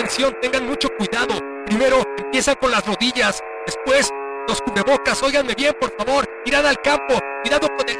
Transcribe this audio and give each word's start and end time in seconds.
Atención, 0.00 0.34
tengan 0.40 0.66
mucho 0.66 0.88
cuidado. 0.96 1.38
Primero 1.66 2.02
empiezan 2.16 2.54
con 2.58 2.70
las 2.70 2.86
rodillas, 2.86 3.44
después 3.66 4.10
los 4.48 4.58
cubrebocas. 4.62 5.22
Óiganme 5.22 5.54
bien, 5.54 5.76
por 5.78 5.94
favor. 5.94 6.26
Mirad 6.46 6.64
al 6.66 6.80
campo, 6.80 7.20
cuidado 7.42 7.68
con 7.76 7.86
el. 7.86 7.98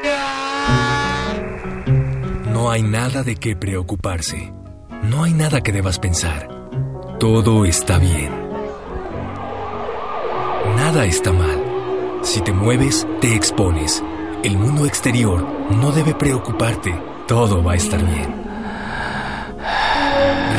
No 2.51 2.71
hay 2.71 2.81
nada 2.81 3.21
de 3.21 3.35
qué 3.35 3.55
preocuparse. 3.55 4.51
No 5.03 5.25
hay 5.25 5.33
nada 5.33 5.61
que 5.61 5.71
debas 5.71 5.99
pensar. 5.99 6.49
Todo 7.19 7.65
está 7.65 7.99
bien. 7.99 8.31
Nada 10.77 11.05
está 11.05 11.31
mal. 11.31 12.19
Si 12.23 12.41
te 12.41 12.51
mueves, 12.51 13.05
te 13.19 13.35
expones. 13.35 14.03
El 14.43 14.57
mundo 14.57 14.87
exterior 14.87 15.45
no 15.69 15.91
debe 15.91 16.15
preocuparte. 16.15 16.99
Todo 17.27 17.63
va 17.63 17.73
a 17.73 17.75
estar 17.75 18.03
bien. 18.03 18.50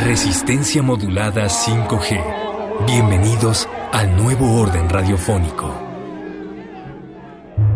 Resistencia 0.03 0.83
modulada 0.83 1.45
5G. 1.45 2.85
Bienvenidos 2.85 3.69
al 3.93 4.13
nuevo 4.17 4.59
orden 4.59 4.89
radiofónico. 4.89 5.73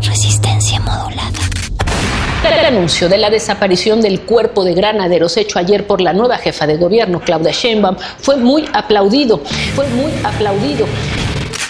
Resistencia 0.02 0.78
modulada. 0.82 1.32
El 2.44 2.66
anuncio 2.66 3.08
de 3.08 3.18
la 3.18 3.30
desaparición 3.30 4.02
del 4.02 4.24
cuerpo 4.24 4.66
de 4.66 4.74
granaderos 4.74 5.38
hecho 5.38 5.58
ayer 5.58 5.88
por 5.88 6.02
la 6.02 6.12
nueva 6.12 6.38
jefa 6.38 6.68
de 6.68 6.76
gobierno, 6.76 7.22
Claudia 7.22 7.54
Sheinbaum, 7.54 7.96
fue 8.18 8.36
muy 8.36 8.66
aplaudido. 8.74 9.40
Fue 9.74 9.88
muy 9.88 10.12
aplaudido. 10.26 10.86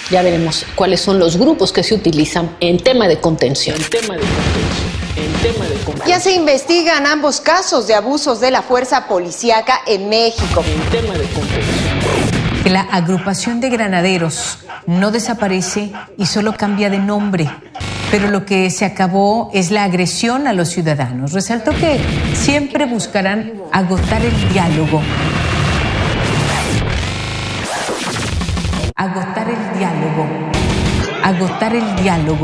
Ya 0.09 0.23
veremos 0.23 0.65
cuáles 0.73 1.01
son 1.01 1.19
los 1.19 1.37
grupos 1.37 1.71
que 1.71 1.83
se 1.83 1.93
utilizan 1.93 2.57
en 2.61 2.79
tema 2.79 3.07
de 3.07 3.19
contención. 3.19 3.75
En 3.75 3.89
tema 3.91 4.15
de 4.15 4.21
contención. 4.21 4.76
En 5.17 5.33
tema 5.41 5.65
de 5.65 5.75
contención. 5.83 6.07
Ya 6.07 6.19
se 6.19 6.31
investigan 6.33 7.07
ambos 7.07 7.41
casos 7.41 7.87
de 7.87 7.95
abusos 7.95 8.39
de 8.39 8.51
la 8.51 8.61
fuerza 8.61 9.07
policíaca 9.07 9.79
en 9.87 10.09
México. 10.09 10.63
En 10.63 10.81
tema 10.91 11.15
de 11.15 11.25
contención. 11.25 12.63
Que 12.63 12.69
la 12.69 12.81
agrupación 12.81 13.59
de 13.59 13.69
granaderos 13.69 14.59
no 14.85 15.09
desaparece 15.09 15.91
y 16.17 16.27
solo 16.27 16.53
cambia 16.55 16.91
de 16.91 16.99
nombre. 16.99 17.49
Pero 18.11 18.29
lo 18.29 18.45
que 18.45 18.69
se 18.69 18.85
acabó 18.85 19.49
es 19.53 19.71
la 19.71 19.85
agresión 19.85 20.47
a 20.47 20.53
los 20.53 20.69
ciudadanos. 20.69 21.33
Resaltó 21.33 21.71
que 21.71 21.99
siempre 22.35 22.85
buscarán 22.85 23.53
agotar 23.71 24.21
el 24.21 24.49
diálogo. 24.53 25.01
Agotar 28.95 29.47
el 29.49 29.79
diálogo. 29.79 30.27
Agotar 31.23 31.75
el 31.75 31.95
diálogo. 31.97 32.43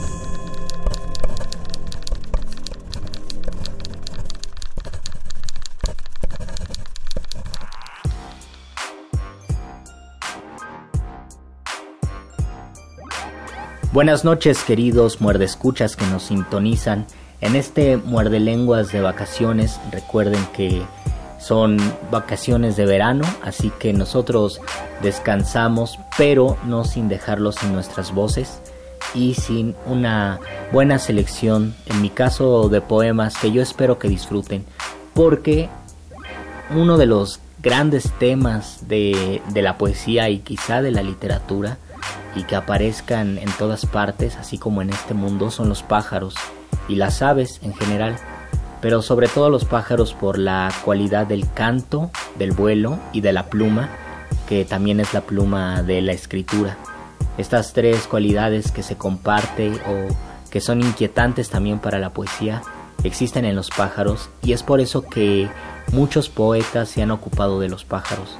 Buenas 13.93 14.23
noches 14.23 14.63
queridos 14.63 15.19
muerdescuchas 15.19 15.97
que 15.97 16.05
nos 16.05 16.23
sintonizan. 16.23 17.05
En 17.41 17.57
este 17.57 17.97
muerde 17.97 18.39
lenguas 18.39 18.93
de 18.93 19.01
vacaciones 19.01 19.81
recuerden 19.91 20.39
que 20.53 20.81
son 21.39 21.75
vacaciones 22.09 22.77
de 22.77 22.85
verano, 22.85 23.25
así 23.43 23.69
que 23.79 23.91
nosotros 23.91 24.61
descansamos, 25.01 25.99
pero 26.17 26.55
no 26.63 26.85
sin 26.85 27.09
dejarlos 27.09 27.55
sin 27.55 27.73
nuestras 27.73 28.13
voces 28.13 28.61
y 29.13 29.33
sin 29.33 29.75
una 29.85 30.39
buena 30.71 30.97
selección, 30.97 31.75
en 31.85 32.01
mi 32.01 32.09
caso 32.09 32.69
de 32.69 32.79
poemas 32.79 33.35
que 33.39 33.51
yo 33.51 33.61
espero 33.61 33.99
que 33.99 34.07
disfruten, 34.07 34.63
porque 35.13 35.67
uno 36.73 36.97
de 36.97 37.07
los 37.07 37.41
grandes 37.61 38.09
temas 38.19 38.87
de, 38.87 39.41
de 39.49 39.61
la 39.61 39.77
poesía 39.77 40.29
y 40.29 40.39
quizá 40.39 40.81
de 40.81 40.91
la 40.91 41.03
literatura 41.03 41.77
y 42.35 42.43
que 42.43 42.55
aparezcan 42.55 43.37
en 43.37 43.49
todas 43.57 43.85
partes, 43.85 44.37
así 44.37 44.57
como 44.57 44.81
en 44.81 44.89
este 44.89 45.13
mundo, 45.13 45.51
son 45.51 45.69
los 45.69 45.83
pájaros 45.83 46.35
y 46.87 46.95
las 46.95 47.21
aves 47.21 47.59
en 47.63 47.73
general, 47.73 48.15
pero 48.81 49.01
sobre 49.01 49.27
todo 49.27 49.49
los 49.49 49.65
pájaros 49.65 50.13
por 50.13 50.37
la 50.37 50.71
cualidad 50.83 51.27
del 51.27 51.51
canto, 51.51 52.11
del 52.37 52.51
vuelo 52.51 52.99
y 53.13 53.21
de 53.21 53.33
la 53.33 53.47
pluma, 53.47 53.89
que 54.47 54.65
también 54.65 54.99
es 54.99 55.13
la 55.13 55.21
pluma 55.21 55.83
de 55.83 56.01
la 56.01 56.13
escritura. 56.13 56.77
Estas 57.37 57.73
tres 57.73 58.07
cualidades 58.07 58.71
que 58.71 58.83
se 58.83 58.97
comparte 58.97 59.71
o 59.87 60.13
que 60.49 60.61
son 60.61 60.81
inquietantes 60.81 61.49
también 61.49 61.79
para 61.79 61.99
la 61.99 62.11
poesía 62.11 62.61
existen 63.03 63.45
en 63.45 63.55
los 63.55 63.69
pájaros 63.69 64.29
y 64.43 64.53
es 64.53 64.63
por 64.63 64.79
eso 64.79 65.03
que 65.03 65.49
muchos 65.91 66.29
poetas 66.29 66.89
se 66.89 67.01
han 67.01 67.11
ocupado 67.11 67.59
de 67.59 67.69
los 67.69 67.85
pájaros 67.85 68.37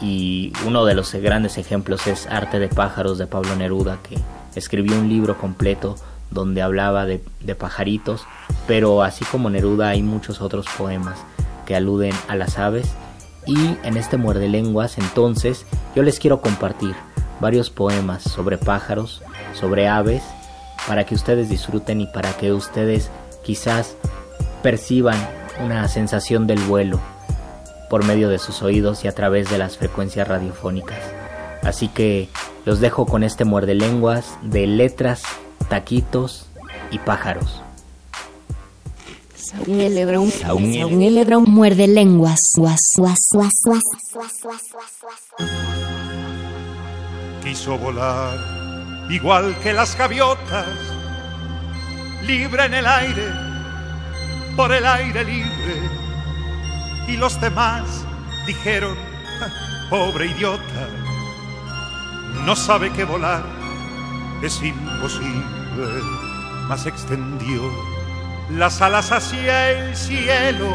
y 0.00 0.52
uno 0.66 0.84
de 0.84 0.94
los 0.94 1.12
grandes 1.14 1.58
ejemplos 1.58 2.06
es 2.06 2.26
Arte 2.26 2.58
de 2.58 2.68
pájaros 2.68 3.18
de 3.18 3.26
Pablo 3.26 3.56
Neruda, 3.56 3.98
que 4.02 4.18
escribió 4.54 4.98
un 4.98 5.08
libro 5.08 5.38
completo 5.38 5.96
donde 6.30 6.62
hablaba 6.62 7.06
de, 7.06 7.20
pajaritos, 7.58 8.26
pero 8.66 9.02
así 9.02 9.24
como 9.24 9.48
Neruda 9.48 9.90
hay 9.90 10.02
muchos 10.02 10.40
otros 10.40 10.66
poemas 10.76 11.18
que 11.64 11.76
aluden 11.76 12.12
a 12.28 12.36
las 12.36 12.58
aves. 12.58 12.92
Y 13.46 13.76
en 13.84 13.96
este 13.96 14.16
muerde 14.16 14.48
lenguas 14.48 14.98
entonces 14.98 15.66
yo 15.94 16.02
les 16.02 16.18
quiero 16.18 16.40
compartir 16.40 16.94
varios 17.40 17.70
poemas 17.70 18.24
sobre 18.24 18.58
pájaros, 18.58 19.22
sobre 19.54 19.88
aves, 19.88 20.22
para 20.86 21.04
que 21.04 21.14
ustedes 21.14 21.48
disfruten 21.48 22.00
y 22.00 22.06
para 22.06 22.32
que 22.36 22.52
ustedes 22.52 23.10
quizás 23.44 23.96
perciban 24.62 25.16
una 25.64 25.86
sensación 25.88 26.46
del 26.46 26.58
vuelo 26.60 27.00
por 27.88 28.04
medio 28.04 28.28
de 28.28 28.38
sus 28.38 28.62
oídos 28.62 29.04
y 29.04 29.08
a 29.08 29.14
través 29.14 29.50
de 29.50 29.58
las 29.58 29.76
frecuencias 29.76 30.26
radiofónicas. 30.26 30.98
Así 31.62 31.88
que 31.88 32.28
los 32.64 32.80
dejo 32.80 33.06
con 33.06 33.22
este 33.22 33.44
muerde 33.44 33.74
lenguas 33.74 34.38
de 34.42 34.66
letras, 34.66 35.22
taquitos 35.68 36.46
y 36.90 36.98
pájaros. 36.98 37.62
Muerde 41.46 41.86
lenguas. 41.86 42.40
Quiso 47.42 47.78
volar 47.78 48.36
igual 49.08 49.56
que 49.62 49.72
las 49.72 49.96
gaviotas, 49.96 50.66
libre 52.26 52.64
en 52.64 52.74
el 52.74 52.86
aire, 52.86 53.28
por 54.56 54.72
el 54.72 54.84
aire 54.84 55.24
libre 55.24 56.05
y 57.08 57.16
los 57.16 57.40
demás 57.40 58.04
dijeron, 58.46 58.96
pobre 59.90 60.26
idiota, 60.26 60.88
no 62.44 62.56
sabe 62.56 62.90
que 62.92 63.04
volar 63.04 63.44
es 64.42 64.62
imposible, 64.62 66.02
mas 66.68 66.86
extendió 66.86 67.62
las 68.50 68.80
alas 68.80 69.10
hacia 69.12 69.70
el 69.70 69.96
cielo 69.96 70.68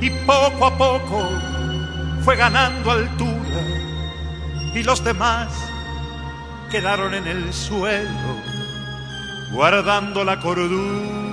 y 0.00 0.10
poco 0.10 0.66
a 0.66 0.78
poco 0.78 1.28
fue 2.24 2.36
ganando 2.36 2.90
altura. 2.90 3.40
Y 4.74 4.82
los 4.82 5.04
demás 5.04 5.48
quedaron 6.70 7.14
en 7.14 7.26
el 7.26 7.52
suelo 7.52 8.08
guardando 9.52 10.24
la 10.24 10.40
cordura 10.40 11.31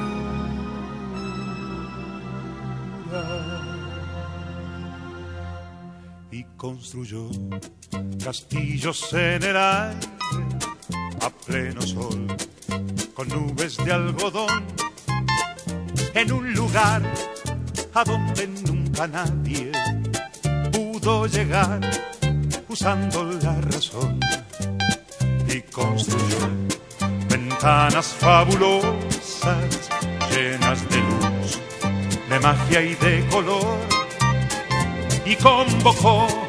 construyó 6.59 7.29
castillos 8.21 9.13
en 9.13 9.41
el 9.43 9.55
aire 9.55 10.07
a 11.21 11.29
pleno 11.29 11.81
sol, 11.81 12.27
con 13.13 13.29
nubes 13.29 13.77
de 13.77 13.93
algodón, 13.93 14.65
en 16.13 16.31
un 16.33 16.53
lugar 16.53 17.01
a 17.93 18.03
donde 18.03 18.45
nunca 18.47 19.07
nadie 19.07 19.71
pudo 20.73 21.27
llegar 21.27 21.79
usando 22.67 23.23
la 23.23 23.61
razón. 23.61 24.19
Y 25.47 25.61
construyó 25.61 26.49
ventanas 27.29 28.07
fabulosas 28.19 29.89
llenas 30.29 30.89
de 30.89 30.97
luz, 30.97 31.59
de 32.29 32.39
magia 32.41 32.81
y 32.81 32.95
de 32.95 33.25
color, 33.29 33.79
y 35.25 35.35
convocó 35.37 36.48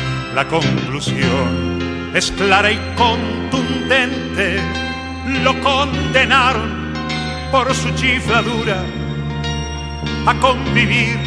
la 0.33 0.47
conclusión 0.47 2.11
es 2.13 2.31
clara 2.31 2.71
y 2.71 2.77
contundente. 2.95 4.59
Lo 5.43 5.59
condenaron 5.61 6.93
por 7.51 7.73
su 7.73 7.89
chifladura 7.95 8.83
a 10.25 10.39
convivir 10.39 11.17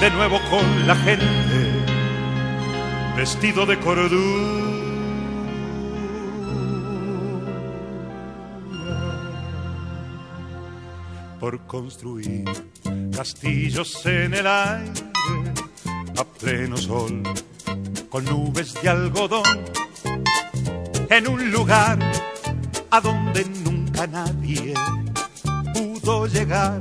de 0.00 0.10
nuevo 0.10 0.40
con 0.50 0.86
la 0.86 0.96
gente, 0.96 1.84
vestido 3.16 3.64
de 3.66 3.78
cordura. 3.78 4.62
Por 11.38 11.60
construir 11.66 12.44
castillos 13.14 14.06
en 14.06 14.34
el 14.34 14.46
aire 14.46 14.92
a 16.16 16.24
pleno 16.24 16.76
sol 16.76 17.22
con 18.12 18.26
nubes 18.26 18.74
de 18.82 18.90
algodón 18.90 19.64
en 21.08 21.26
un 21.26 21.50
lugar 21.50 21.98
a 22.90 23.00
donde 23.00 23.42
nunca 23.64 24.06
nadie 24.06 24.74
pudo 25.72 26.26
llegar 26.26 26.78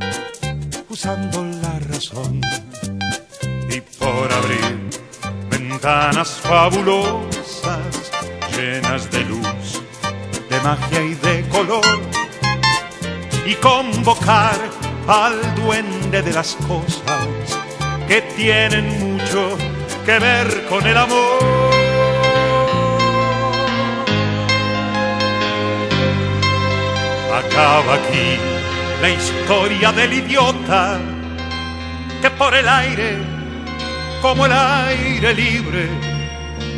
usando 0.89 1.41
la 1.41 1.79
razón. 1.87 2.41
Y 3.69 3.79
por 3.79 4.29
abrir 4.29 4.89
ventanas 5.49 6.31
fabulosas 6.31 8.11
llenas 8.53 9.09
de 9.09 9.23
luz, 9.23 9.81
de 10.49 10.59
magia 10.59 11.01
y 11.01 11.13
de 11.13 11.47
color 11.47 11.99
y 13.45 13.53
convocar 13.55 14.59
al 15.07 15.55
duende 15.55 16.21
de 16.21 16.33
las 16.33 16.57
cosas 16.67 17.25
que 18.09 18.21
tienen 18.35 19.15
mucho 19.15 19.57
que 20.05 20.19
ver 20.19 20.65
con 20.67 20.85
el 20.85 20.97
amor. 20.97 21.39
Acaba 27.33 27.95
aquí 27.95 28.37
la 29.01 29.09
historia 29.09 29.91
del 29.91 30.13
idiota 30.13 30.99
que 32.21 32.29
por 32.31 32.53
el 32.53 32.67
aire, 32.67 33.17
como 34.21 34.45
el 34.45 34.51
aire 34.51 35.33
libre, 35.33 35.87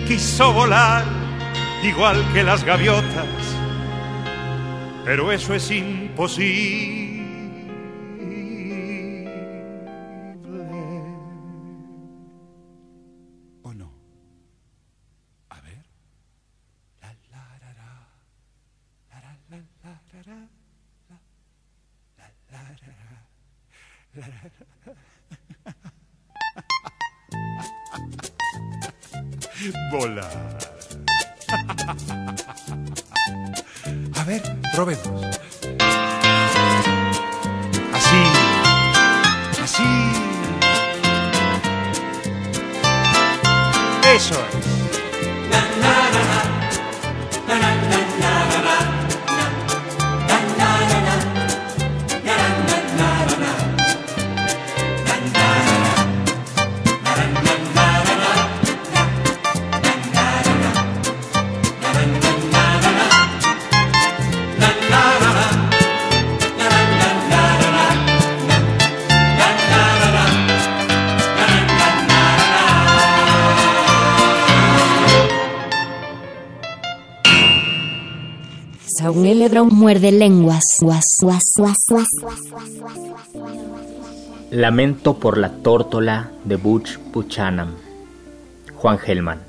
quiso 0.08 0.54
volar 0.54 1.04
igual 1.84 2.24
que 2.34 2.44
las 2.44 2.64
gaviotas. 2.64 3.28
Pero 5.06 5.32
eso 5.32 5.54
es 5.54 5.70
imposible. 5.72 6.93
Volar. 29.92 30.58
A 34.16 34.24
ver, 34.26 34.42
probemos. 34.74 35.26
Así. 37.94 38.24
Así. 39.64 39.84
Eso 44.16 44.36
es. 44.36 44.73
Muerde 79.70 80.12
lenguas. 80.12 80.64
Lamento 84.50 85.20
por 85.20 85.38
la 85.38 85.50
tórtola 85.50 86.32
de 86.44 86.56
Butch 86.56 86.98
Buchanan. 87.12 87.70
Juan 88.76 88.98
Gelman. 88.98 89.40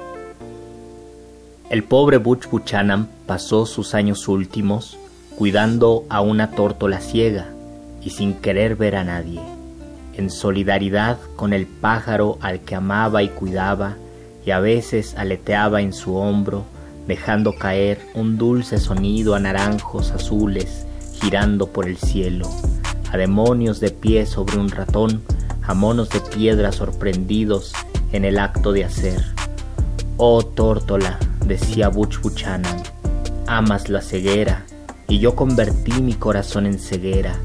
El 1.71 1.83
pobre 1.83 2.19
Butch 2.19 2.49
Buchanan 2.49 3.09
pasó 3.27 3.65
sus 3.67 3.95
años 3.95 4.29
últimos 4.29 4.99
cuidando 5.37 6.05
a 6.11 6.21
una 6.21 6.51
tórtola 6.51 7.01
ciega 7.01 7.49
y 8.03 8.11
sin 8.11 8.35
querer 8.35 8.77
ver 8.77 8.97
a 8.97 9.05
nadie, 9.05 9.41
en 10.17 10.31
solidaridad 10.31 11.19
con 11.37 11.53
el 11.53 11.67
pájaro 11.67 12.39
al 12.41 12.61
que 12.61 12.75
amaba 12.75 13.23
y 13.23 13.29
cuidaba 13.29 13.97
y 14.45 14.51
a 14.51 14.61
veces 14.61 15.15
aleteaba 15.17 15.81
en 15.81 15.93
su 15.95 16.17
hombro 16.17 16.65
dejando 17.07 17.57
caer 17.57 18.01
un 18.15 18.39
dulce 18.39 18.79
sonido 18.79 19.35
a 19.35 19.41
naranjos 19.41 20.11
azules 20.11 20.87
girando 21.21 21.69
por 21.69 21.89
el 21.89 21.97
cielo, 21.97 22.51
a 23.11 23.17
demonios 23.17 23.81
de 23.81 23.91
pie 23.91 24.27
sobre 24.27 24.59
un 24.59 24.71
ratón, 24.71 25.23
a 25.63 25.75
monos 25.75 26.11
de 26.11 26.21
piedra 26.21 26.73
sorprendidos 26.73 27.73
en 28.13 28.25
el 28.25 28.39
acto 28.39 28.73
de 28.73 28.85
hacer. 28.85 29.23
Oh 30.17 30.43
tórtola, 30.43 31.19
decía 31.47 31.89
Butch 31.89 32.21
Buchanan, 32.21 32.83
amas 33.47 33.89
la 33.89 34.03
ceguera, 34.03 34.65
y 35.09 35.19
yo 35.19 35.35
convertí 35.35 36.03
mi 36.03 36.15
corazón 36.15 36.67
en 36.67 36.79
ceguera, 36.79 37.39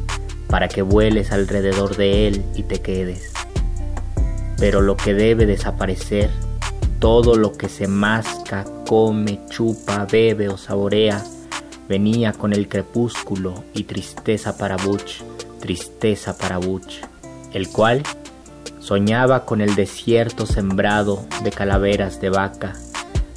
para 0.48 0.68
que 0.68 0.82
vueles 0.82 1.32
alrededor 1.32 1.96
de 1.96 2.28
él 2.28 2.44
y 2.56 2.64
te 2.64 2.82
quedes. 2.82 3.32
Pero 4.58 4.82
lo 4.82 4.98
que 4.98 5.14
debe 5.14 5.46
desaparecer 5.46 6.30
todo 7.00 7.36
lo 7.36 7.54
que 7.54 7.70
se 7.70 7.88
masca, 7.88 8.66
come, 8.86 9.40
chupa, 9.50 10.06
bebe 10.06 10.50
o 10.50 10.58
saborea. 10.58 11.24
Venía 11.88 12.34
con 12.34 12.54
el 12.54 12.68
crepúsculo 12.68 13.64
y 13.74 13.84
tristeza 13.84 14.58
para 14.58 14.76
Butch, 14.76 15.22
tristeza 15.60 16.38
para 16.38 16.58
Butch, 16.58 17.02
el 17.54 17.70
cual 17.70 18.04
soñaba 18.80 19.46
con 19.46 19.62
el 19.62 19.76
desierto 19.76 20.46
sembrado 20.46 21.26
de 21.44 21.52
calaveras 21.52 22.20
de 22.22 22.30
vaca, 22.30 22.76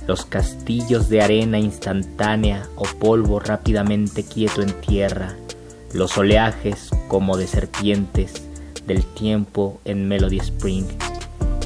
los 0.07 0.26
castillos 0.26 1.09
de 1.09 1.23
arena 1.23 1.59
instantánea 1.59 2.69
o 2.76 2.85
polvo 2.85 3.38
rápidamente 3.38 4.25
quieto 4.25 4.61
en 4.61 4.73
tierra, 4.81 5.37
los 5.95 6.19
oleajes 6.19 6.90
como 7.09 7.37
de 7.37 7.47
serpientes 7.47 8.42
del 8.87 9.04
tiempo 9.04 9.81
en 9.85 10.09
Melody 10.09 10.38
Spring 10.38 10.87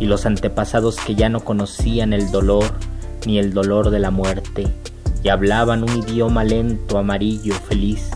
y 0.01 0.07
los 0.07 0.27
antepasados 0.27 0.97
que 0.97 1.15
ya 1.15 1.29
no 1.29 1.41
conocían 1.41 2.13
el 2.13 2.31
dolor 2.31 2.65
ni 3.27 3.39
el 3.39 3.53
dolor 3.53 3.91
de 3.91 3.99
la 3.99 4.11
muerte 4.11 4.69
y 5.23 5.29
hablaban 5.29 5.83
un 5.83 5.97
idioma 5.97 6.45
lento, 6.45 6.99
amarillo, 6.99 7.55
feliz, 7.55 8.11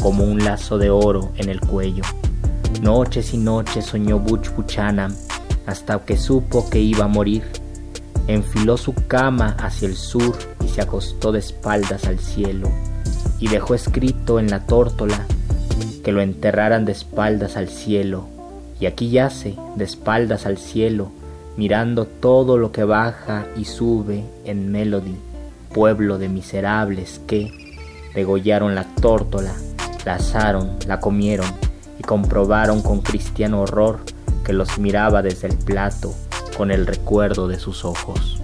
como 0.00 0.24
un 0.24 0.44
lazo 0.44 0.76
de 0.78 0.90
oro 0.90 1.32
en 1.36 1.48
el 1.48 1.60
cuello. 1.60 2.02
Noches 2.82 3.32
y 3.32 3.38
noches 3.38 3.86
soñó 3.86 4.18
Butch 4.18 4.50
Buchanan 4.54 5.14
hasta 5.66 5.98
que 6.00 6.18
supo 6.18 6.68
que 6.68 6.80
iba 6.80 7.04
a 7.04 7.08
morir. 7.08 7.42
Enfiló 8.26 8.76
su 8.76 8.94
cama 8.94 9.56
hacia 9.58 9.88
el 9.88 9.96
sur 9.96 10.36
y 10.64 10.68
se 10.68 10.82
acostó 10.82 11.32
de 11.32 11.38
espaldas 11.38 12.04
al 12.04 12.18
cielo 12.18 12.70
y 13.38 13.48
dejó 13.48 13.74
escrito 13.74 14.38
en 14.38 14.50
la 14.50 14.66
tórtola 14.66 15.26
que 16.04 16.12
lo 16.12 16.20
enterraran 16.20 16.84
de 16.84 16.92
espaldas 16.92 17.56
al 17.56 17.68
cielo 17.68 18.26
y 18.82 18.86
aquí 18.86 19.10
yace, 19.10 19.54
de 19.76 19.84
espaldas 19.84 20.44
al 20.44 20.58
cielo, 20.58 21.12
mirando 21.56 22.04
todo 22.04 22.58
lo 22.58 22.72
que 22.72 22.82
baja 22.82 23.46
y 23.56 23.64
sube 23.64 24.24
en 24.44 24.72
Melody, 24.72 25.14
pueblo 25.72 26.18
de 26.18 26.28
miserables 26.28 27.20
que 27.28 27.52
degollaron 28.12 28.74
la 28.74 28.82
tórtola, 28.82 29.54
la 30.04 30.14
asaron, 30.14 30.78
la 30.88 30.98
comieron 30.98 31.46
y 31.96 32.02
comprobaron 32.02 32.82
con 32.82 33.02
cristiano 33.02 33.60
horror 33.60 34.00
que 34.44 34.52
los 34.52 34.80
miraba 34.80 35.22
desde 35.22 35.46
el 35.46 35.56
plato 35.56 36.12
con 36.56 36.72
el 36.72 36.84
recuerdo 36.84 37.46
de 37.46 37.60
sus 37.60 37.84
ojos. 37.84 38.41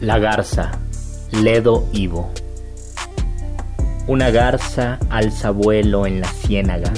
La 0.00 0.20
garza, 0.20 0.78
Ledo 1.32 1.88
Ivo. 1.92 2.30
Una 4.06 4.30
garza 4.30 5.00
alza 5.10 5.50
vuelo 5.50 6.06
en 6.06 6.20
la 6.20 6.28
ciénaga 6.28 6.92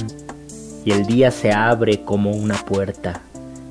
y 0.85 0.91
el 0.91 1.07
día 1.07 1.31
se 1.31 1.51
abre 1.51 2.03
como 2.03 2.29
una 2.29 2.63
puerta, 2.63 3.21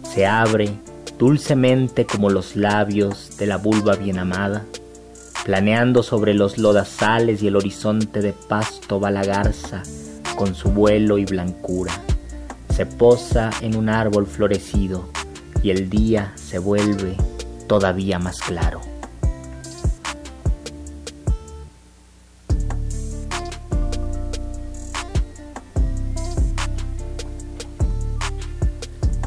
se 0.03 0.27
abre 0.27 0.73
dulcemente 1.17 2.07
como 2.07 2.29
los 2.29 2.57
labios 2.57 3.37
de 3.39 3.47
la 3.47 3.57
vulva 3.57 3.95
bien 3.95 4.19
amada. 4.19 4.65
Planeando 5.45 6.03
sobre 6.03 6.35
los 6.35 6.59
lodazales 6.59 7.41
y 7.41 7.47
el 7.47 7.55
horizonte 7.55 8.23
de 8.23 8.33
pasto 8.33 8.99
va 8.99 9.13
la 9.13 9.23
garza 9.23 9.85
con 10.35 10.57
su 10.57 10.73
vuelo 10.73 11.19
y 11.19 11.25
blancura. 11.25 11.93
Se 12.75 12.85
posa 12.85 13.51
en 13.61 13.77
un 13.77 13.91
árbol 13.91 14.27
florecido 14.27 15.09
y 15.63 15.71
el 15.71 15.89
día 15.89 16.33
se 16.35 16.59
vuelve 16.59 17.17
todavía 17.69 18.19
más 18.19 18.41
claro. 18.41 18.90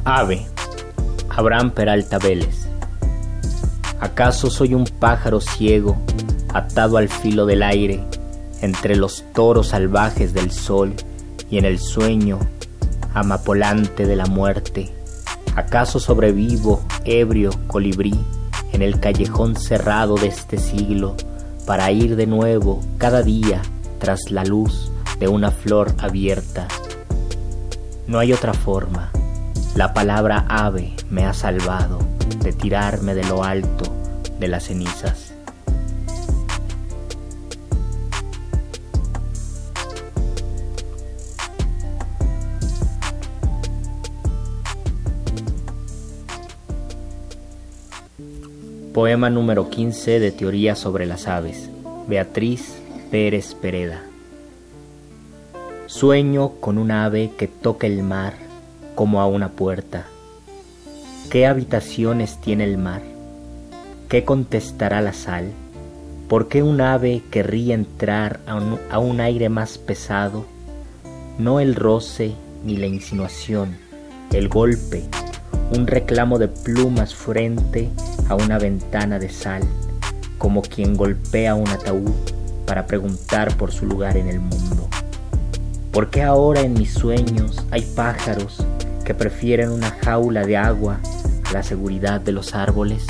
Ave, 0.05 0.45
Abraham 1.29 1.71
Peralta 1.71 2.19
Vélez. 2.19 2.67
¿Acaso 4.01 4.49
soy 4.49 4.73
un 4.73 4.83
pájaro 4.83 5.39
ciego, 5.39 5.95
atado 6.53 6.97
al 6.97 7.07
filo 7.07 7.45
del 7.45 7.63
aire, 7.63 8.03
entre 8.61 8.97
los 8.97 9.23
toros 9.33 9.69
salvajes 9.69 10.33
del 10.33 10.51
sol 10.51 10.93
y 11.49 11.57
en 11.57 11.63
el 11.63 11.79
sueño 11.79 12.37
amapolante 13.13 14.05
de 14.05 14.17
la 14.17 14.25
muerte? 14.25 14.91
¿Acaso 15.55 16.01
sobrevivo, 16.01 16.83
ebrio 17.05 17.51
colibrí, 17.67 18.19
en 18.73 18.81
el 18.81 18.99
callejón 18.99 19.55
cerrado 19.55 20.15
de 20.15 20.27
este 20.27 20.57
siglo, 20.57 21.15
para 21.65 21.89
ir 21.93 22.17
de 22.17 22.27
nuevo 22.27 22.81
cada 22.97 23.21
día 23.21 23.61
tras 23.99 24.31
la 24.31 24.43
luz 24.43 24.91
de 25.21 25.29
una 25.29 25.49
flor 25.51 25.95
abierta? 25.97 26.67
No 28.05 28.19
hay 28.19 28.33
otra 28.33 28.53
forma 28.53 29.13
La 29.75 29.91
palabra 29.91 30.45
ave 30.49 30.93
me 31.09 31.25
ha 31.25 31.33
salvado 31.33 31.97
de 32.43 32.53
tirarme 32.53 33.15
de 33.15 33.23
lo 33.23 33.43
alto 33.43 33.85
de 34.39 34.47
las 34.47 34.65
cenizas. 34.65 35.33
Poema 48.93 49.31
número 49.31 49.71
15 49.71 50.19
de 50.19 50.31
Teoría 50.31 50.75
sobre 50.75 51.07
las 51.07 51.27
aves. 51.27 51.71
Beatriz 52.07 52.75
Pérez 53.09 53.55
Pereda. 53.55 54.03
Sueño 55.87 56.49
con 56.59 56.77
un 56.77 56.91
ave 56.91 57.31
que 57.35 57.47
toque 57.47 57.87
el 57.87 58.03
mar 58.03 58.52
como 58.95 59.21
a 59.21 59.27
una 59.27 59.49
puerta. 59.49 60.05
¿Qué 61.29 61.47
habitaciones 61.47 62.39
tiene 62.39 62.63
el 62.63 62.77
mar? 62.77 63.01
¿Qué 64.09 64.23
contestará 64.23 65.01
la 65.01 65.13
sal? 65.13 65.51
¿Por 66.27 66.47
qué 66.47 66.63
un 66.63 66.81
ave 66.81 67.23
querría 67.31 67.73
entrar 67.73 68.39
a 68.45 68.55
un, 68.55 68.79
a 68.91 68.99
un 68.99 69.19
aire 69.19 69.49
más 69.49 69.77
pesado? 69.77 70.45
No 71.37 71.59
el 71.59 71.75
roce 71.75 72.33
ni 72.63 72.77
la 72.77 72.85
insinuación, 72.85 73.77
el 74.31 74.47
golpe, 74.49 75.03
un 75.75 75.87
reclamo 75.87 76.37
de 76.37 76.47
plumas 76.47 77.15
frente 77.15 77.89
a 78.29 78.35
una 78.35 78.59
ventana 78.59 79.19
de 79.19 79.29
sal, 79.29 79.63
como 80.37 80.61
quien 80.61 80.95
golpea 80.95 81.55
un 81.55 81.67
ataúd 81.67 82.11
para 82.65 82.85
preguntar 82.85 83.55
por 83.57 83.71
su 83.71 83.85
lugar 83.85 84.17
en 84.17 84.27
el 84.27 84.39
mundo. 84.39 84.87
¿Por 85.91 86.09
qué 86.09 86.23
ahora 86.23 86.61
en 86.61 86.73
mis 86.73 86.93
sueños 86.93 87.63
hay 87.71 87.81
pájaros 87.81 88.63
que 89.03 89.13
prefieren 89.13 89.69
una 89.69 89.91
jaula 89.91 90.45
de 90.45 90.57
agua 90.57 90.99
a 91.45 91.51
la 91.51 91.63
seguridad 91.63 92.21
de 92.21 92.31
los 92.31 92.55
árboles? 92.55 93.05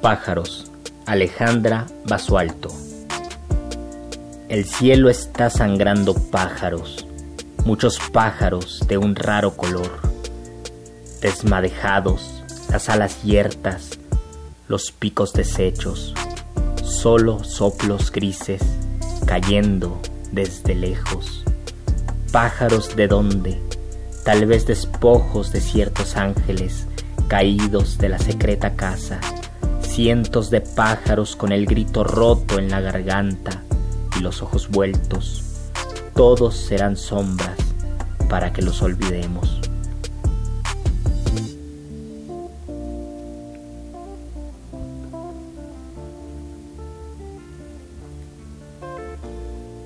Pájaros, 0.00 0.70
Alejandra 1.06 1.86
Basualto. 2.04 2.70
El 4.48 4.64
cielo 4.64 5.08
está 5.08 5.48
sangrando 5.48 6.12
pájaros, 6.14 7.01
muchos 7.64 7.98
pájaros 8.12 8.84
de 8.88 8.98
un 8.98 9.14
raro 9.14 9.56
color, 9.56 10.00
desmadejados, 11.20 12.42
las 12.70 12.88
alas 12.88 13.22
yertas, 13.22 13.98
los 14.68 14.92
picos 14.92 15.32
deshechos, 15.32 16.14
solo 16.82 17.44
soplos 17.44 18.10
grises 18.10 18.62
cayendo 19.26 20.00
desde 20.32 20.74
lejos. 20.74 21.44
Pájaros 22.32 22.96
de 22.96 23.08
dónde, 23.08 23.60
tal 24.24 24.46
vez 24.46 24.66
despojos 24.66 25.52
de 25.52 25.60
ciertos 25.60 26.16
ángeles 26.16 26.86
caídos 27.28 27.98
de 27.98 28.08
la 28.08 28.18
secreta 28.18 28.74
casa 28.74 29.20
cientos 29.92 30.48
de 30.48 30.62
pájaros 30.62 31.36
con 31.36 31.52
el 31.52 31.66
grito 31.66 32.02
roto 32.02 32.58
en 32.58 32.70
la 32.70 32.80
garganta 32.80 33.62
y 34.16 34.20
los 34.20 34.40
ojos 34.40 34.70
vueltos. 34.70 35.41
Todos 36.14 36.56
serán 36.56 36.96
sombras 36.96 37.56
para 38.28 38.52
que 38.52 38.62
los 38.62 38.82
olvidemos. 38.82 39.60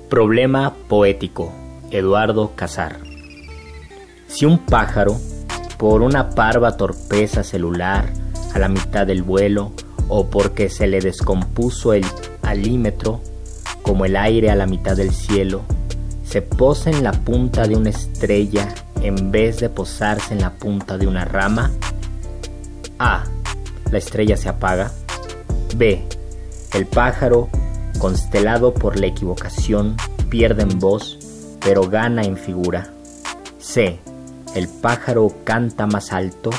Problema 0.09 0.73
poético. 0.87 1.51
Eduardo 1.91 2.51
Casar. 2.55 2.99
Si 4.27 4.45
un 4.45 4.57
pájaro, 4.59 5.15
por 5.77 6.01
una 6.01 6.31
parva 6.31 6.75
torpeza 6.75 7.43
celular, 7.43 8.11
a 8.53 8.59
la 8.59 8.67
mitad 8.67 9.05
del 9.05 9.23
vuelo, 9.23 9.71
o 10.07 10.27
porque 10.29 10.69
se 10.69 10.87
le 10.87 11.01
descompuso 11.01 11.93
el 11.93 12.05
alímetro, 12.41 13.21
como 13.81 14.05
el 14.05 14.15
aire 14.15 14.49
a 14.49 14.55
la 14.55 14.65
mitad 14.65 14.95
del 14.95 15.11
cielo, 15.11 15.61
se 16.27 16.41
posa 16.41 16.89
en 16.89 17.03
la 17.03 17.13
punta 17.13 17.67
de 17.67 17.77
una 17.77 17.89
estrella 17.89 18.67
en 19.01 19.31
vez 19.31 19.61
de 19.61 19.69
posarse 19.69 20.33
en 20.33 20.41
la 20.41 20.53
punta 20.55 20.97
de 20.97 21.07
una 21.07 21.23
rama? 21.23 21.71
A. 22.99 23.23
La 23.89 23.97
estrella 23.97 24.35
se 24.35 24.49
apaga. 24.49 24.91
B. 25.77 26.03
El 26.73 26.85
pájaro, 26.85 27.47
constelado 27.97 28.73
por 28.73 28.99
la 28.99 29.07
equivocación, 29.07 29.95
pierde 30.29 30.63
en 30.63 30.79
voz, 30.79 31.17
pero 31.61 31.87
gana 31.87 32.23
en 32.23 32.35
figura. 32.35 32.91
C. 33.59 33.97
El 34.53 34.67
pájaro 34.67 35.33
canta 35.45 35.87
más 35.87 36.11
alto. 36.11 36.49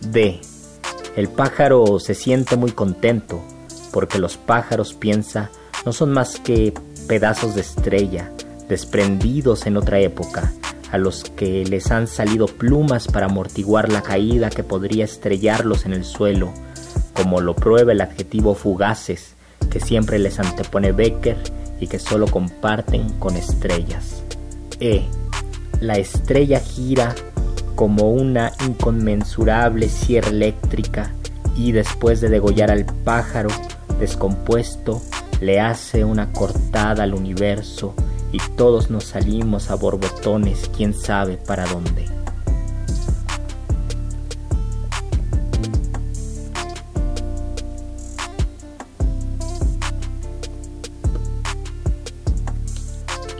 D. 0.00 0.40
El 1.16 1.28
pájaro 1.28 1.98
se 2.00 2.14
siente 2.14 2.56
muy 2.56 2.72
contento 2.72 3.42
porque 3.92 4.18
los 4.18 4.38
pájaros, 4.38 4.94
piensa, 4.94 5.50
no 5.84 5.92
son 5.92 6.12
más 6.12 6.40
que 6.40 6.72
pedazos 7.06 7.54
de 7.54 7.60
estrella 7.60 8.32
desprendidos 8.68 9.66
en 9.66 9.76
otra 9.76 10.00
época, 10.00 10.52
a 10.90 10.98
los 10.98 11.24
que 11.24 11.64
les 11.64 11.90
han 11.90 12.06
salido 12.06 12.46
plumas 12.46 13.06
para 13.08 13.26
amortiguar 13.26 13.90
la 13.90 14.02
caída 14.02 14.50
que 14.50 14.62
podría 14.62 15.04
estrellarlos 15.04 15.86
en 15.86 15.92
el 15.92 16.04
suelo, 16.04 16.52
como 17.14 17.40
lo 17.40 17.54
prueba 17.54 17.92
el 17.92 18.00
adjetivo 18.00 18.54
fugaces 18.54 19.34
que 19.70 19.80
siempre 19.80 20.18
les 20.18 20.38
antepone 20.38 20.92
Becker 20.92 21.36
y 21.80 21.86
que 21.86 21.98
solo 21.98 22.26
comparten 22.26 23.10
con 23.18 23.36
estrellas. 23.36 24.22
E. 24.80 25.04
La 25.80 25.98
estrella 25.98 26.60
gira 26.60 27.14
como 27.74 28.10
una 28.10 28.52
inconmensurable 28.66 29.88
sierra 29.88 30.30
eléctrica 30.30 31.12
y 31.56 31.72
después 31.72 32.20
de 32.20 32.28
degollar 32.28 32.70
al 32.70 32.86
pájaro 32.86 33.50
descompuesto, 33.98 35.02
le 35.40 35.60
hace 35.60 36.04
una 36.04 36.32
cortada 36.32 37.02
al 37.02 37.14
universo 37.14 37.94
y 38.32 38.38
todos 38.56 38.90
nos 38.90 39.04
salimos 39.04 39.70
a 39.70 39.76
borbotones, 39.76 40.70
quién 40.76 40.94
sabe 40.94 41.36
para 41.36 41.66
dónde. 41.66 42.06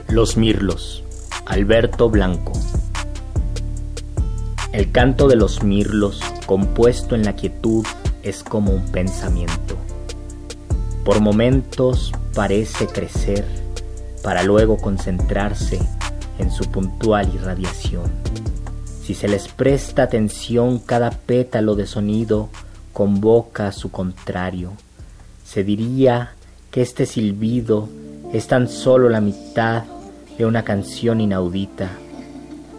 Los 0.08 0.36
Mirlos, 0.36 1.02
Alberto 1.44 2.08
Blanco. 2.08 2.52
El 4.72 4.92
canto 4.92 5.28
de 5.28 5.36
los 5.36 5.62
mirlos, 5.62 6.20
compuesto 6.46 7.14
en 7.14 7.24
la 7.24 7.34
quietud, 7.34 7.84
es 8.22 8.42
como 8.42 8.72
un 8.72 8.84
pensamiento. 8.92 9.76
Por 11.04 11.20
momentos 11.20 12.12
parece 12.34 12.86
crecer 12.86 13.65
para 14.26 14.42
luego 14.42 14.76
concentrarse 14.78 15.78
en 16.40 16.50
su 16.50 16.64
puntual 16.64 17.32
irradiación. 17.32 18.10
Si 19.00 19.14
se 19.14 19.28
les 19.28 19.46
presta 19.46 20.02
atención, 20.02 20.80
cada 20.80 21.12
pétalo 21.12 21.76
de 21.76 21.86
sonido 21.86 22.48
convoca 22.92 23.68
a 23.68 23.72
su 23.72 23.92
contrario. 23.92 24.72
Se 25.44 25.62
diría 25.62 26.32
que 26.72 26.82
este 26.82 27.06
silbido 27.06 27.88
es 28.32 28.48
tan 28.48 28.68
solo 28.68 29.08
la 29.08 29.20
mitad 29.20 29.84
de 30.36 30.44
una 30.44 30.64
canción 30.64 31.20
inaudita 31.20 31.88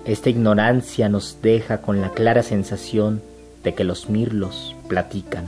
esta 0.07 0.29
ignorancia 0.29 1.09
nos 1.09 1.39
deja 1.41 1.81
con 1.81 1.99
la 1.99 2.11
clara 2.11 2.41
sensación 2.41 3.21
de 3.65 3.73
que 3.75 3.83
los 3.83 4.09
mirlos 4.09 4.73
platican, 4.87 5.43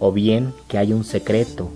o 0.00 0.10
bien 0.10 0.52
que 0.66 0.76
hay 0.76 0.92
un 0.92 1.04
secreto. 1.04 1.70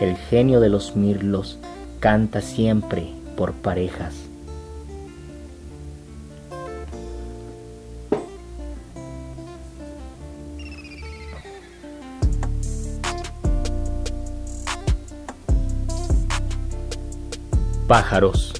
El 0.00 0.16
genio 0.16 0.58
de 0.58 0.68
los 0.68 0.96
mirlos 0.96 1.60
canta 2.04 2.42
siempre 2.42 3.08
por 3.34 3.54
parejas. 3.54 4.12
Pájaros. 17.88 18.52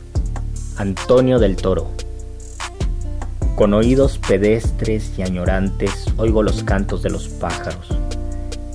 Antonio 0.78 1.38
del 1.38 1.57
Toro. 1.57 1.90
Con 3.57 3.74
oídos 3.74 4.16
pedestres 4.26 5.18
y 5.18 5.22
añorantes 5.22 6.07
oigo 6.16 6.42
los 6.42 6.64
cantos 6.64 7.02
de 7.02 7.11
los 7.11 7.28
pájaros, 7.28 7.88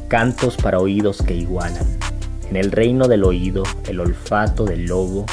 cantos 0.10 0.58
para 0.58 0.78
oídos 0.78 1.24
que 1.24 1.34
igualan. 1.34 1.99
En 2.50 2.56
el 2.56 2.72
reino 2.72 3.08
del 3.08 3.24
oído, 3.24 3.64
el 3.88 4.00
olfato 4.00 4.66
del 4.66 4.86
lobo 4.86 5.26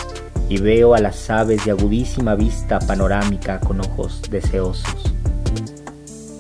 y 0.50 0.59
veo 0.59 0.94
a 0.94 1.00
las 1.00 1.31
aves 1.31 1.64
de 1.64 1.70
agudísima 1.70 2.35
vista 2.35 2.79
panorámica 2.79 3.59
con 3.59 3.81
ojos 3.81 4.20
deseosos. 4.31 5.14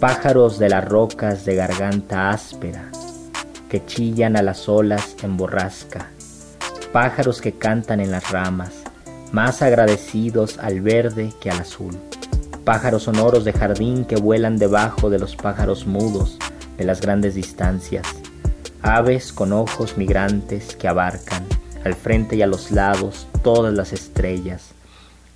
Pájaros 0.00 0.58
de 0.58 0.68
las 0.68 0.84
rocas 0.84 1.46
de 1.46 1.54
garganta 1.54 2.28
áspera 2.28 2.90
que 3.70 3.84
chillan 3.86 4.36
a 4.36 4.42
las 4.42 4.68
olas 4.68 5.16
en 5.22 5.38
borrasca. 5.38 6.10
Pájaros 6.92 7.40
que 7.40 7.52
cantan 7.52 8.00
en 8.00 8.10
las 8.10 8.30
ramas, 8.30 8.74
más 9.32 9.62
agradecidos 9.62 10.58
al 10.58 10.82
verde 10.82 11.32
que 11.40 11.50
al 11.50 11.60
azul. 11.60 11.96
Pájaros 12.64 13.04
sonoros 13.04 13.44
de 13.44 13.54
jardín 13.54 14.04
que 14.04 14.16
vuelan 14.16 14.58
debajo 14.58 15.08
de 15.08 15.18
los 15.18 15.36
pájaros 15.36 15.86
mudos 15.86 16.36
de 16.76 16.84
las 16.84 17.00
grandes 17.00 17.34
distancias. 17.34 18.06
Aves 18.82 19.32
con 19.32 19.52
ojos 19.52 19.96
migrantes 19.96 20.76
que 20.76 20.88
abarcan 20.88 21.44
al 21.84 21.94
frente 21.94 22.36
y 22.36 22.42
a 22.42 22.46
los 22.46 22.70
lados 22.70 23.26
todas 23.42 23.72
las 23.72 23.92
estrellas, 23.92 24.72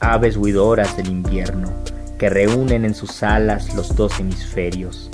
aves 0.01 0.37
huidoras 0.37 0.97
del 0.97 1.09
invierno, 1.09 1.73
que 2.19 2.29
reúnen 2.29 2.85
en 2.85 2.95
sus 2.95 3.23
alas 3.23 3.75
los 3.75 3.95
dos 3.95 4.19
hemisferios, 4.21 5.11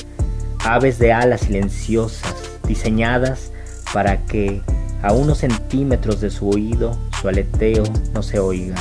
aves 0.64 0.98
de 0.98 1.12
alas 1.12 1.42
silenciosas, 1.42 2.34
diseñadas 2.66 3.52
para 3.92 4.24
que 4.26 4.62
a 5.02 5.12
unos 5.12 5.38
centímetros 5.38 6.20
de 6.20 6.30
su 6.30 6.48
oído 6.48 6.98
su 7.20 7.28
aleteo 7.28 7.84
no 8.12 8.22
se 8.22 8.38
oiga, 8.38 8.76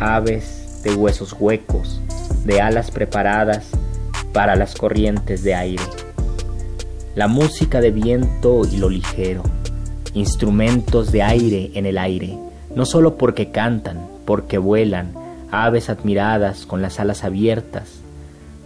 aves 0.00 0.82
de 0.82 0.94
huesos 0.94 1.34
huecos, 1.38 2.00
de 2.44 2.60
alas 2.60 2.90
preparadas 2.90 3.66
para 4.32 4.56
las 4.56 4.74
corrientes 4.74 5.42
de 5.44 5.54
aire. 5.54 6.03
La 7.14 7.28
música 7.28 7.80
de 7.80 7.92
viento 7.92 8.62
y 8.68 8.76
lo 8.78 8.88
ligero, 8.88 9.44
instrumentos 10.14 11.12
de 11.12 11.22
aire 11.22 11.70
en 11.74 11.86
el 11.86 11.96
aire, 11.96 12.36
no 12.74 12.84
solo 12.86 13.16
porque 13.16 13.52
cantan, 13.52 14.08
porque 14.24 14.58
vuelan, 14.58 15.12
aves 15.52 15.90
admiradas 15.90 16.66
con 16.66 16.82
las 16.82 16.98
alas 16.98 17.22
abiertas. 17.22 18.00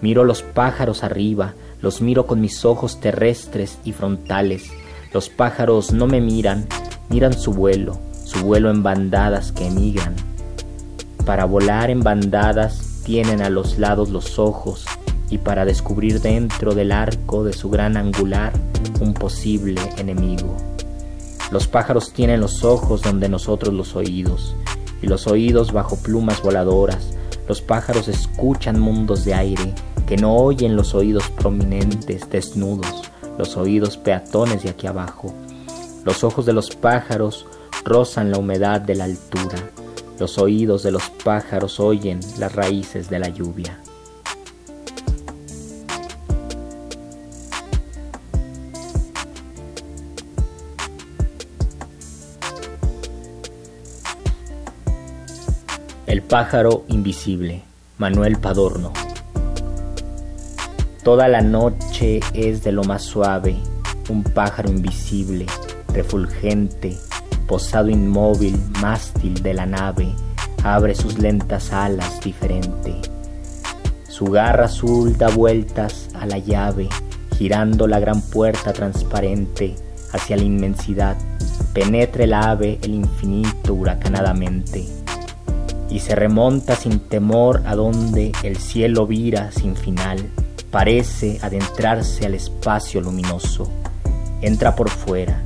Miro 0.00 0.24
los 0.24 0.40
pájaros 0.40 1.04
arriba, 1.04 1.52
los 1.82 2.00
miro 2.00 2.26
con 2.26 2.40
mis 2.40 2.64
ojos 2.64 3.00
terrestres 3.00 3.76
y 3.84 3.92
frontales. 3.92 4.70
Los 5.12 5.28
pájaros 5.28 5.92
no 5.92 6.06
me 6.06 6.22
miran, 6.22 6.66
miran 7.11 7.34
su 7.34 7.52
vuelo, 7.52 7.98
su 8.24 8.46
vuelo 8.46 8.70
en 8.70 8.82
bandadas 8.82 9.52
que 9.52 9.66
emigran. 9.66 10.14
Para 11.26 11.44
volar 11.44 11.90
en 11.90 12.00
bandadas 12.00 13.02
tienen 13.04 13.42
a 13.42 13.50
los 13.50 13.78
lados 13.78 14.08
los 14.08 14.38
ojos 14.38 14.87
y 15.30 15.38
para 15.38 15.64
descubrir 15.64 16.20
dentro 16.20 16.74
del 16.74 16.92
arco 16.92 17.44
de 17.44 17.52
su 17.52 17.70
gran 17.70 17.96
angular 17.96 18.52
un 19.00 19.14
posible 19.14 19.80
enemigo. 19.96 20.56
Los 21.50 21.66
pájaros 21.66 22.12
tienen 22.12 22.40
los 22.40 22.64
ojos 22.64 23.02
donde 23.02 23.28
nosotros 23.28 23.72
los 23.72 23.96
oídos, 23.96 24.54
y 25.02 25.06
los 25.06 25.26
oídos 25.26 25.72
bajo 25.72 25.96
plumas 25.96 26.42
voladoras. 26.42 27.14
Los 27.48 27.62
pájaros 27.62 28.08
escuchan 28.08 28.78
mundos 28.78 29.24
de 29.24 29.34
aire 29.34 29.74
que 30.06 30.16
no 30.16 30.36
oyen 30.36 30.76
los 30.76 30.94
oídos 30.94 31.28
prominentes, 31.30 32.28
desnudos, 32.30 33.04
los 33.38 33.56
oídos 33.56 33.96
peatones 33.96 34.62
de 34.62 34.70
aquí 34.70 34.86
abajo. 34.86 35.34
Los 36.04 36.24
ojos 36.24 36.46
de 36.46 36.52
los 36.52 36.70
pájaros 36.70 37.46
rozan 37.84 38.30
la 38.30 38.38
humedad 38.38 38.80
de 38.80 38.94
la 38.94 39.04
altura. 39.04 39.70
Los 40.18 40.38
oídos 40.38 40.82
de 40.82 40.92
los 40.92 41.10
pájaros 41.24 41.78
oyen 41.80 42.20
las 42.38 42.54
raíces 42.54 43.08
de 43.08 43.18
la 43.18 43.28
lluvia. 43.28 43.78
El 56.08 56.22
pájaro 56.22 56.86
invisible, 56.88 57.60
Manuel 57.98 58.38
Padorno. 58.38 58.94
Toda 61.04 61.28
la 61.28 61.42
noche 61.42 62.20
es 62.32 62.64
de 62.64 62.72
lo 62.72 62.82
más 62.82 63.02
suave, 63.02 63.56
un 64.08 64.22
pájaro 64.22 64.70
invisible, 64.70 65.44
refulgente, 65.92 66.96
posado 67.46 67.90
inmóvil, 67.90 68.58
mástil 68.80 69.42
de 69.42 69.52
la 69.52 69.66
nave, 69.66 70.08
abre 70.64 70.94
sus 70.94 71.18
lentas 71.18 71.74
alas 71.74 72.22
diferente. 72.22 72.94
Su 74.08 74.30
garra 74.30 74.64
azul 74.64 75.18
da 75.18 75.28
vueltas 75.28 76.08
a 76.14 76.24
la 76.24 76.38
llave, 76.38 76.88
girando 77.36 77.86
la 77.86 78.00
gran 78.00 78.22
puerta 78.22 78.72
transparente 78.72 79.76
hacia 80.14 80.38
la 80.38 80.44
inmensidad, 80.44 81.18
penetra 81.74 82.24
el 82.24 82.32
ave 82.32 82.78
el 82.80 82.94
infinito 82.94 83.74
huracanadamente 83.74 84.97
y 85.90 86.01
se 86.01 86.14
remonta 86.14 86.77
sin 86.77 87.01
temor 87.01 87.62
a 87.66 87.74
donde 87.74 88.33
el 88.42 88.57
cielo 88.57 89.07
vira 89.07 89.51
sin 89.53 89.77
final, 89.77 90.18
parece 90.70 91.38
adentrarse 91.42 92.27
al 92.27 92.35
espacio 92.35 93.01
luminoso, 93.01 93.70
entra 94.42 94.77
por 94.77 94.90
fuera, 94.90 95.42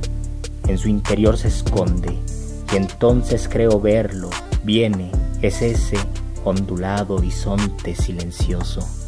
en 0.67 0.77
su 0.77 0.89
interior 0.89 1.37
se 1.37 1.47
esconde, 1.47 2.17
y 2.71 2.75
entonces 2.75 3.47
creo 3.49 3.79
verlo, 3.79 4.29
viene, 4.63 5.11
es 5.41 5.61
ese 5.61 5.97
ondulado 6.43 7.15
horizonte 7.15 7.95
silencioso. 7.95 9.02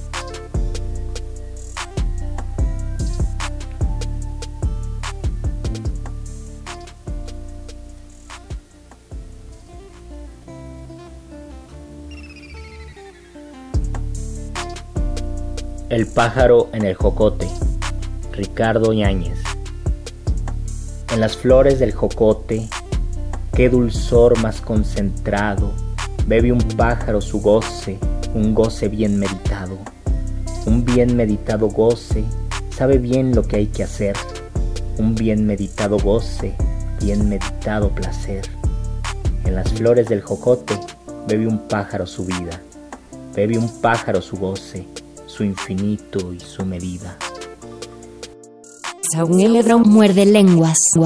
El 15.95 16.07
pájaro 16.07 16.67
en 16.73 16.83
el 16.83 16.93
jocote, 16.93 17.47
Ricardo 18.33 18.91
Yáñez. 18.91 19.39
En 21.13 21.21
las 21.21 21.37
flores 21.37 21.79
del 21.79 21.93
jocote, 21.93 22.67
qué 23.53 23.69
dulzor 23.69 24.37
más 24.39 24.59
concentrado, 24.59 25.71
bebe 26.27 26.51
un 26.51 26.59
pájaro 26.59 27.21
su 27.21 27.39
goce, 27.39 27.97
un 28.33 28.53
goce 28.53 28.89
bien 28.89 29.17
meditado. 29.17 29.77
Un 30.65 30.83
bien 30.83 31.15
meditado 31.15 31.69
goce, 31.69 32.25
sabe 32.71 32.97
bien 32.97 33.33
lo 33.33 33.43
que 33.43 33.55
hay 33.55 33.67
que 33.67 33.83
hacer. 33.83 34.17
Un 34.97 35.15
bien 35.15 35.47
meditado 35.47 35.97
goce, 35.97 36.55
bien 36.99 37.29
meditado 37.29 37.95
placer. 37.95 38.41
En 39.45 39.55
las 39.55 39.71
flores 39.71 40.09
del 40.09 40.19
jocote, 40.19 40.77
bebe 41.25 41.47
un 41.47 41.69
pájaro 41.69 42.05
su 42.05 42.25
vida, 42.25 42.59
bebe 43.33 43.57
un 43.57 43.69
pájaro 43.79 44.21
su 44.21 44.35
goce 44.35 44.85
su 45.35 45.43
infinito 45.43 46.31
y 46.31 46.39
su 46.39 46.65
medida. 46.65 47.17
Saúl 49.11 49.51
Lebron 49.51 49.81
muerde 49.81 50.25
lenguas. 50.25 50.77
Un 50.95 51.05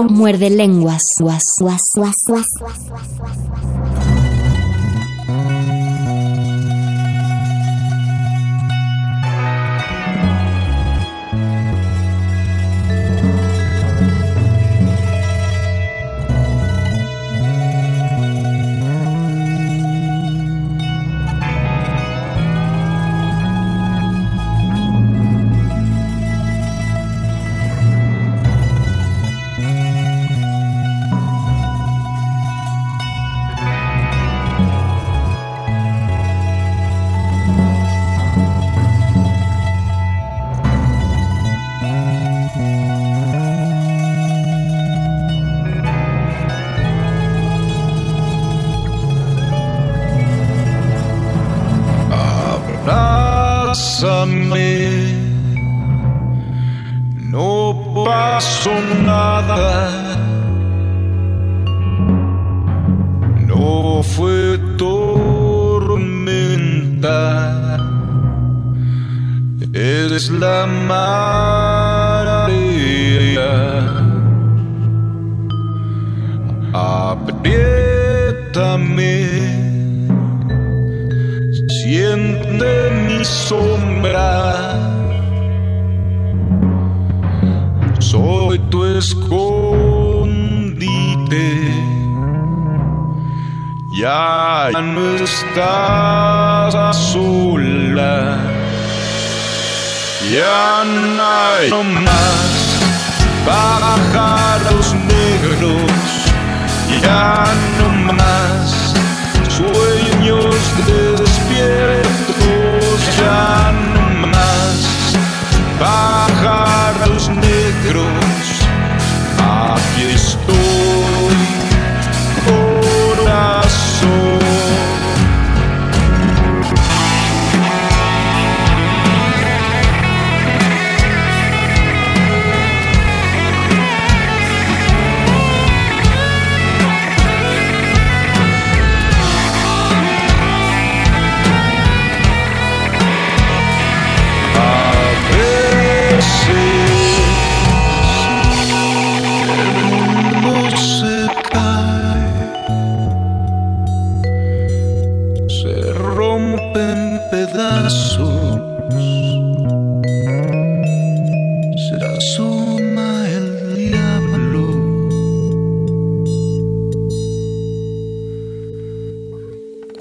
muerde 0.00 0.50
lenguas. 0.50 1.02
Guas, 1.18 1.42
guas, 1.60 1.82
guas, 2.26 2.44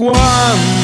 Cuando 0.02 0.81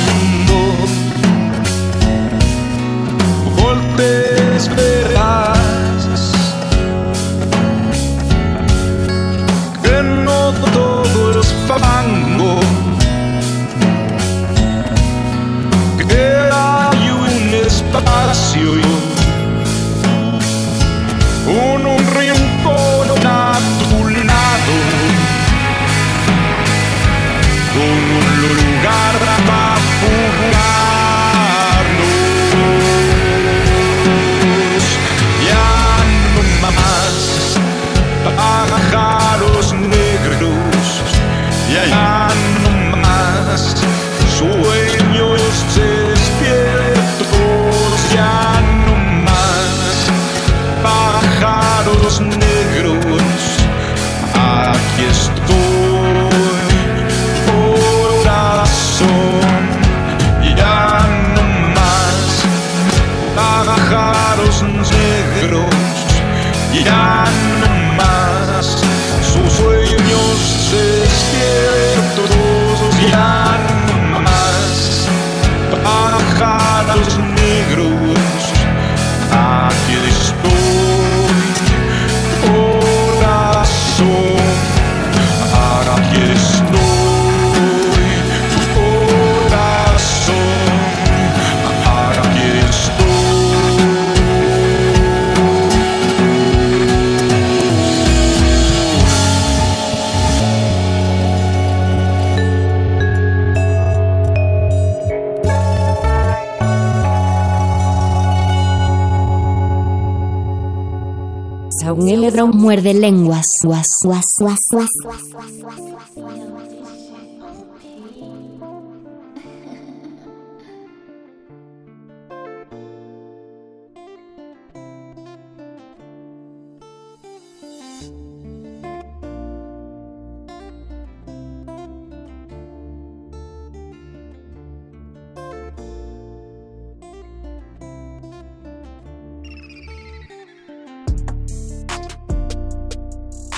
was 113.66 113.88
was 114.04 114.26
was 114.40 114.67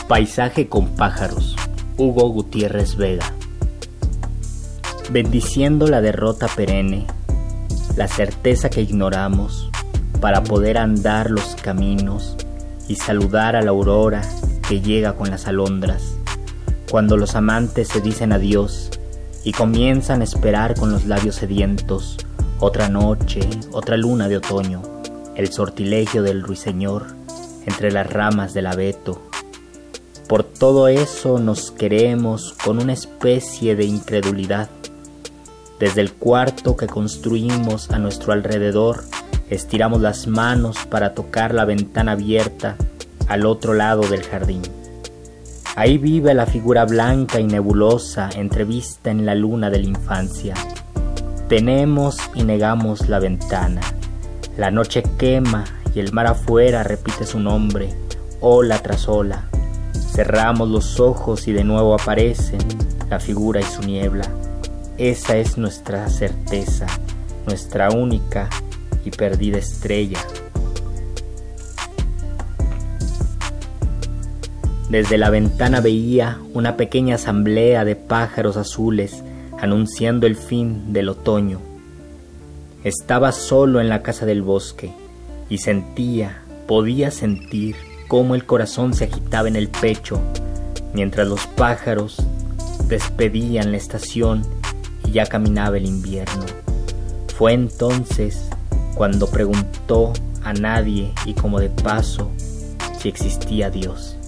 Paisaje 0.10 0.68
con 0.68 0.95
pájaros. 0.95 1.55
Hugo 1.95 2.30
Gutiérrez 2.30 2.95
Vega. 2.95 3.32
Bendiciendo 5.12 5.86
la 5.86 6.01
derrota 6.01 6.47
perenne, 6.47 7.05
la 7.95 8.07
certeza 8.07 8.72
que 8.72 8.82
ignoramos, 8.82 9.70
para 10.20 10.43
poder 10.43 10.80
andar 10.80 11.30
los 11.30 11.55
caminos 11.57 12.36
y 12.88 12.95
saludar 12.95 13.55
a 13.55 13.62
la 13.62 13.70
aurora 13.70 14.24
que 14.68 14.82
llega 14.82 15.14
con 15.14 15.30
las 15.30 15.45
alondras, 15.45 16.16
cuando 16.89 17.16
los 17.16 17.36
amantes 17.36 17.89
se 17.89 18.01
dicen 18.01 18.34
adiós 18.34 18.89
y 19.43 19.51
comienzan 19.51 20.22
a 20.22 20.24
esperar 20.24 20.74
con 20.74 20.91
los 20.91 21.05
labios 21.05 21.36
sedientos 21.36 22.18
otra 22.60 22.89
noche, 22.89 23.41
otra 23.74 23.95
luna 23.95 24.28
de 24.28 24.38
otoño, 24.38 24.82
el 25.36 25.51
sortilegio 25.51 26.24
del 26.24 26.41
ruiseñor 26.41 27.05
entre 27.68 27.91
las 27.91 28.12
ramas 28.12 28.55
del 28.55 28.66
abeto. 28.66 29.28
Por 30.30 30.43
todo 30.43 30.88
eso 30.88 31.39
nos 31.39 31.71
queremos 31.71 32.53
con 32.63 32.77
una 32.77 32.93
especie 32.93 33.75
de 33.75 33.86
incredulidad. 33.86 34.69
Desde 35.80 36.01
el 36.01 36.13
cuarto 36.13 36.77
que 36.77 36.86
construimos 36.86 37.89
a 37.89 37.97
nuestro 37.97 38.34
alrededor, 38.34 39.05
estiramos 39.49 40.01
las 40.01 40.27
manos 40.27 40.77
para 40.88 41.15
tocar 41.15 41.55
la 41.55 41.65
ventana 41.65 42.11
abierta 42.11 42.75
al 43.27 43.47
otro 43.47 43.73
lado 43.73 44.03
del 44.03 44.21
jardín. 44.21 44.61
Ahí 45.75 45.97
vive 45.97 46.36
la 46.36 46.45
figura 46.45 46.86
blanca 46.86 47.39
y 47.39 47.47
nebulosa 47.47 48.30
entrevista 48.36 49.09
en 49.09 49.25
la 49.25 49.34
luna 49.34 49.71
de 49.71 49.80
la 49.80 49.88
infancia. 49.88 50.53
Tenemos 51.47 52.19
y 52.36 52.43
negamos 52.43 53.09
la 53.09 53.17
ventana. 53.17 53.82
La 54.57 54.69
noche 54.69 55.01
quema 55.17 55.63
y 55.95 55.99
el 55.99 56.13
mar 56.13 56.27
afuera 56.27 56.84
repite 56.84 57.25
su 57.25 57.39
nombre, 57.39 57.89
ola 58.41 58.77
tras 58.84 59.09
ola. 59.09 59.48
Cerramos 60.20 60.67
los 60.67 60.99
ojos 60.99 61.47
y 61.47 61.53
de 61.53 61.63
nuevo 61.63 61.93
aparecen 61.93 62.59
la 63.09 63.22
figura 63.22 63.61
y 63.61 63.63
su 63.63 63.84
niebla. 63.84 64.30
Esa 64.97 65.38
es 65.38 65.57
nuestra 65.57 66.09
certeza, 66.09 66.88
nuestra 67.45 67.89
única 67.91 68.49
y 69.05 69.11
perdida 69.11 69.59
estrella. 69.59 70.20
Desde 74.89 75.17
la 75.17 75.30
ventana 75.30 75.80
veía 75.80 76.38
una 76.53 76.76
pequeña 76.76 77.15
asamblea 77.15 77.86
de 77.86 77.95
pájaros 77.95 78.57
azules 78.57 79.24
anunciando 79.57 80.28
el 80.28 80.36
fin 80.36 80.91
del 80.91 81.07
otoño. 81.07 81.61
Estaba 82.84 83.32
solo 83.32 83.80
en 83.80 83.88
la 83.88 84.01
casa 84.01 84.26
del 84.26 84.41
bosque 84.41 84.91
y 85.47 85.59
sentía, 85.59 86.41
podía 86.67 87.09
sentir 87.09 87.78
cómo 88.10 88.34
el 88.34 88.45
corazón 88.45 88.93
se 88.93 89.05
agitaba 89.05 89.47
en 89.47 89.55
el 89.55 89.70
pecho 89.70 90.20
mientras 90.93 91.28
los 91.28 91.45
pájaros 91.47 92.18
despedían 92.88 93.72
la 93.72 93.78
estación 93.78 94.41
y 95.05 95.12
ya 95.12 95.28
caminaba 95.28 95.78
el 95.78 95.86
invierno. 95.86 96.43
Fue 97.38 97.53
entonces 97.53 98.49
cuando 98.95 99.30
preguntó 99.30 100.12
a 100.43 100.53
nadie 100.53 101.14
y 101.26 101.36
como 101.36 101.60
de 101.60 101.70
paso 101.70 102.32
si 102.99 103.07
existía 103.07 103.70
Dios. 103.70 104.18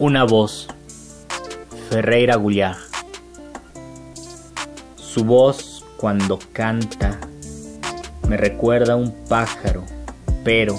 Una 0.00 0.24
voz. 0.24 0.66
Ferreira 1.90 2.36
Gulliard. 2.36 2.78
Su 4.96 5.24
voz 5.24 5.84
cuando 5.98 6.38
canta 6.54 7.20
me 8.26 8.38
recuerda 8.38 8.94
a 8.94 8.96
un 8.96 9.12
pájaro, 9.28 9.84
pero 10.42 10.74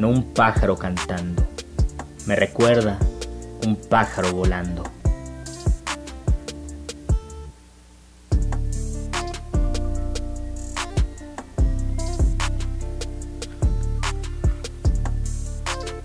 no 0.00 0.08
un 0.08 0.32
pájaro 0.32 0.74
cantando. 0.74 1.46
Me 2.24 2.34
recuerda 2.34 2.98
un 3.66 3.76
pájaro 3.76 4.32
volando. 4.32 4.84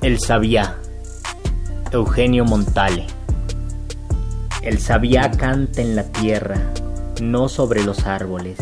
El 0.02 0.20
sabía. 0.20 0.76
Eugenio 1.92 2.46
Montale. 2.46 3.08
El 4.62 4.78
sabía 4.80 5.32
canta 5.32 5.82
en 5.82 5.96
la 5.96 6.04
tierra, 6.04 6.62
no 7.20 7.50
sobre 7.50 7.84
los 7.84 8.06
árboles, 8.06 8.60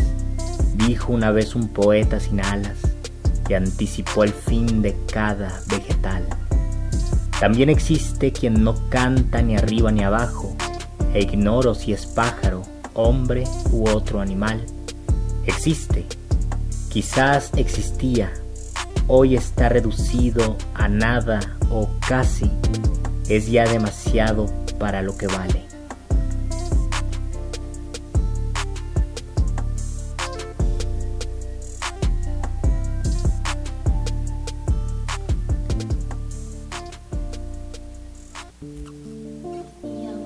dijo 0.74 1.12
una 1.12 1.30
vez 1.30 1.54
un 1.54 1.68
poeta 1.68 2.20
sin 2.20 2.40
alas, 2.40 2.78
que 3.46 3.54
anticipó 3.54 4.24
el 4.24 4.32
fin 4.32 4.80
de 4.80 4.96
cada 5.12 5.60
vegetal. 5.66 6.24
También 7.38 7.68
existe 7.68 8.32
quien 8.32 8.64
no 8.64 8.74
canta 8.88 9.42
ni 9.42 9.56
arriba 9.56 9.92
ni 9.92 10.04
abajo, 10.04 10.56
e 11.12 11.20
ignoro 11.20 11.74
si 11.74 11.92
es 11.92 12.06
pájaro, 12.06 12.62
hombre 12.94 13.44
u 13.70 13.90
otro 13.90 14.22
animal. 14.22 14.64
Existe, 15.44 16.06
quizás 16.88 17.50
existía, 17.56 18.32
hoy 19.06 19.36
está 19.36 19.68
reducido 19.68 20.56
a 20.74 20.88
nada 20.88 21.40
o 21.70 21.90
casi 22.08 22.50
es 23.28 23.50
ya 23.50 23.64
demasiado 23.68 24.46
para 24.78 25.02
lo 25.02 25.16
que 25.16 25.26
vale. 25.26 25.64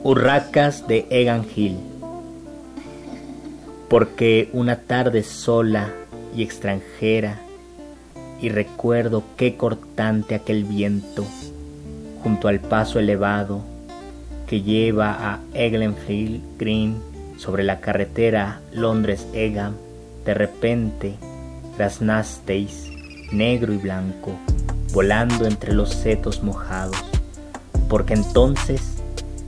Urracas 0.05 0.87
de 0.89 1.07
Egan 1.11 1.47
Hill. 1.55 1.79
Porque 3.89 4.49
una 4.53 4.81
tarde 4.81 5.23
sola 5.23 5.93
y 6.35 6.43
extranjera, 6.43 7.41
y 8.41 8.49
recuerdo 8.49 9.23
qué 9.37 9.57
cortante 9.57 10.35
aquel 10.35 10.65
viento 10.65 11.25
junto 12.23 12.49
al 12.49 12.61
paso 12.61 12.99
elevado 12.99 13.61
que 14.47 14.63
lleva 14.63 15.33
a 15.33 15.41
Eglenfield 15.55 16.59
Green 16.59 16.97
sobre 17.37 17.65
la 17.65 17.81
carretera 17.81 18.61
Londres-Egham, 18.73 19.75
de 20.25 20.35
repente 20.35 21.15
trasnasteis, 21.77 22.91
negro 23.33 23.73
y 23.73 23.79
blanco, 23.79 24.33
volando 24.93 25.47
entre 25.47 25.73
los 25.73 25.91
setos 25.91 26.43
mojados, 26.43 27.03
porque 27.89 28.15
entonces 28.15 28.83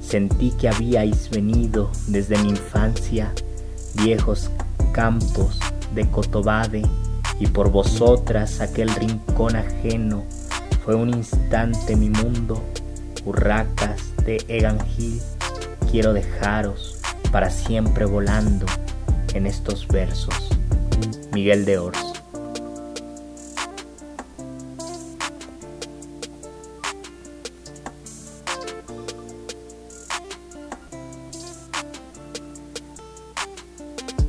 sentí 0.00 0.50
que 0.52 0.68
habíais 0.68 1.30
venido 1.30 1.90
desde 2.06 2.38
mi 2.38 2.50
infancia, 2.50 3.32
viejos 3.94 4.50
campos 4.92 5.60
de 5.94 6.08
Cotobade, 6.08 6.82
y 7.40 7.46
por 7.48 7.70
vosotras 7.70 8.60
aquel 8.60 8.88
rincón 8.94 9.56
ajeno 9.56 10.24
fue 10.84 10.94
un 10.94 11.08
instante 11.08 11.96
mi 11.96 12.10
mundo, 12.10 12.62
urracas 13.24 14.02
de 14.26 14.44
Egan 14.48 14.78
Hill, 14.98 15.22
quiero 15.90 16.12
dejaros 16.12 16.98
para 17.32 17.48
siempre 17.48 18.04
volando 18.04 18.66
en 19.32 19.46
estos 19.46 19.88
versos. 19.88 20.50
Miguel 21.32 21.64
de 21.64 21.78
Ors. 21.78 21.98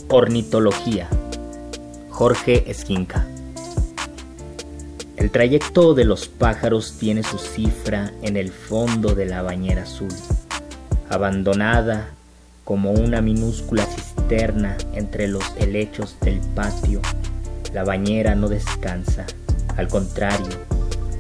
Ornitología. 0.08 1.10
Jorge 2.10 2.72
Esquinca. 2.72 3.28
El 5.26 5.32
trayecto 5.32 5.96
de 5.96 6.06
los 6.06 6.28
pájaros 6.28 6.98
tiene 7.00 7.24
su 7.24 7.40
cifra 7.40 8.12
en 8.22 8.38
el 8.38 8.52
fondo 8.52 9.16
de 9.16 9.26
la 9.26 9.42
bañera 9.42 9.82
azul, 9.82 10.14
abandonada 11.10 12.12
como 12.64 12.92
una 12.92 13.22
minúscula 13.22 13.88
cisterna 13.88 14.78
entre 14.94 15.28
los 15.28 15.44
helechos 15.58 16.16
del 16.22 16.40
patio. 16.54 17.02
La 17.74 17.84
bañera 17.84 18.36
no 18.36 18.50
descansa, 18.50 19.26
al 19.76 19.88
contrario, 19.88 20.60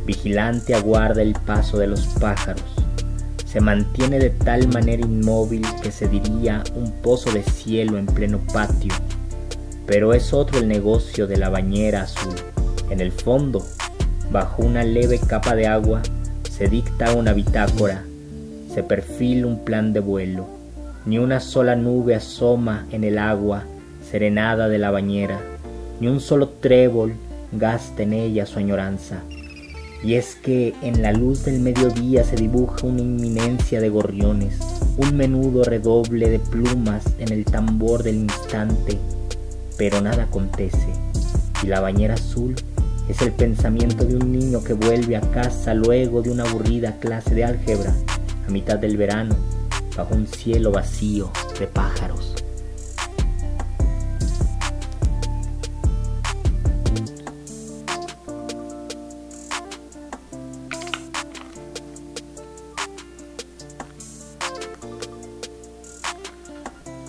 vigilante 0.06 0.76
aguarda 0.76 1.24
el 1.24 1.34
paso 1.34 1.80
de 1.80 1.88
los 1.88 2.06
pájaros. 2.06 2.76
Se 3.44 3.60
mantiene 3.60 4.20
de 4.20 4.30
tal 4.30 4.68
manera 4.68 5.02
inmóvil 5.02 5.66
que 5.82 5.92
se 5.92 6.08
diría 6.08 6.64
un 6.76 6.92
pozo 7.02 7.32
de 7.32 7.42
cielo 7.42 7.98
en 7.98 8.06
pleno 8.06 8.38
patio. 8.54 8.94
Pero 9.88 10.14
es 10.14 10.32
otro 10.32 10.60
el 10.60 10.68
negocio 10.68 11.26
de 11.26 11.38
la 11.38 11.50
bañera 11.50 12.04
azul. 12.04 12.36
En 12.92 13.02
el 13.02 13.12
fondo, 13.12 13.66
Bajo 14.32 14.64
una 14.64 14.84
leve 14.84 15.20
capa 15.20 15.56
de 15.56 15.68
agua 15.68 16.02
Se 16.50 16.68
dicta 16.68 17.14
una 17.14 17.34
bitácora, 17.34 18.04
se 18.74 18.82
perfila 18.82 19.48
un 19.48 19.64
plan 19.64 19.94
de 19.94 20.00
vuelo. 20.00 20.48
Ni 21.06 21.18
una 21.20 21.40
sola 21.40 21.76
nube 21.76 22.16
asoma 22.16 22.88
en 22.92 23.04
el 23.04 23.20
agua 23.20 23.64
serenada 24.10 24.70
de 24.70 24.78
la 24.78 24.92
bañera, 24.92 25.40
ni 26.00 26.08
un 26.08 26.20
solo 26.20 26.50
trébol 26.50 27.14
gasta 27.52 28.04
en 28.04 28.14
ella 28.14 28.46
su 28.46 28.60
añoranza. 28.60 29.22
Y 30.04 30.16
es 30.16 30.36
que 30.36 30.74
en 30.82 31.02
la 31.02 31.12
luz 31.12 31.46
del 31.46 31.60
mediodía 31.60 32.24
se 32.24 32.36
dibuja 32.36 32.86
una 32.86 33.02
inminencia 33.02 33.82
de 33.82 33.90
gorriones, 33.90 34.58
un 34.98 35.16
menudo 35.16 35.64
redoble 35.64 36.30
de 36.30 36.40
plumas 36.40 37.06
en 37.20 37.32
el 37.32 37.46
tambor 37.46 38.04
del 38.04 38.16
instante, 38.16 38.98
pero 39.78 40.02
nada 40.02 40.24
acontece, 40.24 40.88
y 41.64 41.68
la 41.68 41.82
bañera 41.82 42.14
azul 42.16 42.56
es 43.08 43.22
el 43.22 43.32
pensamiento 43.32 44.04
de 44.04 44.16
un 44.16 44.32
niño 44.32 44.64
que 44.64 44.74
vuelve 44.74 45.16
a 45.16 45.22
casa 45.22 45.74
luego 45.74 46.22
de 46.22 46.32
una 46.32 46.44
aburrida 46.44 46.98
clase 47.00 47.36
de 47.36 47.44
álgebra 47.44 47.94
a 48.48 48.52
mitad 48.52 48.78
del 48.78 48.98
verano, 48.98 49.36
bajo 49.96 50.16
un 50.16 50.28
cielo 50.28 50.72
vacío 50.72 51.32
de 51.60 51.68
pájaros. 51.68 52.36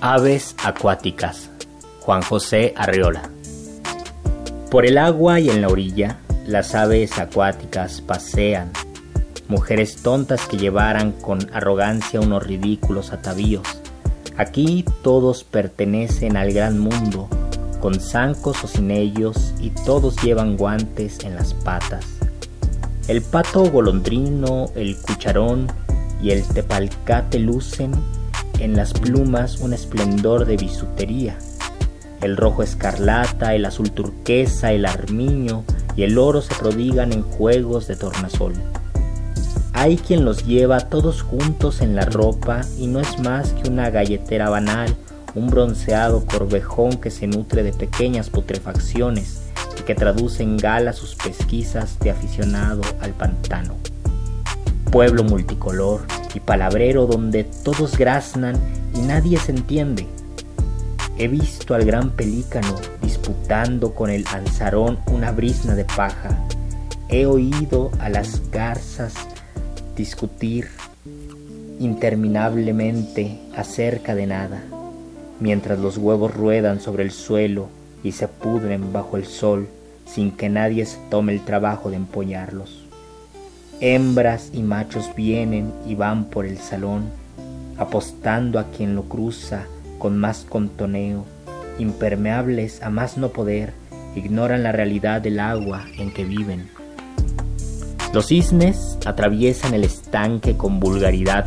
Aves 0.01 0.55
acuáticas. 0.63 1.51
Juan 2.01 2.23
José 2.23 2.73
Arreola. 2.77 3.36
Por 4.77 4.85
el 4.85 4.99
agua 4.99 5.41
y 5.41 5.49
en 5.49 5.63
la 5.63 5.69
orilla, 5.69 6.19
las 6.47 6.75
aves 6.75 7.19
acuáticas 7.19 8.03
pasean, 8.03 8.73
mujeres 9.49 10.03
tontas 10.03 10.47
que 10.47 10.59
llevaran 10.59 11.13
con 11.13 11.39
arrogancia 11.55 12.21
unos 12.21 12.47
ridículos 12.47 13.11
atavíos. 13.11 13.67
Aquí 14.37 14.85
todos 15.03 15.45
pertenecen 15.45 16.37
al 16.37 16.53
gran 16.53 16.79
mundo, 16.79 17.27
con 17.81 17.99
zancos 17.99 18.65
o 18.65 18.69
sin 18.69 18.91
ellos, 18.91 19.55
y 19.63 19.71
todos 19.71 20.23
llevan 20.23 20.59
guantes 20.59 21.25
en 21.25 21.37
las 21.37 21.55
patas. 21.55 22.05
El 23.09 23.23
pato 23.23 23.71
golondrino, 23.71 24.67
el 24.75 24.99
cucharón 24.99 25.69
y 26.23 26.33
el 26.33 26.47
tepalcate 26.47 27.39
lucen 27.39 27.93
en 28.59 28.77
las 28.77 28.93
plumas 28.93 29.59
un 29.61 29.73
esplendor 29.73 30.45
de 30.45 30.59
bisutería. 30.59 31.39
El 32.21 32.37
rojo 32.37 32.63
escarlata, 32.63 33.55
el 33.55 33.65
azul 33.65 33.91
turquesa, 33.91 34.73
el 34.73 34.87
armiño 34.87 35.65
y 35.97 36.03
el 36.03 36.19
oro 36.19 36.43
se 36.43 36.55
prodigan 36.55 37.13
en 37.13 37.23
juegos 37.23 37.87
de 37.87 37.97
tornasol. 37.97 38.55
Hay 39.73 39.97
quien 39.97 40.25
los 40.25 40.47
lleva 40.47 40.81
todos 40.89 41.23
juntos 41.23 41.83
en 41.83 41.95
la 41.95 42.07
ropa 42.07 42.63
y 42.79 42.87
no 42.87 43.01
es 43.01 43.19
más 43.19 43.53
que 43.53 43.69
una 43.69 43.91
galletera 43.91 44.49
banal, 44.49 44.95
un 45.35 45.49
bronceado 45.49 46.25
corvejón 46.25 46.97
que 46.97 47.11
se 47.11 47.27
nutre 47.27 47.63
de 47.63 47.73
pequeñas 47.73 48.31
putrefacciones 48.31 49.43
y 49.79 49.83
que 49.83 49.95
traduce 49.95 50.43
en 50.43 50.57
gala 50.57 50.95
sus 50.95 51.15
pesquisas 51.15 51.99
de 51.99 52.11
aficionado 52.11 52.81
al 53.01 53.11
pantano. 53.11 53.77
Pueblo 54.91 55.25
multicolor, 55.25 56.01
y 56.37 56.41
palabrero 56.41 57.07
donde 57.07 57.45
todos 57.45 57.97
graznan 57.97 58.57
y 58.95 59.01
nadie 59.01 59.39
se 59.39 59.53
entiende. 59.53 60.07
He 61.19 61.29
visto 61.29 61.75
al 61.75 61.87
gran 61.87 62.11
pelícano 62.11 62.75
disputando 63.01 63.95
con 63.95 64.11
el 64.11 64.27
anzarón 64.27 64.99
una 65.07 65.33
brisna 65.33 65.75
de 65.75 65.87
paja. 65.87 66.47
He 67.09 67.25
oído 67.25 67.91
a 68.01 68.11
las 68.11 68.51
garzas 68.51 69.15
discutir 69.97 70.69
interminablemente 71.79 73.39
acerca 73.57 74.15
de 74.15 74.27
nada, 74.27 74.63
mientras 75.41 75.79
los 75.79 75.97
huevos 75.97 76.35
ruedan 76.35 76.81
sobre 76.81 77.03
el 77.05 77.11
suelo 77.13 77.69
y 78.05 78.13
se 78.13 78.29
pudren 78.29 78.93
bajo 78.93 79.17
el 79.17 79.25
sol 79.25 79.69
sin 80.05 80.33
que 80.33 80.51
nadie 80.51 80.85
se 80.85 80.99
tome 81.09 81.33
el 81.33 81.43
trabajo 81.47 81.89
de 81.89 81.97
empollarlos. 81.97 82.85
Hembras 83.81 84.51
y 84.53 84.63
machos 84.63 85.11
vienen 85.17 85.73
y 85.87 85.95
van 85.95 86.27
por 86.27 86.45
el 86.45 86.59
salón, 86.59 87.05
apostando 87.79 88.59
a 88.59 88.65
quien 88.65 88.95
lo 88.95 89.05
cruza 89.05 89.67
con 89.99 90.19
más 90.19 90.47
contoneo, 90.49 91.25
impermeables 91.79 92.83
a 92.83 92.91
más 92.91 93.17
no 93.17 93.31
poder, 93.31 93.73
ignoran 94.15 94.63
la 94.63 94.73
realidad 94.73 95.21
del 95.21 95.41
agua 95.41 95.85
en 95.99 96.13
que 96.13 96.25
viven. 96.25 96.69
Los 98.13 98.29
cisnes 98.29 98.99
atraviesan 99.05 99.75
el 99.75 99.85
estanque 99.85 100.57
con 100.57 100.81
vulgaridad 100.81 101.47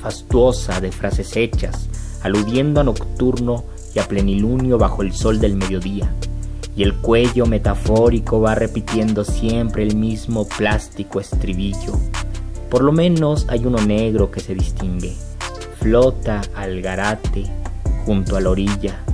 fastuosa 0.00 0.80
de 0.80 0.92
frases 0.92 1.36
hechas, 1.36 1.88
aludiendo 2.22 2.80
a 2.80 2.84
nocturno 2.84 3.64
y 3.94 3.98
a 3.98 4.06
plenilunio 4.06 4.78
bajo 4.78 5.02
el 5.02 5.12
sol 5.12 5.40
del 5.40 5.56
mediodía 5.56 6.12
y 6.78 6.84
el 6.84 6.94
cuello 6.94 7.44
metafórico 7.44 8.40
va 8.40 8.54
repitiendo 8.54 9.24
siempre 9.24 9.82
el 9.82 9.96
mismo 9.96 10.46
plástico 10.46 11.18
estribillo. 11.18 11.98
Por 12.70 12.84
lo 12.84 12.92
menos 12.92 13.46
hay 13.48 13.66
uno 13.66 13.84
negro 13.84 14.30
que 14.30 14.38
se 14.38 14.54
distingue. 14.54 15.12
Flota 15.80 16.40
al 16.54 16.80
garate 16.80 17.46
junto 18.08 18.38
a 18.38 18.40
la 18.40 18.48
orilla, 18.48 19.04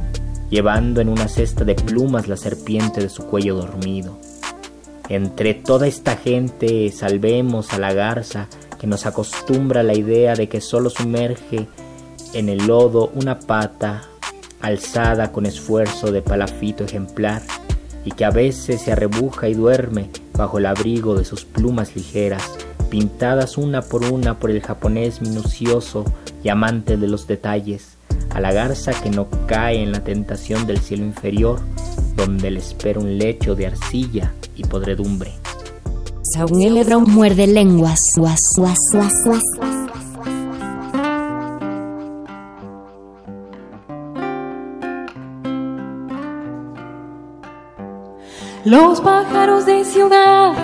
llevando 0.51 1.01
en 1.01 1.09
una 1.09 1.27
cesta 1.27 1.65
de 1.65 1.75
plumas 1.75 2.29
la 2.29 2.37
serpiente 2.37 3.01
de 3.01 3.09
su 3.09 3.25
cuello 3.27 3.57
dormido. 3.57 4.21
Entre 5.09 5.53
toda 5.53 5.89
esta 5.89 6.17
gente 6.17 6.93
salvemos 6.93 7.73
a 7.73 7.81
la 7.81 7.93
garza 7.93 8.47
que 8.79 8.87
nos 8.87 9.05
acostumbra 9.05 9.83
la 9.83 9.95
idea 9.95 10.35
de 10.37 10.49
que 10.49 10.61
solo 10.61 10.91
sumerge 10.91 11.67
en 12.35 12.49
el 12.49 12.69
lodo 12.69 13.11
una 13.17 13.41
pata 13.41 14.03
alzada 14.61 15.33
con 15.33 15.45
esfuerzo 15.45 16.13
de 16.13 16.23
palafito 16.23 16.85
ejemplar, 16.85 17.43
y 18.05 18.13
que 18.13 18.25
a 18.25 18.31
veces 18.31 18.83
se 18.83 18.93
arrebuja 18.93 19.49
y 19.49 19.55
duerme 19.55 20.09
bajo 20.35 20.59
el 20.59 20.67
abrigo 20.67 21.17
de 21.17 21.25
sus 21.25 21.45
plumas 21.45 21.97
ligeras, 21.97 22.49
pintadas 22.91 23.59
una 23.59 23.83
por 23.83 24.05
una 24.05 24.39
por 24.39 24.53
el 24.53 24.63
japonés 24.63 25.21
minucioso 25.21 26.05
y 26.45 26.49
amante 26.49 26.97
de 26.97 27.09
los 27.09 27.27
detalles, 27.27 27.97
a 28.31 28.41
la 28.41 28.53
garza 28.53 28.93
que 28.93 29.11
no 29.11 29.29
cae 29.47 29.83
en 29.83 29.93
la 29.93 30.03
tentación 30.03 30.67
del 30.67 30.79
cielo 30.79 31.05
inferior, 31.05 31.61
donde 32.17 32.51
le 32.51 32.61
espera 32.61 33.01
un 33.01 33.19
lecho 33.19 33.55
de 33.55 33.67
arcilla 33.67 34.33
y 34.57 34.65
podredumbre. 34.65 35.33
muerde 37.07 37.47
lenguas. 37.47 38.01
Los 48.65 49.01
pájaros 49.03 49.67
de 49.67 49.85
ciudad 49.85 50.55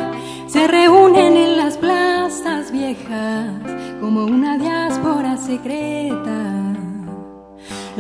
se 0.48 0.66
reúnen 0.66 1.36
en 1.36 1.56
las 1.58 1.76
plazas 1.76 2.72
viejas 2.72 3.52
como 4.00 4.24
una 4.24 4.56
diáspora 4.56 5.36
secreta. 5.36 6.39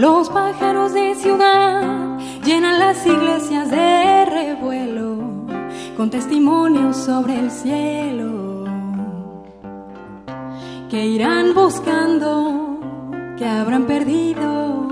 Los 0.00 0.30
pájaros 0.30 0.94
de 0.94 1.14
ciudad 1.14 2.18
llenan 2.42 2.78
las 2.78 3.06
iglesias 3.06 3.70
de 3.70 4.24
revuelo 4.24 5.18
con 5.94 6.08
testimonios 6.08 6.96
sobre 6.96 7.38
el 7.38 7.50
cielo 7.50 8.64
que 10.88 11.04
irán 11.04 11.52
buscando, 11.52 12.80
que 13.36 13.44
habrán 13.44 13.84
perdido, 13.84 14.88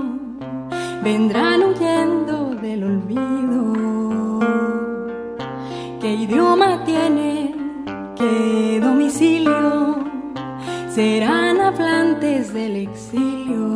vendrán 1.03 1.63
huyendo 1.63 2.53
del 2.61 2.83
olvido. 2.83 4.39
Qué 6.01 6.13
idioma 6.13 6.83
tienen, 6.83 7.83
qué 8.15 8.79
domicilio, 8.79 10.03
serán 10.93 11.59
hablantes 11.61 12.53
del 12.53 12.75
exilio. 12.75 13.68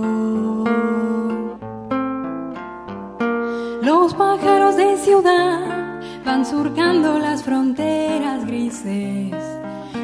Los 4.03 4.15
pájaros 4.15 4.75
de 4.75 4.97
ciudad 4.97 6.01
van 6.25 6.45
surcando 6.45 7.19
las 7.19 7.41
fronteras 7.41 8.45
grises 8.45 9.31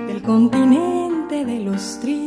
del 0.07 0.21
continente 0.23 1.43
de 1.43 1.59
los 1.59 1.99
tristes. 1.99 2.23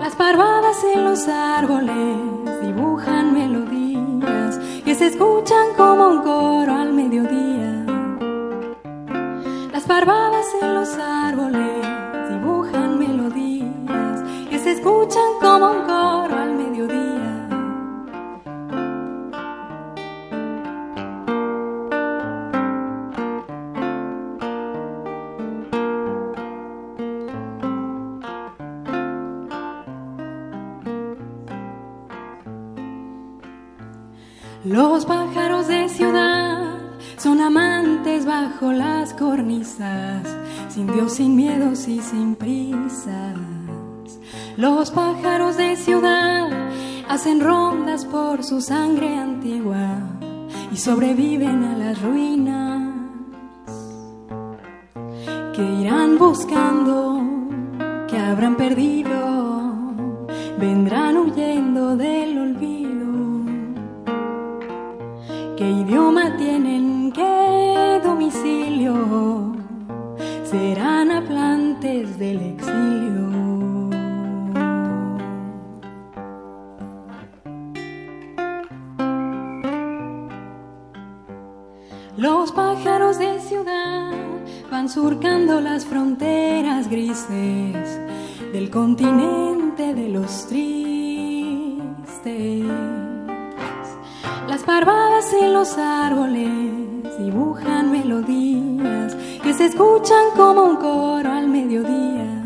Las 0.00 0.14
parvadas 0.16 0.82
en 0.94 1.04
los 1.04 1.28
árboles 1.28 2.16
dibujan 2.62 3.34
melodías 3.34 4.58
que 4.86 4.94
se 4.94 5.08
escuchan 5.08 5.74
como 5.76 6.08
un 6.08 6.22
coro 6.22 6.74
al 6.74 6.94
mediodía. 6.94 7.84
Las 9.70 9.86
barbadas 9.86 10.46
en 10.62 10.74
los 10.74 10.96
árboles 10.96 11.86
dibujan 12.30 12.98
melodías 12.98 14.22
que 14.48 14.58
se 14.58 14.72
escuchan 14.72 15.30
como 15.42 15.72
un 15.72 15.82
coro 15.82 16.21
bajo 38.42 38.72
las 38.72 39.14
cornisas, 39.14 40.22
sin 40.68 40.92
Dios, 40.92 41.12
sin 41.12 41.36
miedos 41.36 41.86
y 41.86 42.00
sin 42.00 42.34
prisas. 42.34 43.36
Los 44.56 44.90
pájaros 44.90 45.56
de 45.56 45.76
ciudad 45.76 46.48
hacen 47.08 47.40
rondas 47.40 48.04
por 48.04 48.42
su 48.42 48.60
sangre 48.60 49.16
antigua 49.16 49.86
y 50.72 50.76
sobreviven 50.76 51.62
a 51.62 51.76
las 51.76 52.02
ruinas 52.02 52.94
que 55.54 55.62
irán 55.62 56.18
buscando, 56.18 57.22
que 58.08 58.18
habrán 58.18 58.56
perdido, 58.56 59.84
vendrán 60.58 61.16
huyendo 61.16 61.96
del 61.96 62.38
olvido. 62.38 63.12
¿Qué 65.56 65.70
idioma 65.70 66.36
tienen? 66.36 66.81
Serán 70.44 71.10
hablantes 71.10 72.18
del 72.18 72.40
exilio. 72.40 73.22
Los 82.16 82.52
pájaros 82.52 83.18
de 83.18 83.40
ciudad 83.40 84.12
van 84.70 84.88
surcando 84.88 85.60
las 85.60 85.84
fronteras 85.86 86.88
grises 86.88 88.00
del 88.52 88.70
continente 88.70 89.94
de 89.94 90.08
los 90.10 90.46
tristes. 90.46 90.72
Las 94.48 94.62
parvadas 94.64 95.32
en 95.32 95.52
los 95.54 95.76
árboles 95.78 96.91
dibujan 97.18 97.90
melodías 97.90 99.14
que 99.42 99.52
se 99.52 99.66
escuchan 99.66 100.24
como 100.36 100.64
un 100.64 100.76
coro 100.76 101.30
al 101.30 101.48
mediodía. 101.48 102.42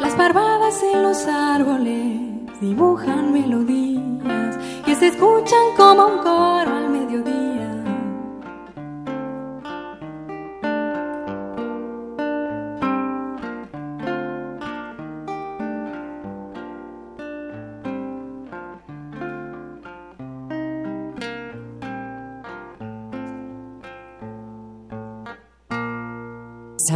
Las 0.00 0.14
parvadas 0.14 0.82
en 0.82 1.02
los 1.02 1.26
árboles 1.26 2.20
dibujan 2.60 3.32
melodías 3.32 4.56
que 4.84 4.94
se 4.94 5.08
escuchan 5.08 5.74
como 5.76 6.06
un 6.06 6.18
coro 6.18 6.76
al 6.76 6.88
mediodía. 6.90 7.35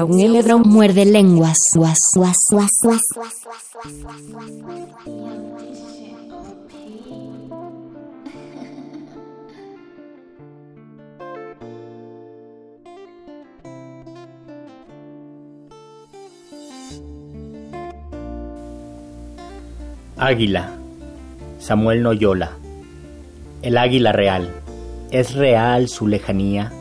Un 0.04 0.20
hebro 0.20 0.58
muerde 0.58 1.04
lenguas. 1.04 1.58
Águila. 20.16 20.70
Samuel 21.58 22.02
Noyola. 22.02 22.52
El 23.62 23.76
águila 23.76 24.12
real. 24.12 24.50
¿Es 25.10 25.34
real 25.34 25.88
su 25.88 26.06
lejanía? 26.06 26.72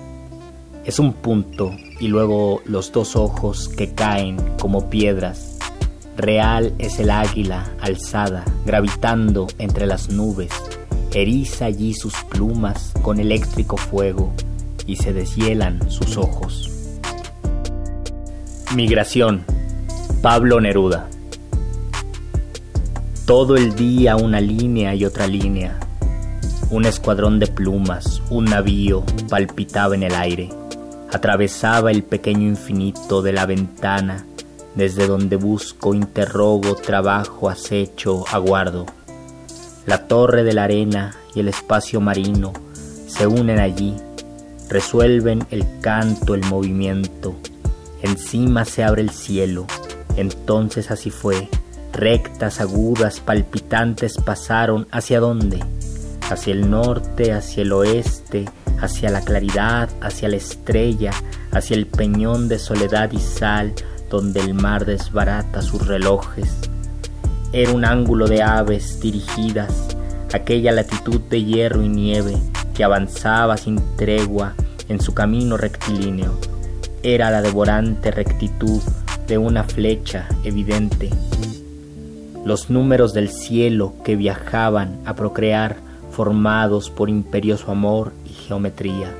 Es 0.86 1.00
un 1.00 1.14
punto 1.14 1.72
y 2.00 2.08
luego 2.08 2.62
los 2.66 2.92
dos 2.92 3.16
ojos 3.16 3.68
que 3.68 3.94
caen 3.94 4.38
como 4.60 4.90
piedras. 4.90 5.58
Real 6.16 6.74
es 6.80 7.00
el 7.00 7.12
águila 7.12 7.72
alzada, 7.80 8.46
gravitando 8.66 9.48
entre 9.58 9.86
las 9.86 10.10
nubes. 10.10 10.52
Eriza 11.14 11.66
allí 11.66 11.94
sus 11.94 12.14
plumas 12.30 12.94
con 13.02 13.20
eléctrico 13.20 13.78
fuego 13.78 14.34
y 14.86 14.98
se 14.98 15.14
deshielan 15.14 15.90
sus 15.90 16.18
ojos. 16.18 16.70
Migración. 18.76 19.44
Pablo 20.22 20.60
Neruda. 20.60 21.10
Todo 23.26 23.56
el 23.56 23.76
día 23.76 24.16
una 24.16 24.42
línea 24.42 24.96
y 24.96 25.06
otra 25.06 25.28
línea. 25.28 25.80
Un 26.70 26.86
escuadrón 26.86 27.40
de 27.40 27.48
plumas, 27.48 28.22
un 28.30 28.46
navío 28.46 29.04
palpitaba 29.30 29.96
en 29.96 30.04
el 30.04 30.16
aire 30.16 30.50
atravesaba 31.12 31.92
el 31.92 32.04
pequeño 32.04 32.48
infinito 32.48 33.22
de 33.22 33.34
la 33.34 33.46
ventana, 33.46 34.26
desde 34.76 35.08
donde 35.08 35.36
busco, 35.36 35.94
interrogo, 35.94 36.76
trabajo, 36.76 37.50
acecho, 37.50 38.26
aguardo. 38.32 38.86
La 39.86 40.08
torre 40.08 40.44
de 40.44 40.54
la 40.54 40.66
arena 40.66 41.16
y 41.34 41.40
el 41.40 41.48
espacio 41.48 42.00
marino 42.00 42.54
se 43.08 43.26
unen 43.26 43.60
allí, 43.60 43.96
resuelven 44.70 45.46
el 45.50 45.66
canto, 45.82 46.36
el 46.36 46.46
movimiento. 46.46 47.36
Encima 48.04 48.66
se 48.66 48.84
abre 48.84 49.02
el 49.02 49.10
cielo, 49.10 49.66
entonces 50.16 50.92
así 50.92 51.10
fue. 51.10 51.50
Rectas, 51.92 52.62
agudas, 52.62 53.20
palpitantes 53.20 54.18
pasaron 54.18 54.88
hacia 54.92 55.20
dónde? 55.20 55.60
Hacia 56.30 56.54
el 56.54 56.70
norte, 56.70 57.34
hacia 57.34 57.64
el 57.64 57.74
oeste, 57.74 58.46
hacia 58.82 59.10
la 59.10 59.22
claridad, 59.22 59.90
hacia 60.02 60.30
la 60.30 60.38
estrella, 60.38 61.12
hacia 61.52 61.76
el 61.76 61.88
peñón 61.88 62.48
de 62.48 62.60
soledad 62.60 63.12
y 63.12 63.20
sal 63.20 63.74
donde 64.10 64.40
el 64.40 64.54
mar 64.54 64.86
desbarata 64.86 65.62
sus 65.62 65.86
relojes. 65.86 66.50
Era 67.54 67.72
un 67.72 67.86
ángulo 67.86 68.28
de 68.28 68.44
aves 68.44 69.00
dirigidas, 69.00 69.96
aquella 70.34 70.72
latitud 70.72 71.20
de 71.22 71.44
hierro 71.44 71.82
y 71.82 71.90
nieve 71.90 72.38
que 72.74 72.84
avanzaba 72.84 73.58
sin 73.58 73.80
tregua 73.96 74.54
en 74.88 75.02
su 75.02 75.14
camino 75.14 75.58
rectilíneo. 75.58 76.34
Era 77.04 77.32
la 77.32 77.42
devorante 77.42 78.12
rectitud 78.12 78.82
de 79.28 79.38
una 79.38 79.64
flecha 79.64 80.28
evidente. 80.44 81.10
Los 82.46 82.70
números 82.70 83.14
del 83.14 83.30
cielo 83.30 83.94
que 84.04 84.16
viajaban 84.16 85.00
a 85.06 85.16
procrear 85.16 85.78
formados 86.12 86.90
por 86.90 87.10
imperioso 87.10 87.72
amor 87.72 88.12
geometría. 88.50 89.16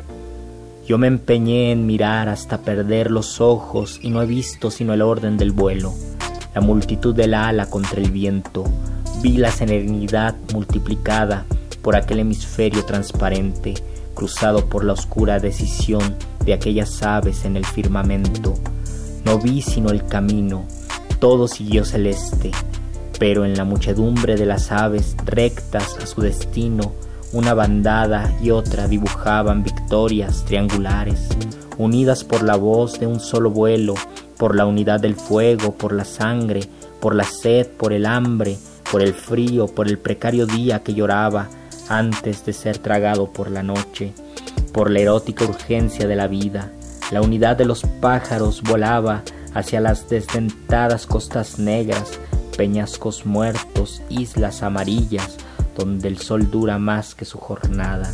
Yo 0.88 0.98
me 0.98 1.06
empeñé 1.06 1.72
en 1.72 1.86
mirar 1.86 2.30
hasta 2.30 2.62
perder 2.62 3.12
los 3.12 3.40
ojos 3.40 4.00
y 4.02 4.10
no 4.10 4.24
he 4.24 4.26
visto 4.26 4.72
sino 4.72 4.92
el 4.94 5.04
orden 5.04 5.38
del 5.38 5.52
vuelo, 5.52 5.94
la 6.56 6.62
multitud 6.62 7.16
del 7.16 7.36
ala 7.36 7.70
contra 7.70 8.02
el 8.02 8.10
viento. 8.10 8.64
Vi 9.22 9.38
la 9.38 9.52
serenidad 9.52 10.36
multiplicada 10.52 11.46
por 11.84 11.96
aquel 11.96 12.22
hemisferio 12.22 12.84
transparente, 12.86 13.76
cruzado 14.16 14.66
por 14.66 14.84
la 14.84 14.94
oscura 14.94 15.40
decisión 15.40 16.16
de 16.44 16.54
aquellas 16.54 17.04
aves 17.04 17.46
en 17.46 17.56
el 17.56 17.66
firmamento. 17.66 18.56
No 19.26 19.38
vi 19.38 19.62
sino 19.62 19.92
el 19.92 20.08
camino, 20.08 20.66
todo 21.20 21.48
siguió 21.48 21.86
celeste, 21.86 22.50
pero 23.20 23.46
en 23.46 23.56
la 23.56 23.64
muchedumbre 23.64 24.38
de 24.38 24.48
las 24.48 24.72
aves 24.72 25.16
rectas 25.24 25.98
a 26.02 26.08
su 26.08 26.22
destino, 26.22 26.94
una 27.32 27.54
bandada 27.54 28.34
y 28.42 28.52
otra 28.52 28.88
dibujaban 28.88 29.64
victorias 29.64 30.44
triangulares, 30.46 31.28
unidas 31.78 32.24
por 32.24 32.44
la 32.44 32.56
voz 32.56 33.00
de 33.00 33.08
un 33.08 33.20
solo 33.20 33.52
vuelo, 33.52 33.94
por 34.38 34.56
la 34.56 34.66
unidad 34.66 35.00
del 35.00 35.16
fuego, 35.16 35.74
por 35.74 35.94
la 35.94 36.06
sangre, 36.06 36.62
por 37.00 37.14
la 37.14 37.24
sed, 37.24 37.68
por 37.68 37.94
el 37.94 38.06
hambre, 38.06 38.58
por 38.92 39.02
el 39.02 39.14
frío, 39.14 39.68
por 39.68 39.88
el 39.88 40.00
precario 40.00 40.46
día 40.46 40.84
que 40.84 40.94
lloraba 40.94 41.50
antes 41.88 42.46
de 42.46 42.54
ser 42.54 42.78
tragado 42.78 43.32
por 43.32 43.52
la 43.52 43.64
noche, 43.64 44.14
por 44.74 44.90
la 44.90 45.00
erótica 45.00 45.46
urgencia 45.46 46.08
de 46.08 46.16
la 46.16 46.28
vida. 46.28 46.72
La 47.12 47.22
unidad 47.22 47.58
de 47.58 47.66
los 47.66 47.84
pájaros 48.02 48.62
volaba 48.62 49.24
hacia 49.54 49.82
las 49.82 50.10
desdentadas 50.10 51.06
costas 51.06 51.60
negras, 51.60 52.20
peñascos 52.56 53.26
muertos, 53.26 54.02
islas 54.10 54.64
amarillas, 54.64 55.38
donde 55.80 56.10
el 56.10 56.18
sol 56.18 56.52
dura 56.52 56.78
más 56.78 57.16
que 57.16 57.26
su 57.26 57.38
jornada, 57.38 58.12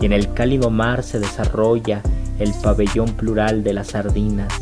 y 0.00 0.06
en 0.06 0.12
el 0.12 0.32
cálido 0.32 0.70
mar 0.70 1.02
se 1.02 1.18
desarrolla 1.18 2.02
el 2.38 2.52
pabellón 2.62 3.12
plural 3.14 3.64
de 3.64 3.74
las 3.74 3.88
sardinas. 3.88 4.52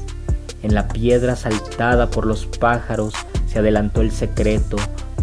En 0.63 0.75
la 0.75 0.89
piedra 0.89 1.37
saltada 1.37 2.11
por 2.11 2.27
los 2.27 2.47
pájaros 2.47 3.15
se 3.47 3.59
adelantó 3.59 4.01
el 4.01 4.13
secreto, 4.13 4.77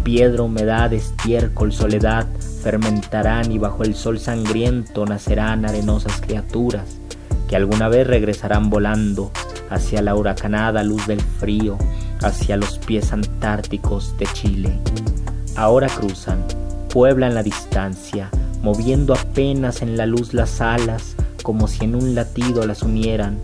piedra, 0.04 0.42
humedad, 0.42 0.92
estiércol, 0.92 1.72
soledad, 1.72 2.26
fermentarán 2.62 3.50
y 3.50 3.58
bajo 3.58 3.82
el 3.82 3.94
sol 3.94 4.18
sangriento 4.18 5.04
nacerán 5.06 5.64
arenosas 5.64 6.20
criaturas 6.20 7.00
que 7.48 7.56
alguna 7.56 7.88
vez 7.88 8.06
regresarán 8.06 8.70
volando 8.70 9.32
hacia 9.70 10.02
la 10.02 10.14
huracanada 10.14 10.84
luz 10.84 11.04
del 11.08 11.20
frío, 11.20 11.76
hacia 12.22 12.56
los 12.56 12.78
pies 12.78 13.12
antárticos 13.12 14.16
de 14.18 14.26
Chile. 14.26 14.78
Ahora 15.56 15.88
cruzan 15.88 16.44
pueblan 16.90 17.34
la 17.34 17.42
distancia, 17.42 18.30
moviendo 18.62 19.14
apenas 19.14 19.80
en 19.80 19.96
la 19.96 20.06
luz 20.06 20.34
las 20.34 20.60
alas, 20.60 21.14
como 21.42 21.68
si 21.68 21.84
en 21.84 21.94
un 21.94 22.14
latido 22.14 22.66
las 22.66 22.82
unieran, 22.82 23.38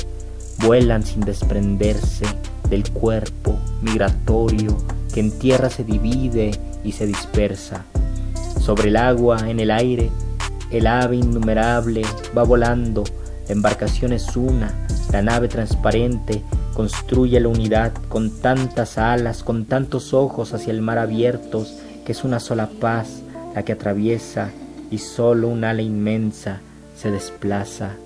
vuelan 0.58 1.04
sin 1.04 1.20
desprenderse 1.20 2.26
del 2.68 2.90
cuerpo 2.90 3.56
migratorio 3.82 4.76
que 5.14 5.20
en 5.20 5.30
tierra 5.38 5.70
se 5.70 5.84
divide 5.84 6.50
y 6.84 6.92
se 6.92 7.06
dispersa. 7.06 7.84
Sobre 8.60 8.88
el 8.88 8.96
agua, 8.96 9.48
en 9.48 9.60
el 9.60 9.70
aire, 9.70 10.10
el 10.70 10.86
ave 10.88 11.16
innumerable 11.16 12.02
va 12.36 12.42
volando, 12.42 13.04
la 13.46 13.52
embarcación 13.52 14.12
es 14.12 14.36
una, 14.36 14.74
la 15.12 15.22
nave 15.22 15.46
transparente 15.46 16.42
construye 16.74 17.38
la 17.40 17.48
unidad 17.48 17.92
con 18.08 18.30
tantas 18.40 18.98
alas, 18.98 19.44
con 19.44 19.64
tantos 19.64 20.12
ojos 20.12 20.52
hacia 20.52 20.72
el 20.72 20.82
mar 20.82 20.98
abiertos, 20.98 21.78
que 22.04 22.12
es 22.12 22.24
una 22.24 22.40
sola 22.40 22.68
paz 22.80 23.22
la 23.56 23.64
que 23.64 23.72
atraviesa 23.72 24.50
y 24.90 24.98
solo 24.98 25.48
un 25.48 25.64
ala 25.64 25.80
inmensa 25.80 26.60
se 26.94 27.10
desplaza. 27.10 27.96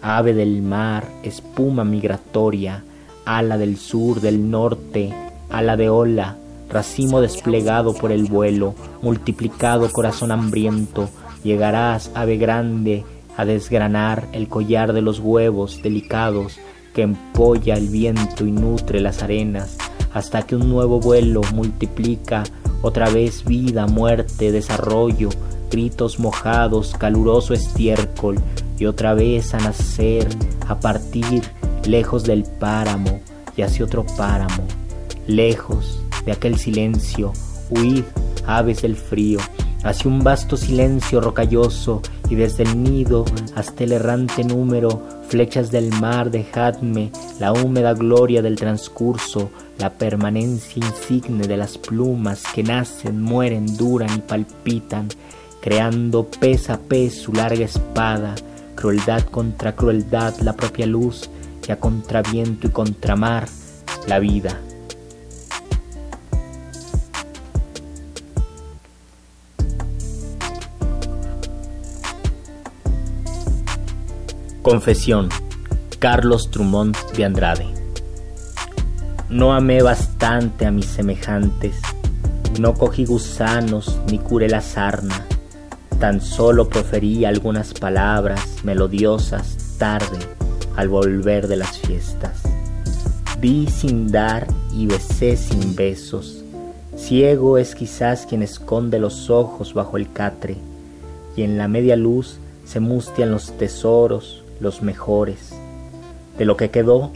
Ave 0.00 0.32
del 0.32 0.62
mar, 0.62 1.04
espuma 1.24 1.84
migratoria, 1.84 2.84
ala 3.26 3.58
del 3.58 3.76
sur, 3.76 4.20
del 4.20 4.50
norte, 4.50 5.12
ala 5.50 5.76
de 5.76 5.90
ola, 5.90 6.36
racimo 6.70 7.20
desplegado 7.20 7.92
por 7.92 8.12
el 8.12 8.24
vuelo, 8.24 8.76
multiplicado 9.02 9.90
corazón 9.90 10.30
hambriento, 10.30 11.10
llegarás, 11.42 12.12
ave 12.14 12.36
grande, 12.36 13.04
a 13.36 13.44
desgranar 13.44 14.28
el 14.32 14.48
collar 14.48 14.92
de 14.92 15.02
los 15.02 15.18
huevos 15.18 15.82
delicados 15.82 16.58
que 16.94 17.02
empolla 17.02 17.74
el 17.74 17.88
viento 17.88 18.46
y 18.46 18.52
nutre 18.52 19.00
las 19.00 19.24
arenas, 19.24 19.76
hasta 20.14 20.42
que 20.42 20.54
un 20.54 20.68
nuevo 20.68 21.00
vuelo 21.00 21.40
multiplica 21.52 22.44
otra 22.82 23.10
vez 23.10 23.44
vida, 23.44 23.86
muerte, 23.86 24.52
desarrollo, 24.52 25.28
gritos 25.70 26.18
mojados, 26.18 26.94
caluroso 26.98 27.54
estiércol, 27.54 28.36
y 28.78 28.86
otra 28.86 29.14
vez 29.14 29.54
a 29.54 29.58
nacer, 29.58 30.26
a 30.66 30.80
partir, 30.80 31.42
lejos 31.84 32.24
del 32.24 32.44
páramo 32.44 33.20
y 33.56 33.62
hacia 33.62 33.84
otro 33.84 34.04
páramo, 34.16 34.64
lejos 35.26 36.02
de 36.24 36.32
aquel 36.32 36.58
silencio, 36.58 37.32
huid, 37.70 38.04
aves 38.46 38.82
del 38.82 38.96
frío, 38.96 39.38
hacia 39.82 40.10
un 40.10 40.22
vasto 40.22 40.56
silencio 40.56 41.20
rocalloso, 41.20 42.02
y 42.28 42.34
desde 42.34 42.64
el 42.64 42.82
nido 42.82 43.24
hasta 43.54 43.84
el 43.84 43.92
errante 43.92 44.44
número, 44.44 45.02
flechas 45.28 45.70
del 45.70 45.90
mar, 46.00 46.30
dejadme 46.30 47.10
la 47.38 47.52
húmeda 47.52 47.94
gloria 47.94 48.42
del 48.42 48.56
transcurso, 48.56 49.50
la 49.78 49.90
permanencia 49.90 50.84
insigne 50.84 51.46
de 51.46 51.56
las 51.56 51.78
plumas 51.78 52.42
que 52.54 52.62
nacen, 52.62 53.22
mueren, 53.22 53.76
duran 53.76 54.14
y 54.16 54.20
palpitan, 54.20 55.08
creando 55.60 56.26
pez 56.26 56.70
a 56.70 56.78
pez 56.78 57.14
su 57.14 57.32
larga 57.32 57.64
espada, 57.64 58.34
crueldad 58.74 59.22
contra 59.24 59.74
crueldad, 59.74 60.34
la 60.40 60.54
propia 60.54 60.86
luz, 60.86 61.30
y 61.66 61.72
a 61.72 61.78
contraviento 61.78 62.66
y 62.66 62.70
contramar, 62.70 63.46
la 64.06 64.18
vida. 64.18 64.58
Confesión. 74.62 75.30
Carlos 75.98 76.50
Trumont 76.50 76.96
de 77.16 77.24
Andrade. 77.24 77.66
No 79.30 79.54
amé 79.54 79.82
bastante 79.82 80.66
a 80.66 80.70
mis 80.70 80.84
semejantes, 80.84 81.76
no 82.58 82.74
cogí 82.74 83.06
gusanos 83.06 83.98
ni 84.10 84.18
curé 84.18 84.48
la 84.48 84.60
sarna, 84.60 85.26
Tan 85.98 86.20
solo 86.22 86.68
proferí 86.68 87.26
algunas 87.26 87.74
palabras 87.74 88.64
melodiosas 88.64 89.76
tarde 89.78 90.18
al 90.76 90.88
volver 90.88 91.46
de 91.46 91.56
las 91.56 91.78
fiestas. 91.78 92.42
Vi 93.38 93.66
sin 93.66 94.10
dar 94.10 94.46
y 94.74 94.86
besé 94.86 95.36
sin 95.36 95.74
besos. 95.74 96.42
Ciego 96.96 97.58
es 97.58 97.74
quizás 97.74 98.26
quien 98.26 98.42
esconde 98.42 98.98
los 98.98 99.30
ojos 99.30 99.74
bajo 99.74 99.96
el 99.98 100.10
catre, 100.10 100.56
y 101.36 101.42
en 101.42 101.56
la 101.58 101.68
media 101.68 101.96
luz 101.96 102.38
se 102.64 102.80
mustian 102.80 103.30
los 103.30 103.56
tesoros, 103.58 104.39
los 104.60 104.82
mejores. 104.82 105.50
De 106.38 106.44
lo 106.44 106.56
que 106.56 106.70
quedó, 106.70 107.12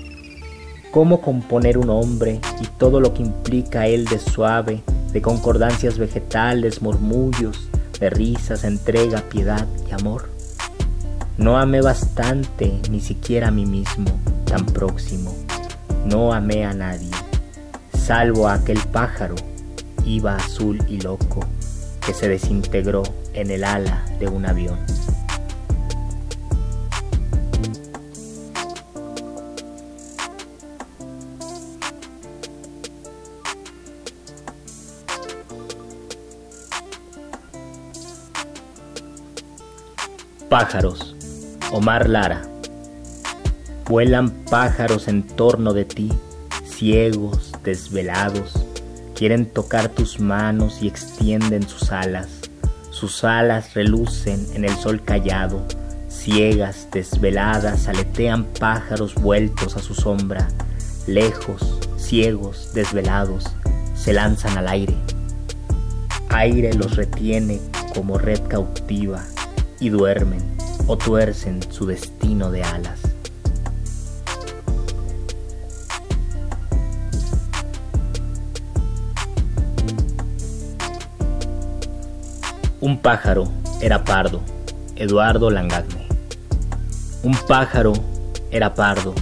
cómo 0.90 1.20
componer 1.20 1.78
un 1.78 1.90
hombre 1.90 2.40
y 2.60 2.66
todo 2.78 3.00
lo 3.00 3.14
que 3.14 3.22
implica 3.22 3.86
él 3.86 4.06
de 4.06 4.18
suave, 4.18 4.82
de 5.12 5.22
concordancias 5.22 5.98
vegetales, 5.98 6.82
murmullos, 6.82 7.68
de 8.00 8.10
risas, 8.10 8.64
entrega, 8.64 9.22
piedad 9.22 9.66
y 9.88 9.92
amor. 9.92 10.28
No 11.36 11.58
amé 11.58 11.80
bastante, 11.80 12.80
ni 12.90 13.00
siquiera 13.00 13.48
a 13.48 13.50
mí 13.50 13.66
mismo, 13.66 14.10
tan 14.44 14.66
próximo. 14.66 15.34
No 16.04 16.32
amé 16.32 16.64
a 16.64 16.74
nadie, 16.74 17.10
salvo 17.92 18.46
a 18.46 18.54
aquel 18.54 18.78
pájaro, 18.92 19.34
iba 20.04 20.36
azul 20.36 20.78
y 20.88 21.00
loco, 21.00 21.40
que 22.06 22.14
se 22.14 22.28
desintegró 22.28 23.02
en 23.32 23.50
el 23.50 23.64
ala 23.64 24.04
de 24.20 24.28
un 24.28 24.46
avión. 24.46 24.78
Pájaros, 40.54 41.16
Omar 41.72 42.08
Lara. 42.08 42.42
Vuelan 43.88 44.30
pájaros 44.30 45.08
en 45.08 45.24
torno 45.24 45.72
de 45.72 45.84
ti, 45.84 46.12
ciegos, 46.64 47.50
desvelados, 47.64 48.52
quieren 49.16 49.46
tocar 49.46 49.88
tus 49.88 50.20
manos 50.20 50.80
y 50.80 50.86
extienden 50.86 51.68
sus 51.68 51.90
alas. 51.90 52.28
Sus 52.90 53.24
alas 53.24 53.74
relucen 53.74 54.46
en 54.54 54.64
el 54.64 54.76
sol 54.76 55.02
callado, 55.02 55.60
ciegas, 56.06 56.86
desveladas, 56.92 57.88
aletean 57.88 58.44
pájaros 58.44 59.16
vueltos 59.16 59.76
a 59.76 59.80
su 59.80 59.96
sombra, 59.96 60.46
lejos, 61.08 61.80
ciegos, 61.96 62.70
desvelados, 62.74 63.44
se 63.96 64.12
lanzan 64.12 64.56
al 64.56 64.68
aire. 64.68 64.94
Aire 66.28 66.74
los 66.74 66.94
retiene 66.94 67.58
como 67.92 68.18
red 68.18 68.40
cautiva 68.46 69.24
y 69.84 69.90
duermen 69.90 70.40
o 70.86 70.96
tuercen 70.96 71.60
su 71.70 71.84
destino 71.84 72.50
de 72.50 72.64
alas. 72.64 73.00
Un 82.80 82.98
pájaro 82.98 83.46
era 83.82 84.04
pardo, 84.04 84.40
Eduardo 84.96 85.50
Langagne. 85.50 86.08
Un 87.22 87.36
pájaro 87.46 87.92
era 88.50 88.74
pardo, 88.74 89.14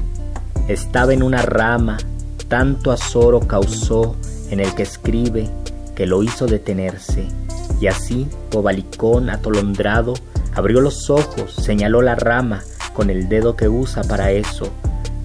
estaba 0.69 1.13
en 1.13 1.25
una 1.25 1.43
rama, 1.43 1.99
tanto 2.47 2.93
azoro 2.93 3.41
causó 3.41 4.15
en 4.51 4.61
el 4.61 4.73
que 4.77 4.85
escribe 4.85 5.51
que 5.97 6.07
lo 6.07 6.23
hizo 6.23 6.47
detenerse, 6.47 7.27
y 7.81 7.89
así, 7.89 8.29
bobalicón 8.53 9.29
atolondrado, 9.29 10.15
Abrió 10.55 10.81
los 10.81 11.09
ojos, 11.09 11.55
señaló 11.55 12.03
la 12.03 12.15
rama 12.15 12.63
con 12.93 13.09
el 13.09 13.29
dedo 13.29 13.57
que 13.57 13.69
usa 13.69 14.03
para 14.03 14.33
eso, 14.33 14.71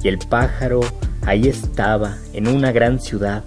y 0.01 0.07
el 0.07 0.19
pájaro 0.19 0.80
ahí 1.25 1.47
estaba, 1.47 2.17
en 2.34 2.47
una 2.47 2.71
gran 2.71 2.99
ciudad. 3.01 3.43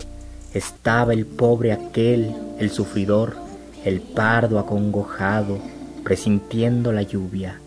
Estaba 0.53 1.15
el 1.15 1.25
pobre 1.25 1.73
aquel, 1.73 2.35
el 2.59 2.71
sufridor, 2.71 3.37
el 3.85 4.01
pardo 4.01 4.59
acongojado, 4.59 5.59
presintiendo 6.05 6.93
la 6.93 7.03
lluvia, 7.03 7.59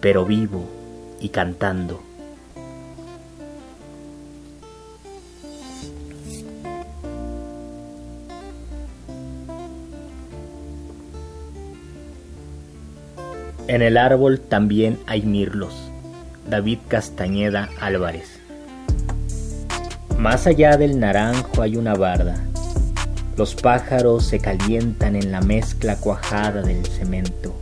pero 0.00 0.24
vivo 0.24 0.64
y 1.20 1.28
cantando. 1.28 2.07
En 13.68 13.82
el 13.82 13.98
árbol 13.98 14.40
también 14.40 14.98
hay 15.06 15.20
mirlos. 15.20 15.74
David 16.48 16.78
Castañeda 16.88 17.68
Álvarez. 17.78 18.40
Más 20.16 20.46
allá 20.46 20.78
del 20.78 20.98
naranjo 20.98 21.60
hay 21.60 21.76
una 21.76 21.92
barda. 21.92 22.42
Los 23.36 23.54
pájaros 23.54 24.24
se 24.24 24.38
calientan 24.38 25.16
en 25.16 25.30
la 25.30 25.42
mezcla 25.42 25.96
cuajada 25.96 26.62
del 26.62 26.86
cemento. 26.86 27.54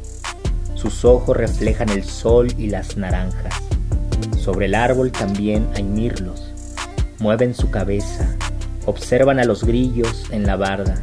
Sus 0.77 1.05
ojos 1.05 1.37
reflejan 1.37 1.89
el 1.89 2.05
sol 2.05 2.55
y 2.57 2.69
las 2.69 2.97
naranjas. 2.97 3.55
Sobre 4.39 4.67
el 4.67 4.77
árbol 4.77 5.11
también 5.11 5.67
hay 5.75 5.83
mirlos. 5.83 6.55
Mueven 7.19 7.53
su 7.53 7.73
cabeza, 7.73 8.29
observan 8.85 9.41
a 9.41 9.45
los 9.45 9.65
grillos 9.65 10.27
en 10.31 10.47
la 10.47 10.55
barda. 10.55 11.03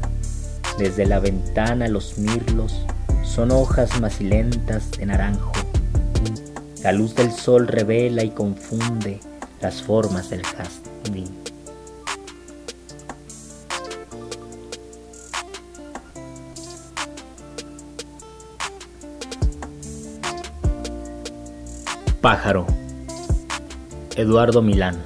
Desde 0.77 1.05
la 1.05 1.19
ventana 1.19 1.89
los 1.89 2.17
mirlos 2.17 2.85
son 3.33 3.49
hojas 3.49 3.99
macilentas 3.99 4.91
de 4.91 5.07
naranjo. 5.07 5.51
La 6.83 6.91
luz 6.91 7.15
del 7.15 7.31
sol 7.31 7.67
revela 7.67 8.23
y 8.23 8.29
confunde 8.29 9.19
las 9.59 9.81
formas 9.81 10.29
del 10.29 10.43
jazmín. 10.43 11.31
Pájaro. 22.21 22.67
Eduardo 24.15 24.61
Milán. 24.61 25.01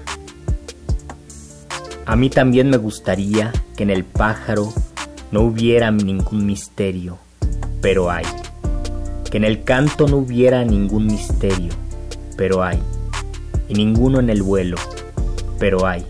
A 2.05 2.17
mí 2.17 2.29
también 2.29 2.69
me 2.69 2.75
gustaría 2.75 3.53
que 3.77 3.83
en 3.83 3.89
el 3.89 4.03
pájaro 4.03 4.73
no 5.31 5.43
hubiera 5.43 5.91
ningún 5.91 6.45
misterio, 6.45 7.19
pero 7.81 8.09
hay. 8.09 8.25
Que 9.29 9.37
en 9.37 9.43
el 9.43 9.63
canto 9.63 10.07
no 10.07 10.17
hubiera 10.17 10.63
ningún 10.63 11.07
misterio, 11.07 11.73
pero 12.37 12.63
hay. 12.63 12.79
Y 13.69 13.73
ninguno 13.73 14.19
en 14.19 14.29
el 14.29 14.43
vuelo, 14.43 14.77
pero 15.59 15.85
hay. 15.85 16.05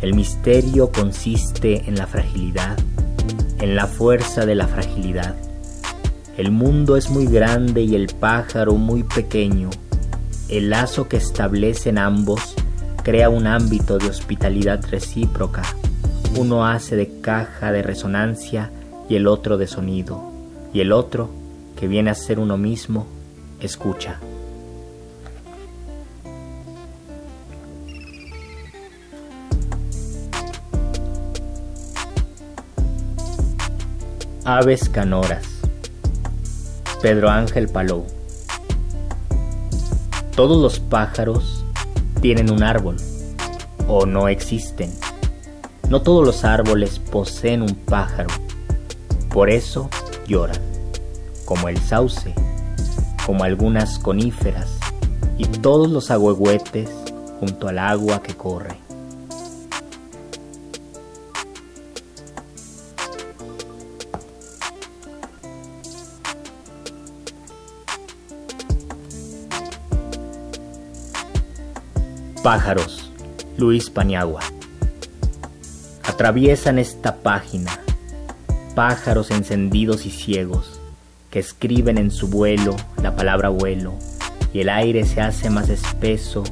El 0.00 0.14
misterio 0.14 0.90
consiste 0.92 1.88
en 1.88 1.96
la 1.96 2.06
fragilidad, 2.06 2.76
en 3.60 3.76
la 3.76 3.86
fuerza 3.86 4.46
de 4.46 4.54
la 4.54 4.66
fragilidad. 4.66 5.34
El 6.36 6.50
mundo 6.50 6.96
es 6.96 7.10
muy 7.10 7.26
grande 7.26 7.82
y 7.82 7.94
el 7.94 8.06
pájaro 8.06 8.74
muy 8.74 9.02
pequeño 9.02 9.70
el 10.48 10.70
lazo 10.70 11.08
que 11.08 11.18
establecen 11.18 11.98
ambos 11.98 12.54
crea 13.02 13.28
un 13.28 13.46
ámbito 13.46 13.98
de 13.98 14.08
hospitalidad 14.08 14.82
recíproca. 14.90 15.62
Uno 16.38 16.66
hace 16.66 16.96
de 16.96 17.20
caja 17.20 17.70
de 17.70 17.82
resonancia 17.82 18.70
y 19.10 19.16
el 19.16 19.26
otro 19.26 19.58
de 19.58 19.66
sonido, 19.66 20.27
y 20.72 20.80
el 20.80 20.92
otro, 20.92 21.30
que 21.78 21.88
viene 21.88 22.10
a 22.10 22.14
ser 22.14 22.38
uno 22.38 22.56
mismo, 22.56 23.06
escucha. 23.60 24.20
Aves 34.44 34.88
canoras. 34.88 35.46
Pedro 37.02 37.28
Ángel 37.28 37.68
Palou. 37.68 38.06
Todos 40.34 40.62
los 40.62 40.80
pájaros 40.80 41.64
tienen 42.20 42.50
un 42.50 42.62
árbol 42.62 42.96
o 43.86 44.06
no 44.06 44.28
existen. 44.28 44.90
No 45.88 46.02
todos 46.02 46.24
los 46.24 46.44
árboles 46.44 46.98
poseen 46.98 47.62
un 47.62 47.74
pájaro. 47.74 48.30
Por 49.30 49.50
eso 49.50 49.90
lloran, 50.28 50.60
como 51.46 51.68
el 51.68 51.78
sauce, 51.78 52.34
como 53.24 53.44
algunas 53.44 53.98
coníferas 53.98 54.68
y 55.38 55.46
todos 55.46 55.90
los 55.90 56.10
agüehuetes 56.10 56.90
junto 57.40 57.68
al 57.68 57.78
agua 57.78 58.22
que 58.22 58.34
corre. 58.34 58.76
Pájaros, 72.42 73.10
Luis 73.56 73.90
Paniagua. 73.90 74.40
Atraviesan 76.04 76.78
esta 76.78 77.16
página 77.16 77.78
pájaros 78.78 79.32
encendidos 79.32 80.06
y 80.06 80.10
ciegos 80.10 80.78
que 81.30 81.40
escriben 81.40 81.98
en 81.98 82.12
su 82.12 82.28
vuelo 82.28 82.76
la 83.02 83.16
palabra 83.16 83.48
vuelo 83.48 83.94
y 84.52 84.60
el 84.60 84.68
aire 84.68 85.04
se 85.04 85.20
hace 85.20 85.50
más 85.50 85.68
espeso 85.68 86.44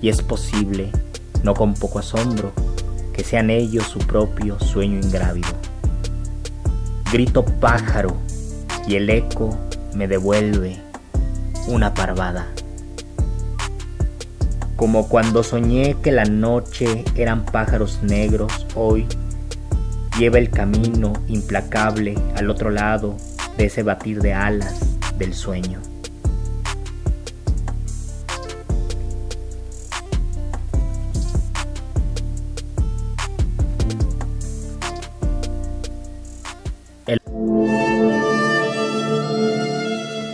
y 0.00 0.08
es 0.08 0.22
posible, 0.22 0.90
no 1.42 1.52
con 1.52 1.74
poco 1.74 1.98
asombro, 1.98 2.54
que 3.12 3.22
sean 3.22 3.50
ellos 3.50 3.84
su 3.84 3.98
propio 3.98 4.58
sueño 4.60 4.96
ingrávido. 4.96 5.50
Grito 7.12 7.44
pájaro 7.44 8.16
y 8.88 8.94
el 8.94 9.10
eco 9.10 9.54
me 9.94 10.08
devuelve 10.08 10.78
una 11.68 11.92
parvada 11.92 12.46
como 14.76 15.06
cuando 15.06 15.42
soñé 15.42 15.96
que 16.02 16.12
la 16.12 16.24
noche 16.24 17.04
eran 17.14 17.44
pájaros 17.44 18.02
negros, 18.02 18.66
hoy 18.74 19.06
lleva 20.18 20.38
el 20.38 20.50
camino 20.50 21.12
implacable 21.28 22.14
al 22.36 22.50
otro 22.50 22.70
lado 22.70 23.16
de 23.56 23.66
ese 23.66 23.82
batir 23.82 24.20
de 24.20 24.32
alas 24.32 24.80
del 25.18 25.34
sueño. 25.34 25.80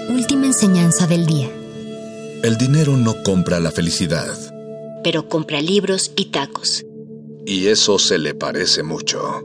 Última 0.09 0.47
enseñanza 0.47 1.07
del 1.07 1.27
día. 1.27 1.49
El 2.43 2.57
dinero 2.57 2.97
no 2.97 3.23
compra 3.23 3.61
la 3.61 3.71
felicidad. 3.71 4.37
Pero 5.03 5.29
compra 5.29 5.61
libros 5.61 6.13
y 6.17 6.27
tacos. 6.27 6.85
Y 7.47 7.69
eso 7.69 7.99
se 7.99 8.19
le 8.19 8.35
parece 8.35 8.83
mucho. 8.83 9.45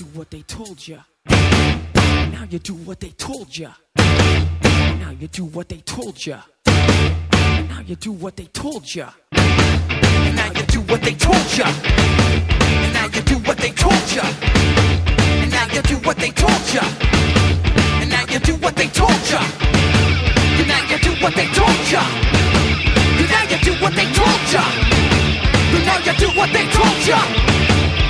do 0.00 0.06
what 0.18 0.30
they. 0.30 0.40
Told 0.48 0.88
you. 0.88 0.98
Now 1.28 2.46
you 2.48 2.58
do 2.58 2.74
what 2.74 3.00
they 3.00 3.10
told 3.10 3.56
you. 3.56 3.68
Now 3.96 5.10
you 5.20 5.28
do 5.28 5.44
what 5.44 5.68
they 5.68 5.76
told 5.78 6.24
you. 6.24 6.36
Now 6.66 7.80
you 7.86 7.96
do 7.96 8.12
what 8.12 8.36
they 8.36 8.46
told 8.46 8.94
you. 8.94 9.04
Now 9.32 10.50
you 10.56 10.64
do 10.66 10.80
what 10.80 11.02
they 11.02 11.14
told 11.14 11.52
you. 11.58 11.64
Now 12.94 13.06
you 13.14 13.22
do 13.22 13.36
what 13.46 13.58
they 13.58 13.70
told 13.72 14.10
you. 14.10 14.22
Now 15.52 15.66
you 15.68 15.82
do 15.82 15.96
what 16.06 16.16
they 16.16 16.30
told 16.30 16.62
you. 16.64 16.80
Now 18.08 18.24
you 18.32 18.38
do 18.40 18.54
what 18.56 18.74
they 18.76 18.88
told 18.88 19.22
you. 19.30 19.42
Now 20.66 20.82
you 20.88 20.98
do 20.98 21.12
what 21.22 21.34
they 21.36 21.46
told 21.52 21.90
you. 21.92 22.02
Now 23.28 23.44
you 23.50 23.58
do 23.58 23.72
what 23.82 23.94
they 23.94 24.08
told 24.18 24.44
you. 24.50 24.64
Now 25.84 25.98
you 25.98 26.12
do 26.18 26.28
what 26.38 26.50
they 26.52 26.66
told 26.70 27.06
you. 27.06 28.09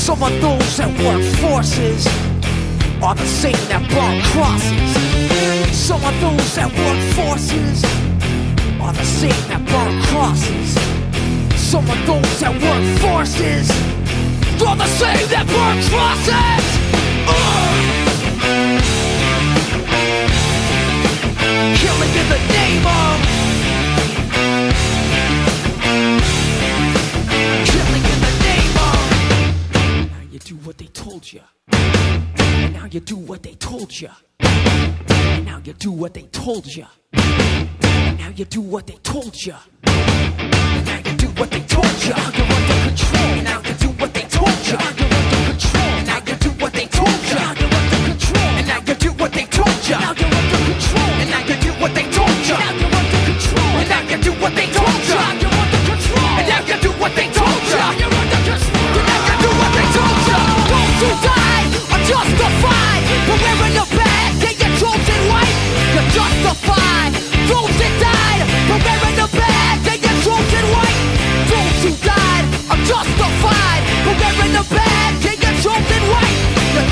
Some 0.00 0.22
of 0.22 0.32
those 0.40 0.76
that 0.78 0.88
work 1.04 1.22
forces 1.44 2.06
are 3.02 3.14
the 3.14 3.26
same 3.26 3.60
that 3.68 3.84
burn 3.92 4.22
crosses. 4.32 4.90
Some 5.76 6.02
of 6.02 6.14
those 6.22 6.54
that 6.56 6.72
work 6.72 7.00
forces 7.14 7.84
are 8.80 8.94
the 8.94 9.04
same 9.04 9.42
that 9.52 9.60
burn 9.68 10.02
crosses. 10.08 10.72
Some 11.60 11.84
of 11.84 12.00
those 12.06 12.40
that 12.40 12.54
work 12.64 12.84
forces 13.04 13.70
are 14.64 14.74
the 14.74 14.88
same 14.88 15.28
that 15.28 15.46
burn 15.52 15.78
crosses. 15.92 16.64
Killing 21.76 22.14
in 22.16 22.26
the 22.32 22.40
name 22.56 22.86
of 22.86 23.29
told 31.10 31.32
you. 31.32 31.40
And 31.72 32.72
now 32.72 32.84
you 32.84 33.00
do 33.00 33.16
what 33.16 33.42
they 33.42 33.54
told 33.54 34.00
you. 34.00 34.10
And 34.38 35.44
now 35.44 35.60
you 35.64 35.72
do 35.72 35.90
what 35.90 36.14
they 36.14 36.22
told 36.30 36.66
you. 36.66 36.86
And 37.12 38.18
now 38.18 38.28
you 38.36 38.44
do 38.44 38.60
what 38.60 38.86
they 38.86 38.94
told 39.02 39.34
you. 39.44 39.54
And 39.82 40.86
now 40.86 40.98
you 40.98 41.16
do 41.16 41.26
what 41.40 41.50
they 41.50 41.62
told 41.62 42.04
you. 42.04 42.10
Now 42.10 42.30
you're 42.36 42.46
under 42.46 42.78
control. 42.86 43.24
And 43.24 43.44
now 43.44 43.60
you 43.60 43.74
do 43.74 43.88
what 44.00 44.14
they 44.14 44.22
told 44.22 44.66
you. 44.68 44.76
Now 44.78 44.92
you're 44.98 45.12
under 45.18 45.50
control. 45.50 46.04
Now 46.06 46.18
you 46.28 46.36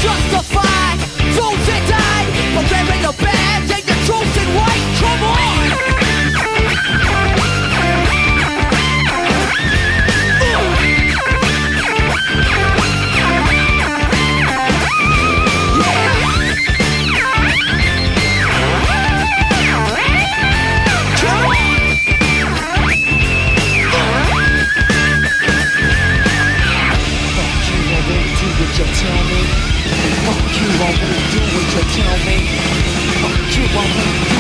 justify 0.01 0.68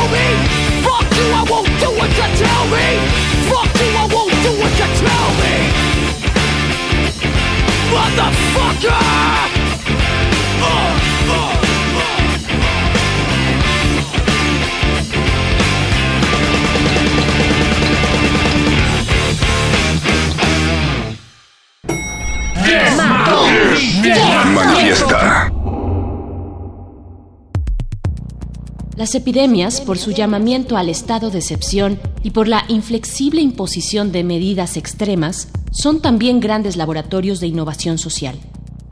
tell 0.00 0.08
me. 0.08 0.26
Fuck 0.82 1.04
you, 1.16 1.26
I 1.32 1.42
won't 1.50 1.68
do 1.80 1.88
what 1.98 2.10
you 2.10 2.28
tell 2.40 2.64
me. 2.72 2.86
Fuck 3.50 3.70
you, 3.80 3.88
I 3.92 4.06
won't 4.12 4.36
do 4.42 4.50
what 4.60 4.72
you 4.80 4.88
tell 5.02 5.30
me. 5.40 5.54
Motherfucker! 7.92 9.02
Uh, 10.62 10.96
uh, 11.30 11.56
Manifiesta. 24.54 25.49
Las 29.00 29.14
epidemias, 29.14 29.80
por 29.80 29.96
su 29.96 30.10
llamamiento 30.10 30.76
al 30.76 30.90
estado 30.90 31.30
de 31.30 31.38
excepción 31.38 31.98
y 32.22 32.32
por 32.32 32.48
la 32.48 32.66
inflexible 32.68 33.40
imposición 33.40 34.12
de 34.12 34.24
medidas 34.24 34.76
extremas, 34.76 35.48
son 35.70 36.02
también 36.02 36.38
grandes 36.38 36.76
laboratorios 36.76 37.40
de 37.40 37.46
innovación 37.46 37.96
social. 37.96 38.38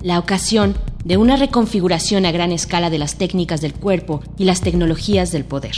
La 0.01 0.19
ocasión 0.19 0.79
de 1.05 1.19
una 1.19 1.37
reconfiguración 1.37 2.25
a 2.25 2.33
gran 2.33 2.53
escala 2.53 2.89
de 2.89 2.97
las 2.97 3.17
técnicas 3.17 3.61
del 3.61 3.75
cuerpo 3.75 4.23
y 4.39 4.45
las 4.45 4.63
tecnologías 4.63 5.31
del 5.31 5.45
poder. 5.45 5.75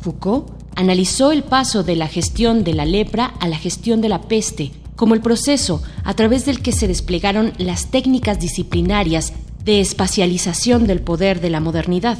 Foucault 0.00 0.48
analizó 0.74 1.30
el 1.30 1.42
paso 1.42 1.82
de 1.82 1.96
la 1.96 2.08
gestión 2.08 2.64
de 2.64 2.72
la 2.72 2.86
lepra 2.86 3.34
a 3.38 3.48
la 3.48 3.58
gestión 3.58 4.00
de 4.00 4.08
la 4.08 4.22
peste 4.22 4.72
como 4.96 5.12
el 5.12 5.20
proceso 5.20 5.82
a 6.04 6.14
través 6.14 6.46
del 6.46 6.62
que 6.62 6.72
se 6.72 6.88
desplegaron 6.88 7.52
las 7.58 7.90
técnicas 7.90 8.40
disciplinarias 8.40 9.34
de 9.62 9.80
espacialización 9.80 10.86
del 10.86 11.02
poder 11.02 11.42
de 11.42 11.50
la 11.50 11.60
modernidad. 11.60 12.16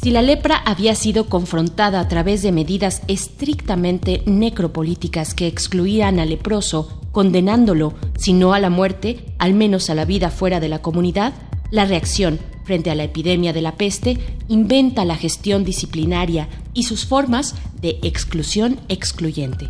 Si 0.00 0.12
la 0.12 0.22
lepra 0.22 0.56
había 0.64 0.94
sido 0.94 1.28
confrontada 1.28 1.98
a 1.98 2.06
través 2.06 2.42
de 2.42 2.52
medidas 2.52 3.02
estrictamente 3.08 4.22
necropolíticas 4.26 5.34
que 5.34 5.48
excluían 5.48 6.20
al 6.20 6.28
leproso, 6.28 7.00
condenándolo, 7.10 7.94
si 8.16 8.32
no 8.32 8.54
a 8.54 8.60
la 8.60 8.70
muerte, 8.70 9.24
al 9.38 9.54
menos 9.54 9.90
a 9.90 9.96
la 9.96 10.04
vida 10.04 10.30
fuera 10.30 10.60
de 10.60 10.68
la 10.68 10.82
comunidad, 10.82 11.32
la 11.72 11.84
reacción 11.84 12.38
frente 12.62 12.92
a 12.92 12.94
la 12.94 13.04
epidemia 13.04 13.52
de 13.52 13.60
la 13.60 13.74
peste 13.74 14.18
inventa 14.46 15.04
la 15.04 15.16
gestión 15.16 15.64
disciplinaria 15.64 16.48
y 16.74 16.84
sus 16.84 17.04
formas 17.04 17.56
de 17.80 17.98
exclusión 18.02 18.78
excluyente. 18.88 19.68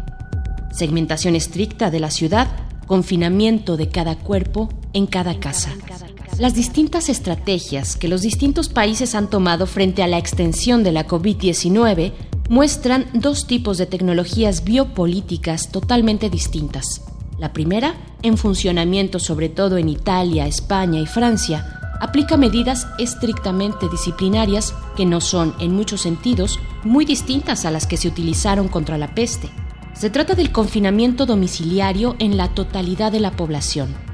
Segmentación 0.72 1.36
estricta 1.36 1.90
de 1.90 2.00
la 2.00 2.10
ciudad, 2.10 2.48
confinamiento 2.86 3.78
de 3.78 3.88
cada 3.88 4.16
cuerpo 4.16 4.68
en 4.92 5.06
cada 5.06 5.40
casa. 5.40 5.74
Las 6.36 6.54
distintas 6.54 7.08
estrategias 7.08 7.96
que 7.96 8.06
los 8.06 8.22
distintos 8.22 8.68
países 8.68 9.14
han 9.14 9.28
tomado 9.28 9.66
frente 9.66 10.02
a 10.02 10.06
la 10.06 10.18
extensión 10.18 10.84
de 10.84 10.92
la 10.92 11.06
COVID-19 11.06 12.12
muestran 12.48 13.06
dos 13.12 13.46
tipos 13.46 13.78
de 13.78 13.86
tecnologías 13.86 14.62
biopolíticas 14.64 15.70
totalmente 15.72 16.30
distintas. 16.30 17.02
La 17.38 17.52
primera, 17.52 17.94
en 18.22 18.36
funcionamiento 18.36 19.18
sobre 19.18 19.48
todo 19.48 19.78
en 19.78 19.88
Italia, 19.88 20.46
España 20.46 21.00
y 21.00 21.06
Francia, 21.06 21.78
aplica 22.00 22.36
medidas 22.36 22.86
estrictamente 22.98 23.88
disciplinarias 23.88 24.74
que 24.96 25.06
no 25.06 25.20
son, 25.20 25.54
en 25.58 25.74
muchos 25.74 26.02
sentidos, 26.02 26.60
muy 26.84 27.04
distintas 27.04 27.64
a 27.64 27.70
las 27.70 27.86
que 27.86 27.96
se 27.96 28.08
utilizaron 28.08 28.68
contra 28.68 28.98
la 28.98 29.14
peste. 29.14 29.48
Se 29.94 30.10
trata 30.10 30.34
del 30.34 30.52
confinamiento 30.52 31.26
domiciliario 31.26 32.14
en 32.20 32.36
la 32.36 32.48
totalidad 32.48 33.10
de 33.10 33.20
la 33.20 33.32
población. 33.32 34.07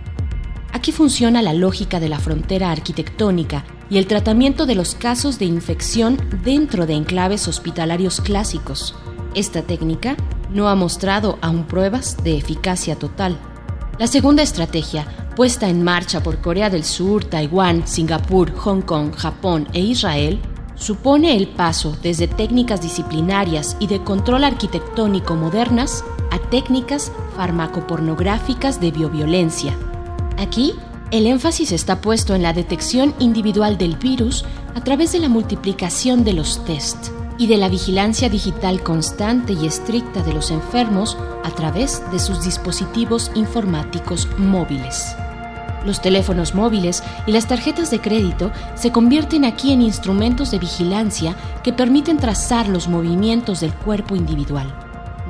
Aquí 0.74 0.90
funciona 0.90 1.40
la 1.40 1.54
lógica 1.54 2.00
de 2.00 2.08
la 2.08 2.18
frontera 2.18 2.72
arquitectónica 2.72 3.64
y 3.88 3.98
el 3.98 4.08
tratamiento 4.08 4.66
de 4.66 4.74
los 4.74 4.96
casos 4.96 5.38
de 5.38 5.44
infección 5.44 6.18
dentro 6.42 6.84
de 6.84 6.94
enclaves 6.94 7.46
hospitalarios 7.46 8.20
clásicos. 8.20 8.96
Esta 9.36 9.62
técnica 9.62 10.16
no 10.50 10.68
ha 10.68 10.74
mostrado 10.74 11.38
aún 11.42 11.62
pruebas 11.68 12.16
de 12.24 12.36
eficacia 12.36 12.96
total. 12.96 13.38
La 14.00 14.08
segunda 14.08 14.42
estrategia, 14.42 15.06
puesta 15.36 15.68
en 15.68 15.84
marcha 15.84 16.24
por 16.24 16.40
Corea 16.40 16.70
del 16.70 16.82
Sur, 16.82 17.24
Taiwán, 17.24 17.86
Singapur, 17.86 18.52
Hong 18.56 18.82
Kong, 18.82 19.14
Japón 19.14 19.68
e 19.74 19.78
Israel, 19.78 20.40
supone 20.74 21.36
el 21.36 21.46
paso 21.46 21.96
desde 22.02 22.26
técnicas 22.26 22.82
disciplinarias 22.82 23.76
y 23.78 23.86
de 23.86 24.02
control 24.02 24.42
arquitectónico 24.42 25.36
modernas 25.36 26.04
a 26.32 26.38
técnicas 26.50 27.12
farmacopornográficas 27.36 28.80
de 28.80 28.90
bioviolencia. 28.90 29.78
Aquí, 30.38 30.74
el 31.10 31.26
énfasis 31.26 31.70
está 31.72 32.00
puesto 32.00 32.34
en 32.34 32.42
la 32.42 32.52
detección 32.52 33.14
individual 33.18 33.78
del 33.78 33.96
virus 33.96 34.44
a 34.74 34.82
través 34.82 35.12
de 35.12 35.20
la 35.20 35.28
multiplicación 35.28 36.24
de 36.24 36.32
los 36.32 36.64
test 36.64 37.08
y 37.38 37.46
de 37.46 37.56
la 37.56 37.68
vigilancia 37.68 38.28
digital 38.28 38.82
constante 38.82 39.52
y 39.52 39.66
estricta 39.66 40.22
de 40.22 40.32
los 40.32 40.50
enfermos 40.50 41.16
a 41.44 41.50
través 41.50 42.02
de 42.10 42.18
sus 42.18 42.44
dispositivos 42.44 43.30
informáticos 43.34 44.28
móviles. 44.38 45.14
Los 45.84 46.00
teléfonos 46.00 46.54
móviles 46.54 47.02
y 47.26 47.32
las 47.32 47.46
tarjetas 47.46 47.90
de 47.90 48.00
crédito 48.00 48.50
se 48.74 48.90
convierten 48.90 49.44
aquí 49.44 49.72
en 49.72 49.82
instrumentos 49.82 50.50
de 50.50 50.58
vigilancia 50.58 51.36
que 51.62 51.72
permiten 51.72 52.16
trazar 52.16 52.68
los 52.68 52.88
movimientos 52.88 53.60
del 53.60 53.74
cuerpo 53.74 54.16
individual. 54.16 54.74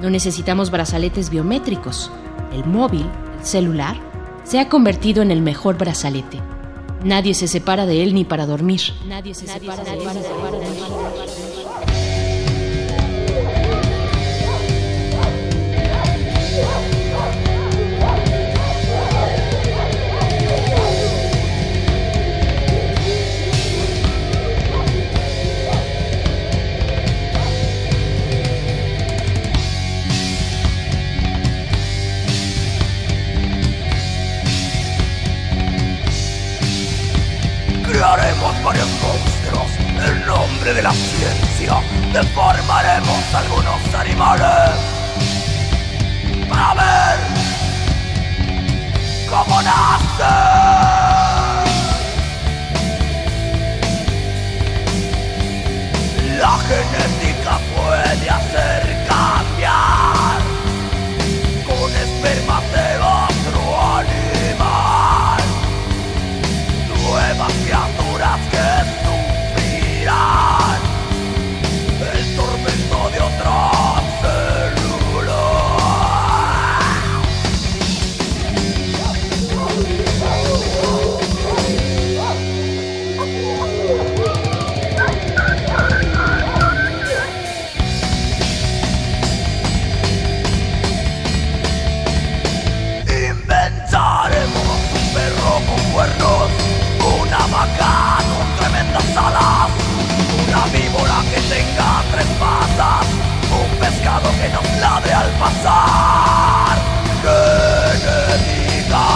No 0.01 0.11
necesitamos 0.11 0.71
brazaletes 0.71 1.31
biométricos. 1.31 2.11
El 2.53 2.65
móvil, 2.67 3.07
el 3.39 3.45
celular, 3.45 3.97
se 4.45 4.61
ha 4.61 4.69
convertido 4.69 5.23
en 5.23 5.31
el 5.31 5.41
mejor 5.41 5.77
brazalete. 5.77 6.41
Nadie 7.03 7.35
se 7.35 7.49
separa 7.49 7.85
de 7.87 8.03
él 8.03 8.15
ni 8.15 8.25
para 8.25 8.47
dormir. 8.47 8.81
Nadie 9.07 9.35
se 9.35 9.47
separa 9.47 9.85
de 9.85 9.93
él 9.93 11.54
varios 38.63 38.89
monstruos 39.01 39.71
en 40.07 40.27
nombre 40.27 40.75
de 40.75 40.83
la 40.83 40.93
ciencia. 40.93 41.81
Deformaremos 42.13 43.35
algunos 43.35 43.95
animales 43.95 44.71
para 46.49 46.75
ver 46.75 47.19
cómo 49.29 49.63
nace. 49.63 49.95
La 56.39 56.59
genética 56.59 57.59
puede 57.75 58.31
hacer 58.31 59.07
pasar. 105.39 106.77
Genética. 107.25 109.07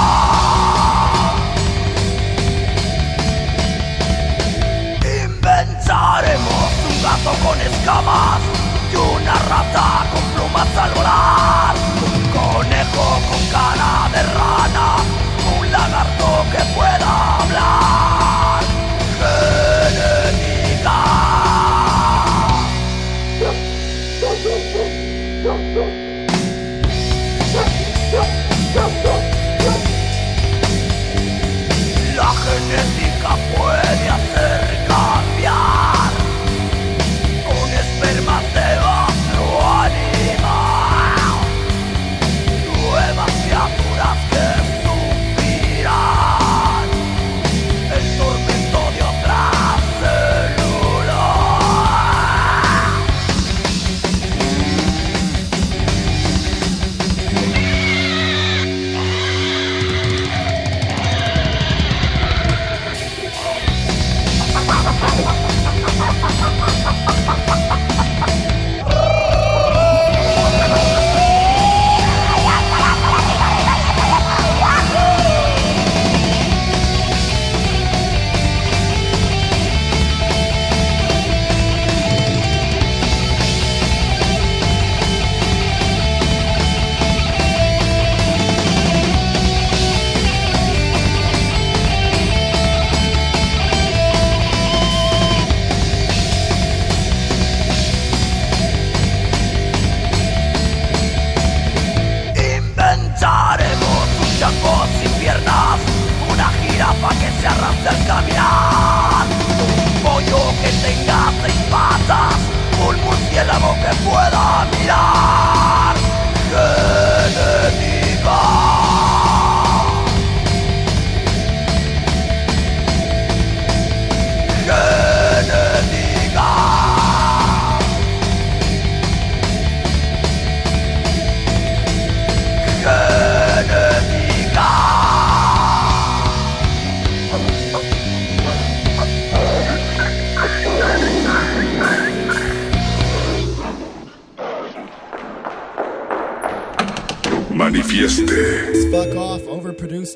Inventaremos 5.24 6.70
un 6.88 7.02
gato 7.02 7.32
con 7.44 7.60
escamas 7.60 8.40
y 8.92 8.96
una 8.96 9.34
rata 9.34 10.06
con 10.12 10.22
plumas 10.34 10.76
al 10.76 10.90
volar. 10.92 11.74
Un 12.06 12.22
conejo 12.30 13.06
con 13.28 13.42
cara 13.50 14.07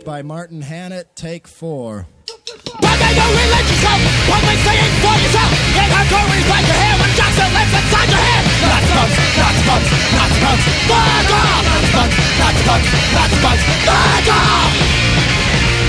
produced 0.02 0.04
by 0.04 0.22
Martin 0.22 0.62
Hannett. 0.62 1.14
Take 1.14 1.46
four. 1.46 2.06
But 2.26 2.96
they 2.98 3.12
don't 3.14 3.34
relate 3.34 3.66
yourself? 3.70 4.00
What 4.28 4.42
makes 4.46 4.64
they 4.66 4.76
ain't 4.78 4.96
for 5.02 5.16
yourself? 5.22 5.50
Ain't 5.78 5.92
hard 5.92 6.06
stories 6.10 6.46
like 6.50 6.66
your 6.66 6.78
hair 6.78 6.94
when 6.98 7.10
jocks 7.14 7.38
are 7.38 7.52
left 7.52 7.72
inside 7.72 8.08
your 8.10 8.22
head. 8.22 8.42
Not 8.62 8.84
bugs, 8.94 9.16
not 9.38 9.56
bugs, 9.66 9.88
not 10.12 10.32
bugs. 10.42 10.64
fuck 10.90 11.30
off! 11.32 11.62
Not 11.62 11.84
bugs, 11.94 12.16
not 12.38 12.56
bugs, 12.66 12.88
not 13.14 13.32
bugs. 13.42 13.64
fuck 13.86 14.28
off! 14.32 14.72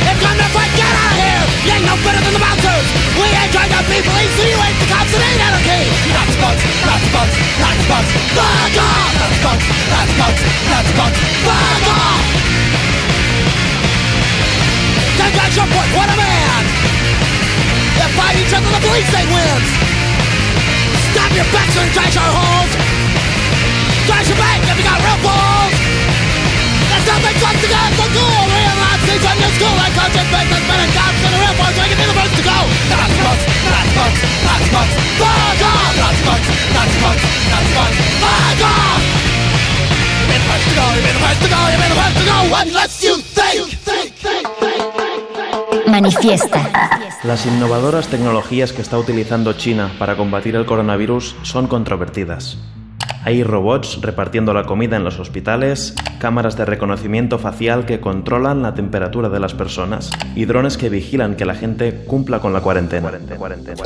If 0.04 0.18
you're 0.20 0.38
to 0.38 0.48
fight, 0.54 0.74
get 0.78 0.94
out 0.94 1.10
of 1.10 1.18
here! 1.18 1.44
You 1.64 1.72
ain't 1.74 1.86
no 1.88 1.96
better 2.04 2.22
than 2.22 2.34
the 2.34 2.44
bouncers! 2.44 2.88
We 3.18 3.28
ain't 3.30 3.52
trying 3.56 3.72
to 3.72 3.82
be 3.88 3.98
police, 4.04 4.34
so 4.36 4.44
you 4.46 4.58
ain't 4.62 4.78
the 4.78 4.88
cops, 4.94 5.14
it 5.16 5.22
ain't 5.22 5.42
anarchy! 5.42 5.82
Not 6.12 6.30
bugs, 6.44 6.64
not 6.86 7.02
bugs, 7.14 7.36
not 7.62 7.78
bugs. 7.90 8.12
fuck 8.36 8.78
off! 8.78 9.12
Not 9.16 9.34
bugs, 9.42 9.66
not 9.90 10.10
bugs, 10.20 10.42
not 10.70 10.86
bugs. 10.98 11.20
fuck 11.46 11.88
off! 11.88 12.23
What 15.54 16.10
a 16.10 16.18
man! 16.18 16.64
They 17.94 18.10
fight 18.18 18.42
each 18.42 18.50
other, 18.58 18.66
the 18.74 18.82
police 18.90 19.06
they 19.14 19.22
wins! 19.30 19.70
Stop 21.14 21.30
your 21.38 21.46
backs 21.54 21.78
and 21.78 21.94
trash 21.94 22.18
our 22.18 22.26
holes! 22.26 22.74
Trash 24.10 24.34
your 24.34 24.40
bank 24.42 24.66
if 24.66 24.82
you 24.82 24.86
got 24.90 24.98
real 24.98 25.22
balls! 25.22 25.78
There's 26.90 27.06
nothing 27.06 27.38
left 27.38 27.60
to 27.62 27.70
go, 27.70 27.82
so 27.86 28.06
cool! 28.18 28.42
Realize 28.50 29.02
these 29.06 29.26
on 29.30 29.38
your 29.38 29.54
school 29.54 29.76
like 29.78 29.94
coaches, 29.94 30.26
businessmen, 30.26 30.80
and 30.90 30.94
cops, 30.98 31.22
and 31.22 31.32
the 31.38 31.40
real 31.46 31.54
so 31.54 31.82
you 31.86 31.90
can 31.94 32.00
be 32.02 32.06
the 32.10 32.18
first 32.18 32.34
to 32.34 32.44
go! 32.50 32.58
Nuts 32.90 33.14
bucks, 33.22 33.44
nuts 33.70 33.94
bucks, 33.94 34.20
nuts 34.26 34.68
bucks, 34.74 34.94
fuck 35.22 35.62
off! 35.70 35.94
Nuts 36.02 36.22
bucks, 36.26 36.48
nuts 36.74 36.96
bucks, 36.98 37.24
nuts 37.54 37.72
bucks, 37.78 37.98
fuck 38.26 38.62
off! 38.74 39.02
You've 40.18 40.30
been 40.34 40.42
the 40.42 40.50
first 40.50 40.66
to 40.66 40.74
go, 40.74 40.86
you've 40.98 41.06
been 41.06 41.14
the 41.14 41.26
first 41.30 41.42
to 41.46 41.50
go, 41.54 41.60
you've 41.70 41.78
been 41.78 41.94
the 41.94 42.00
first 42.02 42.18
to 42.18 42.26
go, 42.26 42.38
what 42.50 42.68
lets 42.74 42.98
you 43.06 43.33
Manifiesta. 45.94 46.90
Las 47.24 47.46
innovadoras 47.46 48.08
tecnologías 48.08 48.74
que 48.74 48.82
está 48.82 48.98
utilizando 48.98 49.54
China 49.54 49.92
para 50.00 50.18
combatir 50.18 50.56
el 50.56 50.66
coronavirus 50.66 51.36
son 51.44 51.68
controvertidas. 51.68 52.58
Hay 53.24 53.44
robots 53.44 54.02
repartiendo 54.02 54.56
la 54.56 54.64
comida 54.64 54.98
en 54.98 55.04
los 55.04 55.20
hospitales, 55.20 55.94
cámaras 56.18 56.58
de 56.58 56.66
reconocimiento 56.66 57.38
facial 57.38 57.86
que 57.86 58.00
controlan 58.00 58.64
la 58.64 58.74
temperatura 58.74 59.30
de 59.30 59.40
las 59.40 59.54
personas 59.54 60.10
y 60.34 60.46
drones 60.46 60.78
que 60.78 60.90
vigilan 60.90 61.36
que 61.36 61.46
la 61.46 61.54
gente 61.54 61.94
cumpla 62.08 62.40
con 62.40 62.54
la 62.54 62.62
cuarentena. 62.62 63.12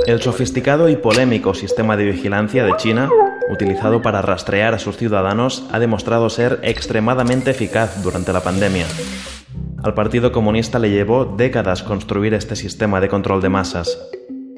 El 0.05 0.21
sofisticado 0.21 0.88
y 0.88 0.95
polémico 0.95 1.53
sistema 1.53 1.97
de 1.97 2.05
vigilancia 2.05 2.63
de 2.63 2.77
China, 2.77 3.09
utilizado 3.51 4.01
para 4.01 4.21
rastrear 4.21 4.73
a 4.73 4.79
sus 4.79 4.95
ciudadanos, 4.95 5.65
ha 5.73 5.79
demostrado 5.79 6.29
ser 6.29 6.61
extremadamente 6.63 7.51
eficaz 7.51 8.01
durante 8.01 8.31
la 8.31 8.43
pandemia. 8.43 8.85
Al 9.83 9.93
Partido 9.93 10.31
Comunista 10.31 10.79
le 10.79 10.89
llevó 10.89 11.25
décadas 11.25 11.83
construir 11.83 12.33
este 12.33 12.55
sistema 12.55 12.99
de 12.99 13.09
control 13.09 13.41
de 13.41 13.49
masas. 13.49 13.99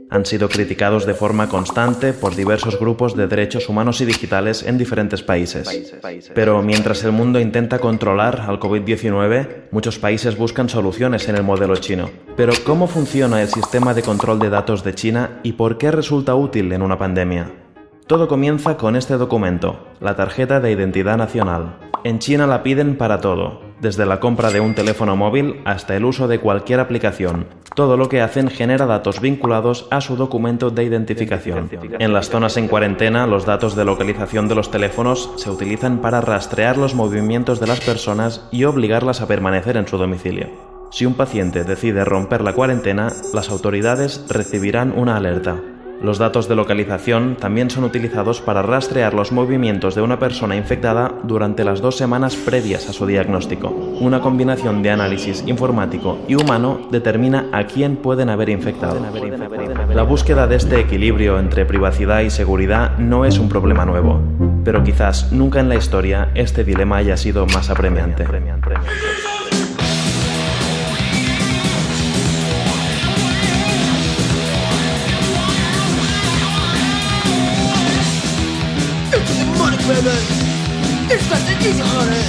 Han 0.10 0.26
sido 0.26 0.50
criticados 0.50 1.06
de 1.06 1.14
forma 1.14 1.50
constante 1.50 2.14
por 2.14 2.36
diversos 2.36 2.80
grupos 2.80 3.16
de 3.16 3.28
derechos 3.28 3.70
humanos 3.70 4.02
y 4.02 4.06
digitales 4.06 4.64
en 4.64 4.78
diferentes 4.78 5.22
países. 5.22 5.94
Pero 6.34 6.64
mientras 6.64 7.04
el 7.04 7.12
mundo 7.12 7.40
intenta 7.40 7.80
controlar 7.80 8.46
al 8.48 8.60
COVID-19, 8.60 9.68
muchos 9.72 10.00
países 10.00 10.38
buscan 10.38 10.70
soluciones 10.70 11.28
en 11.28 11.36
el 11.36 11.44
modelo 11.44 11.76
chino. 11.76 12.10
Pero 12.38 12.54
¿cómo 12.66 12.88
funciona 12.88 13.42
el 13.42 13.50
sistema 13.50 13.94
de 13.94 14.02
control 14.02 14.40
de 14.40 14.50
datos 14.50 14.84
de 14.84 14.96
China 14.96 15.42
y 15.44 15.54
por 15.54 15.78
qué 15.78 15.92
resulta 15.92 16.34
útil 16.34 16.72
en 16.72 16.82
una 16.82 16.98
pandemia? 16.98 17.52
Todo 18.08 18.28
comienza 18.28 18.78
con 18.78 18.96
este 18.96 19.18
documento, 19.18 19.86
la 20.00 20.16
tarjeta 20.16 20.60
de 20.60 20.72
identidad 20.72 21.18
nacional. 21.18 21.78
En 22.04 22.18
China 22.18 22.48
la 22.48 22.64
piden 22.64 22.98
para 22.98 23.20
todo, 23.20 23.69
desde 23.82 24.06
la 24.06 24.20
compra 24.20 24.52
de 24.52 24.60
un 24.60 24.76
teléfono 24.76 25.16
móvil 25.16 25.62
hasta 25.66 25.96
el 25.96 26.06
uso 26.06 26.28
de 26.28 26.40
cualquier 26.40 26.80
aplicación. 26.80 27.48
Todo 27.76 27.98
lo 27.98 28.10
que 28.10 28.22
hacen 28.22 28.50
genera 28.50 28.86
datos 28.86 29.22
vinculados 29.22 29.88
a 29.92 30.02
su 30.02 30.16
documento 30.16 30.70
de 30.70 30.84
identificación. 30.84 31.70
En 32.00 32.14
las 32.14 32.30
zonas 32.30 32.58
en 32.58 32.68
cuarentena, 32.68 33.28
los 33.28 33.46
datos 33.46 33.76
de 33.76 33.86
localización 33.86 34.48
de 34.48 34.56
los 34.56 34.72
teléfonos 34.72 35.32
se 35.38 35.50
utilizan 35.50 36.00
para 36.00 36.22
rastrear 36.22 36.78
los 36.78 36.96
movimientos 36.96 37.60
de 37.60 37.68
las 37.68 37.80
personas 37.82 38.48
y 38.52 38.66
obligarlas 38.66 39.22
a 39.22 39.28
permanecer 39.28 39.78
en 39.78 39.88
su 39.88 39.98
domicilio. 39.98 40.48
Si 40.92 41.06
un 41.06 41.14
paciente 41.14 41.64
decide 41.64 42.04
romper 42.04 42.42
la 42.42 42.54
cuarentena, 42.54 43.14
las 43.34 43.50
autoridades 43.50 44.26
recibirán 44.28 44.92
una 44.98 45.16
alerta. 45.18 45.62
Los 46.02 46.18
datos 46.18 46.48
de 46.48 46.56
localización 46.56 47.36
también 47.36 47.70
son 47.70 47.84
utilizados 47.84 48.40
para 48.40 48.62
rastrear 48.62 49.14
los 49.14 49.34
movimientos 49.34 49.96
de 49.96 50.02
una 50.02 50.18
persona 50.18 50.56
infectada 50.56 51.14
durante 51.24 51.66
las 51.66 51.82
dos 51.82 51.98
semanas 51.98 52.38
previas 52.38 52.88
a 52.88 52.94
su 52.94 53.06
diagnóstico. 53.06 53.70
Una 53.70 54.22
combinación 54.22 54.82
de 54.82 54.92
análisis 54.92 55.44
informático 55.46 56.20
y 56.28 56.36
humano 56.36 56.80
determina 56.90 57.48
a 57.52 57.66
quién 57.66 57.98
pueden 57.98 58.30
haber 58.30 58.50
infectado. 58.50 59.02
La 59.94 60.04
búsqueda 60.04 60.48
de 60.48 60.56
este 60.56 60.80
equilibrio 60.80 61.38
entre 61.38 61.66
privacidad 61.66 62.22
y 62.22 62.30
seguridad 62.30 62.98
no 62.98 63.26
es 63.26 63.38
un 63.38 63.50
problema 63.50 63.84
nuevo, 63.84 64.22
pero 64.64 64.84
quizás 64.84 65.34
nunca 65.34 65.60
en 65.60 65.68
la 65.68 65.76
historia 65.76 66.30
este 66.34 66.64
dilema 66.64 66.98
haya 66.98 67.18
sido 67.18 67.46
más 67.48 67.70
apremiante. 67.70 68.26
Baby. 79.90 80.18
It's 81.10 81.26
not 81.34 81.42
an 81.50 81.58
easy 81.66 81.82
honey. 81.82 82.26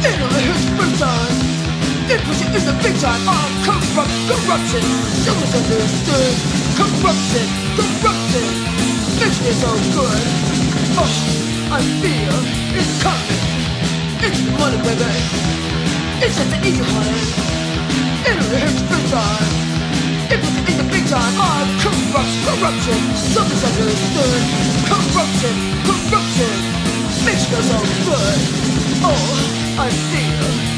It 0.00 0.16
only 0.16 0.42
hurts 0.48 0.64
first 0.80 0.96
time. 0.96 1.36
It 2.08 2.20
you 2.24 2.48
in 2.56 2.64
the 2.64 2.74
big 2.80 2.96
time. 2.96 3.20
Oh, 3.28 3.46
corrupt, 3.68 4.16
corruption. 4.24 4.84
So 5.20 5.30
misunderstood. 5.36 6.34
Corruption, 6.80 7.46
corruption. 7.76 8.48
Makes 9.20 9.38
me 9.44 9.52
so 9.60 9.70
good. 9.92 10.24
Oh, 10.96 11.12
I 11.76 11.80
feel 12.00 12.36
it's 12.72 12.92
coming. 13.04 13.42
It's 14.24 14.40
the 14.40 14.52
money, 14.56 14.80
baby. 14.80 15.12
It's 16.24 16.32
just 16.32 16.48
an 16.48 16.64
easy 16.64 16.80
honey. 16.80 17.24
It 18.24 18.34
only 18.40 18.56
hurts 18.56 18.80
first 18.88 19.08
time. 19.12 19.52
It 20.32 20.38
puts 20.40 20.56
you 20.56 20.76
the 20.80 20.86
big 20.88 21.04
time. 21.12 21.34
Oh, 21.44 21.60
corrupt, 21.84 22.34
corruption. 22.48 23.00
So 23.20 23.40
misunderstood. 23.44 24.42
Corruption, 24.88 25.54
corruption 25.84 26.19
Fish 27.24 27.46
goes 27.50 27.70
on 27.70 27.84
foot. 28.04 28.38
Oh, 29.02 29.76
I 29.78 29.90
feel. 29.90 30.69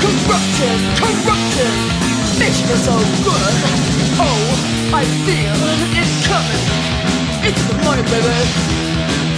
Corrupted, 0.00 0.78
corrupted, 0.96 1.74
mission 2.40 2.68
is 2.72 2.82
so 2.84 2.96
good. 3.24 3.56
Oh, 4.16 4.42
I 4.92 5.04
feel 5.28 5.60
it 6.00 6.10
coming. 6.24 6.64
It's 7.44 7.62
the 7.68 7.76
money, 7.84 8.02
baby. 8.08 8.38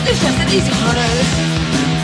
It's 0.07 0.23
just 0.23 0.39
an 0.39 0.49
easy 0.55 0.75
money. 0.87 1.13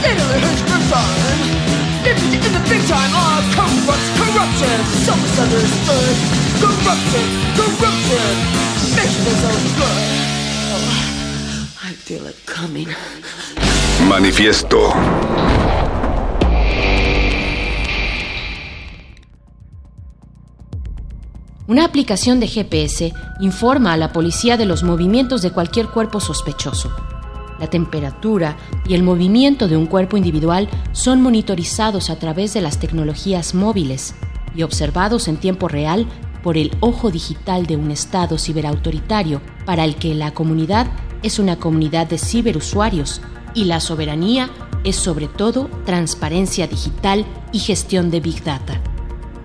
It 0.03 0.15
only 0.19 0.39
hurts 0.43 0.63
for 0.67 0.81
fun. 0.91 1.69
If 2.03 2.19
you 2.33 2.39
in 2.39 2.53
the 2.55 2.65
big 2.71 2.83
time 2.87 3.13
are 3.15 3.43
corrupt, 3.55 4.07
corruption, 4.19 4.79
so 5.07 5.15
misunderstood. 5.15 6.17
Corrupted, 6.63 7.29
corrupted, 7.59 8.37
makes 8.99 9.19
me 9.23 9.33
so 9.43 9.51
good. 9.79 10.03
Oh, 10.75 11.71
I 11.83 11.93
feel 11.93 12.27
it 12.27 12.37
coming. 12.47 12.89
Manifiesto. 14.11 14.95
Una 21.69 21.85
aplicación 21.85 22.40
de 22.40 22.49
GPS 22.49 23.12
informa 23.40 23.93
a 23.93 23.99
la 23.99 24.11
policía 24.11 24.57
de 24.57 24.65
los 24.65 24.85
movimientos 24.85 25.43
de 25.43 25.51
cualquier 25.51 25.89
cuerpo 25.89 26.19
sospechoso. 26.19 26.90
La 27.61 27.66
temperatura 27.66 28.57
y 28.89 28.95
el 28.95 29.03
movimiento 29.03 29.69
de 29.69 29.77
un 29.77 29.85
cuerpo 29.85 30.16
individual 30.16 30.70
son 30.93 31.20
monitorizados 31.20 32.09
a 32.09 32.19
través 32.19 32.55
de 32.55 32.62
las 32.62 32.78
tecnologías 32.78 33.55
móviles 33.55 34.15
y 34.57 34.62
observados 34.62 35.28
en 35.28 35.36
tiempo 35.36 35.69
real 35.69 36.07
por 36.43 36.57
el 36.57 36.74
ojo 36.81 37.11
digital 37.11 37.66
de 37.66 37.77
un 37.77 37.90
Estado 37.90 38.39
ciberautoritario 38.39 39.43
para 39.66 39.85
el 39.85 39.97
que 39.97 40.15
la 40.15 40.32
comunidad 40.32 40.86
es 41.23 41.39
una 41.39 41.57
comunidad 41.57 42.07
de 42.07 42.16
ciberusuarios 42.16 43.20
y 43.53 43.65
la 43.65 43.81
soberanía 43.81 44.49
es 44.85 44.97
sobre 44.97 45.28
todo 45.28 45.69
transparencia 45.85 46.66
digital 46.66 47.27
y 47.53 47.59
gestión 47.59 48.11
de 48.11 48.20
Big 48.20 48.43
Data. 48.43 48.81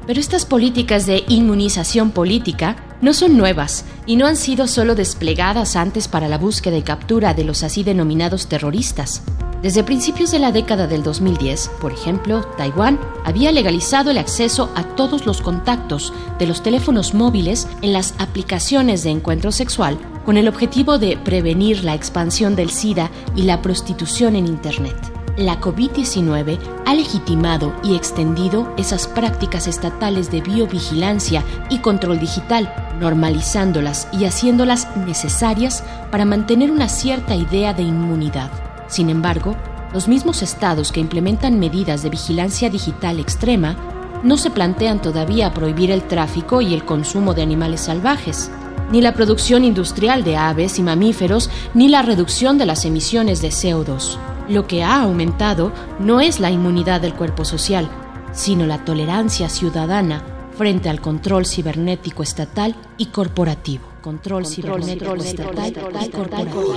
Pero 0.06 0.20
estas 0.20 0.46
políticas 0.46 1.06
de 1.06 1.24
inmunización 1.28 2.12
política 2.12 2.76
no 3.02 3.14
son 3.14 3.38
nuevas 3.38 3.86
y 4.06 4.16
no 4.16 4.28
han 4.28 4.36
sido 4.36 4.68
solo 4.68 4.96
desplegadas 4.96 5.76
antes 5.76 6.08
para 6.08 6.28
la 6.28 6.38
búsqueda 6.38 6.78
y 6.78 6.82
captura 6.82 7.34
de 7.34 7.44
los 7.44 7.64
así 7.64 7.84
denominados 7.84 8.48
terroristas. 8.48 9.24
Desde 9.62 9.86
principios 9.86 10.30
de 10.32 10.40
la 10.40 10.52
década 10.52 10.88
del 10.88 11.04
2010, 11.04 11.72
por 11.80 11.94
ejemplo, 11.94 12.42
Taiwán 12.58 13.00
había 13.24 13.50
legalizado 13.54 14.12
el 14.12 14.18
acceso 14.18 14.70
a 14.76 14.84
todos 14.84 15.26
los 15.26 15.42
contactos 15.42 16.12
de 16.38 16.48
los 16.48 16.62
teléfonos 16.62 17.14
móviles 17.14 17.70
en 17.82 17.94
las 17.94 18.14
aplicaciones 18.18 19.04
de 19.04 19.12
encuentro 19.12 19.54
sexual 19.54 19.98
con 20.26 20.36
el 20.36 20.50
objetivo 20.50 20.98
de 20.98 21.16
prevenir 21.16 21.86
la 21.86 21.96
expansión 21.96 22.58
del 22.58 22.72
SIDA 22.72 23.10
y 23.38 23.44
la 23.44 23.62
prostitución 23.62 24.36
en 24.36 24.48
Internet. 24.48 25.13
La 25.38 25.60
COVID-19 25.60 26.60
ha 26.86 26.94
legitimado 26.94 27.74
y 27.84 27.96
extendido 27.96 28.72
esas 28.78 29.08
prácticas 29.08 29.66
estatales 29.66 30.30
de 30.30 30.42
biovigilancia 30.42 31.44
y 31.72 31.80
control 31.80 32.20
digital, 32.20 32.72
normalizándolas 33.00 34.08
y 34.14 34.26
haciéndolas 34.26 34.96
necesarias 34.96 35.84
para 36.12 36.26
mantener 36.26 36.70
una 36.70 36.88
cierta 36.88 37.36
idea 37.36 37.74
de 37.74 37.82
inmunidad. 37.82 38.52
Sin 38.88 39.10
embargo, 39.10 39.56
los 39.92 40.08
mismos 40.08 40.44
estados 40.44 40.92
que 40.92 41.00
implementan 41.00 41.60
medidas 41.60 42.04
de 42.04 42.12
vigilancia 42.12 42.70
digital 42.70 43.20
extrema 43.20 43.76
no 44.22 44.38
se 44.38 44.52
plantean 44.52 45.02
todavía 45.02 45.52
prohibir 45.52 45.90
el 45.90 46.04
tráfico 46.04 46.62
y 46.62 46.76
el 46.76 46.86
consumo 46.86 47.34
de 47.34 47.42
animales 47.42 47.82
salvajes, 47.82 48.52
ni 48.92 49.02
la 49.02 49.16
producción 49.16 49.66
industrial 49.66 50.24
de 50.24 50.38
aves 50.38 50.78
y 50.78 50.84
mamíferos, 50.84 51.50
ni 51.74 51.90
la 51.90 52.04
reducción 52.04 52.60
de 52.60 52.68
las 52.68 52.86
emisiones 52.86 53.42
de 53.42 53.50
CO2. 53.50 54.20
Lo 54.50 54.68
que 54.68 54.84
ha 54.84 55.02
aumentado 55.02 55.72
no 56.00 56.20
es 56.20 56.40
la 56.40 56.52
inmunidad 56.52 57.02
del 57.02 57.14
cuerpo 57.14 57.46
social, 57.46 57.90
sino 58.34 58.66
la 58.66 58.84
tolerancia 58.84 59.48
ciudadana 59.50 60.24
frente 60.58 60.90
al 60.90 61.02
control 61.02 61.46
cibernético 61.46 62.24
estatal 62.24 62.76
y 62.98 63.08
corporativo. 63.08 63.88
Control, 64.02 64.46
cibernético 64.46 65.16
estatal 65.16 65.74
y 66.02 66.10
corporativo. 66.10 66.74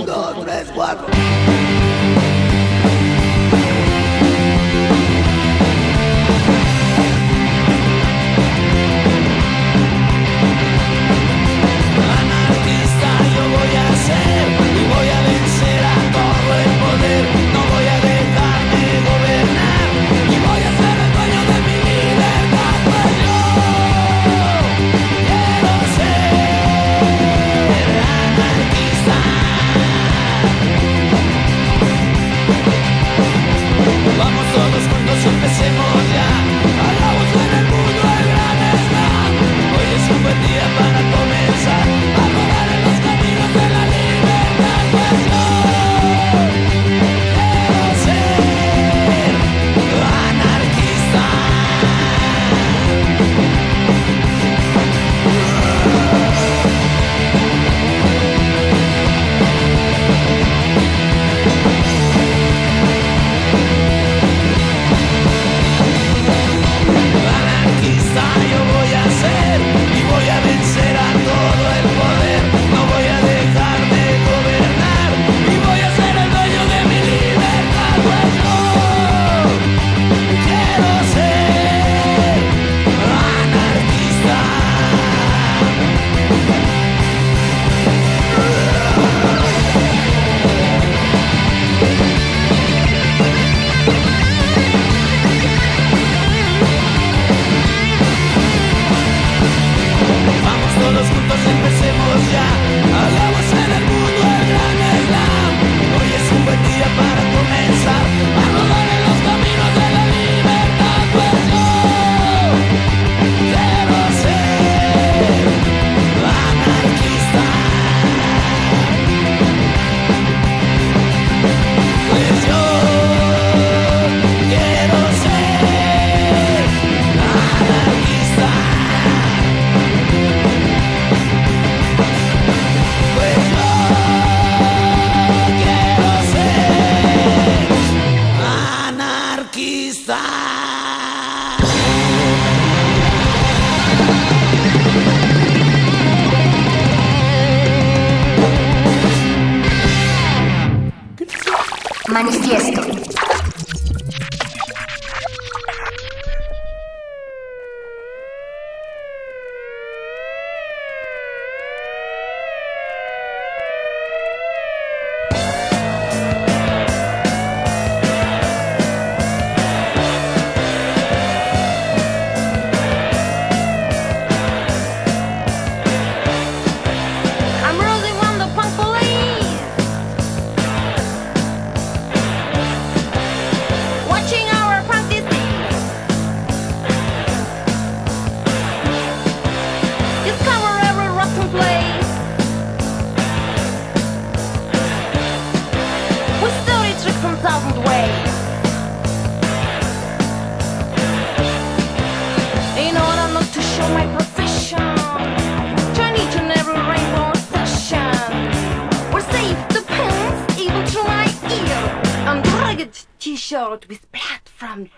T-shirt 213.67 213.89
with 213.89 214.11
blood 214.11 214.41
from 214.45 214.89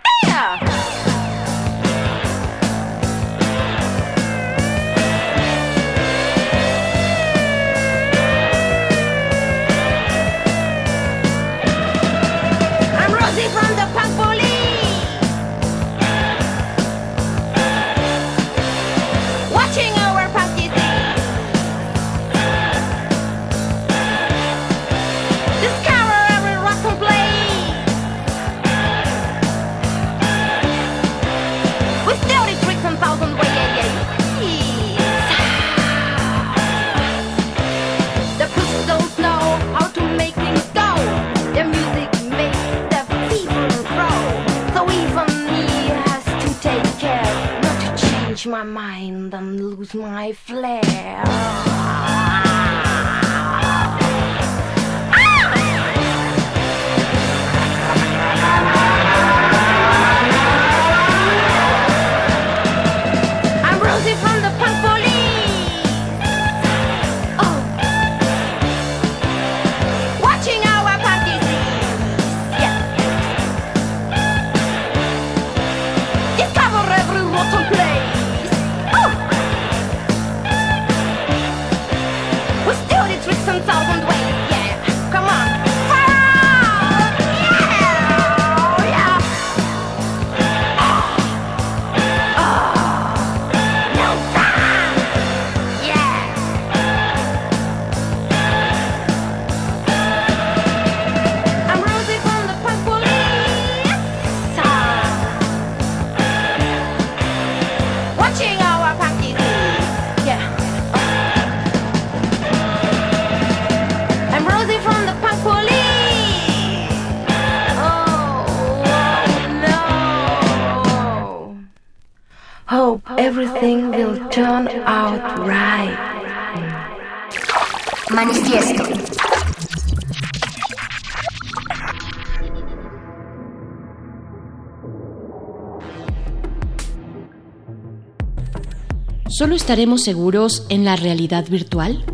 ¿Solo 139.50 139.58
estaremos 139.58 140.04
seguros 140.04 140.64
en 140.70 140.86
la 140.86 140.96
realidad 140.96 141.50
virtual? 141.50 142.06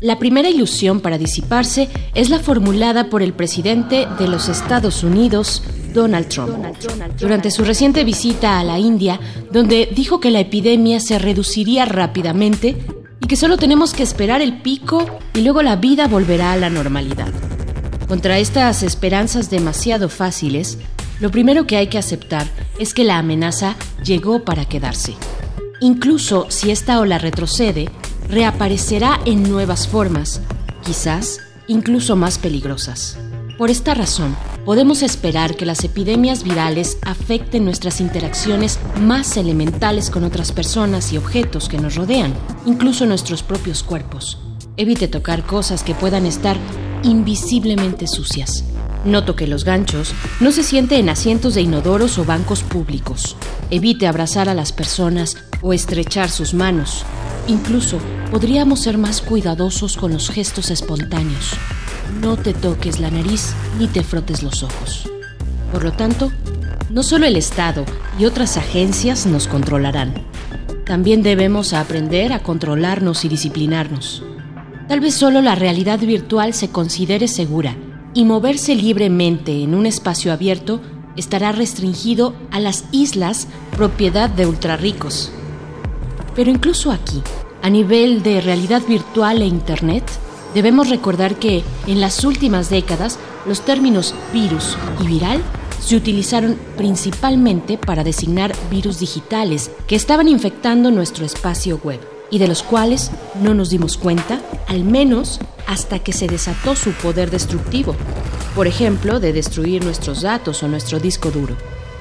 La 0.00 0.18
primera 0.18 0.50
ilusión 0.50 0.98
para 0.98 1.18
disiparse 1.18 1.88
es 2.16 2.30
la 2.30 2.40
formulada 2.40 3.08
por 3.10 3.22
el 3.22 3.32
presidente 3.32 4.08
de 4.18 4.26
los 4.26 4.48
Estados 4.48 5.04
Unidos, 5.04 5.62
Donald 5.94 6.26
Trump, 6.26 6.50
durante 7.20 7.52
su 7.52 7.62
reciente 7.62 8.02
visita 8.02 8.58
a 8.58 8.64
la 8.64 8.80
India, 8.80 9.20
donde 9.52 9.88
dijo 9.94 10.18
que 10.18 10.32
la 10.32 10.40
epidemia 10.40 10.98
se 10.98 11.20
reduciría 11.20 11.84
rápidamente 11.84 12.76
y 13.20 13.26
que 13.28 13.36
solo 13.36 13.56
tenemos 13.56 13.94
que 13.94 14.02
esperar 14.02 14.42
el 14.42 14.60
pico 14.60 15.06
y 15.32 15.42
luego 15.42 15.62
la 15.62 15.76
vida 15.76 16.08
volverá 16.08 16.50
a 16.50 16.56
la 16.56 16.70
normalidad. 16.70 17.32
Contra 18.08 18.40
estas 18.40 18.82
esperanzas 18.82 19.48
demasiado 19.48 20.08
fáciles, 20.08 20.76
lo 21.20 21.30
primero 21.30 21.68
que 21.68 21.76
hay 21.76 21.86
que 21.86 21.98
aceptar 21.98 22.48
es 22.80 22.94
que 22.94 23.04
la 23.04 23.18
amenaza 23.18 23.76
llegó 24.02 24.44
para 24.44 24.64
quedarse. 24.64 25.14
Incluso 25.82 26.46
si 26.50 26.70
esta 26.70 27.00
ola 27.00 27.16
retrocede, 27.16 27.88
reaparecerá 28.28 29.18
en 29.24 29.42
nuevas 29.42 29.88
formas, 29.88 30.42
quizás 30.84 31.40
incluso 31.68 32.16
más 32.16 32.36
peligrosas. 32.36 33.16
Por 33.56 33.70
esta 33.70 33.94
razón, 33.94 34.36
podemos 34.66 35.02
esperar 35.02 35.56
que 35.56 35.64
las 35.64 35.82
epidemias 35.82 36.44
virales 36.44 36.98
afecten 37.02 37.64
nuestras 37.64 38.02
interacciones 38.02 38.78
más 39.00 39.38
elementales 39.38 40.10
con 40.10 40.24
otras 40.24 40.52
personas 40.52 41.14
y 41.14 41.16
objetos 41.16 41.70
que 41.70 41.78
nos 41.78 41.94
rodean, 41.94 42.34
incluso 42.66 43.06
nuestros 43.06 43.42
propios 43.42 43.82
cuerpos. 43.82 44.38
Evite 44.76 45.08
tocar 45.08 45.44
cosas 45.44 45.82
que 45.82 45.94
puedan 45.94 46.26
estar 46.26 46.58
invisiblemente 47.04 48.06
sucias. 48.06 48.64
No 49.06 49.24
toque 49.24 49.46
los 49.46 49.64
ganchos, 49.64 50.12
no 50.40 50.52
se 50.52 50.62
siente 50.62 50.98
en 50.98 51.08
asientos 51.08 51.54
de 51.54 51.62
inodoros 51.62 52.18
o 52.18 52.24
bancos 52.26 52.62
públicos. 52.62 53.36
Evite 53.70 54.06
abrazar 54.06 54.50
a 54.50 54.54
las 54.54 54.72
personas 54.72 55.36
o 55.62 55.72
estrechar 55.72 56.30
sus 56.30 56.54
manos. 56.54 57.04
Incluso 57.48 57.98
podríamos 58.30 58.80
ser 58.80 58.98
más 58.98 59.20
cuidadosos 59.20 59.96
con 59.96 60.12
los 60.12 60.30
gestos 60.30 60.70
espontáneos. 60.70 61.52
No 62.20 62.36
te 62.36 62.52
toques 62.52 63.00
la 63.00 63.10
nariz 63.10 63.54
ni 63.78 63.86
te 63.86 64.02
frotes 64.02 64.42
los 64.42 64.62
ojos. 64.62 65.08
Por 65.72 65.84
lo 65.84 65.92
tanto, 65.92 66.32
no 66.90 67.02
solo 67.02 67.26
el 67.26 67.36
Estado 67.36 67.84
y 68.18 68.24
otras 68.24 68.56
agencias 68.56 69.26
nos 69.26 69.46
controlarán. 69.46 70.14
También 70.84 71.22
debemos 71.22 71.72
aprender 71.72 72.32
a 72.32 72.42
controlarnos 72.42 73.24
y 73.24 73.28
disciplinarnos. 73.28 74.24
Tal 74.88 74.98
vez 74.98 75.14
solo 75.14 75.40
la 75.40 75.54
realidad 75.54 76.00
virtual 76.00 76.52
se 76.52 76.70
considere 76.70 77.28
segura 77.28 77.76
y 78.12 78.24
moverse 78.24 78.74
libremente 78.74 79.62
en 79.62 79.76
un 79.76 79.86
espacio 79.86 80.32
abierto 80.32 80.80
estará 81.16 81.52
restringido 81.52 82.34
a 82.50 82.58
las 82.58 82.84
islas 82.90 83.46
propiedad 83.76 84.28
de 84.28 84.46
ultrarricos. 84.46 85.32
Pero 86.40 86.52
incluso 86.52 86.90
aquí, 86.90 87.20
a 87.60 87.68
nivel 87.68 88.22
de 88.22 88.40
realidad 88.40 88.80
virtual 88.88 89.42
e 89.42 89.44
Internet, 89.44 90.10
debemos 90.54 90.88
recordar 90.88 91.34
que 91.34 91.62
en 91.86 92.00
las 92.00 92.24
últimas 92.24 92.70
décadas 92.70 93.18
los 93.44 93.60
términos 93.60 94.14
virus 94.32 94.74
y 95.02 95.06
viral 95.06 95.42
se 95.80 95.96
utilizaron 95.96 96.56
principalmente 96.78 97.76
para 97.76 98.04
designar 98.04 98.54
virus 98.70 98.98
digitales 99.00 99.70
que 99.86 99.96
estaban 99.96 100.28
infectando 100.28 100.90
nuestro 100.90 101.26
espacio 101.26 101.78
web 101.84 102.00
y 102.30 102.38
de 102.38 102.48
los 102.48 102.62
cuales 102.62 103.10
no 103.42 103.52
nos 103.52 103.68
dimos 103.68 103.98
cuenta, 103.98 104.40
al 104.66 104.82
menos 104.82 105.40
hasta 105.66 105.98
que 105.98 106.14
se 106.14 106.26
desató 106.26 106.74
su 106.74 106.92
poder 106.92 107.30
destructivo, 107.30 107.94
por 108.54 108.66
ejemplo, 108.66 109.20
de 109.20 109.34
destruir 109.34 109.84
nuestros 109.84 110.22
datos 110.22 110.62
o 110.62 110.68
nuestro 110.68 111.00
disco 111.00 111.30
duro. 111.30 111.54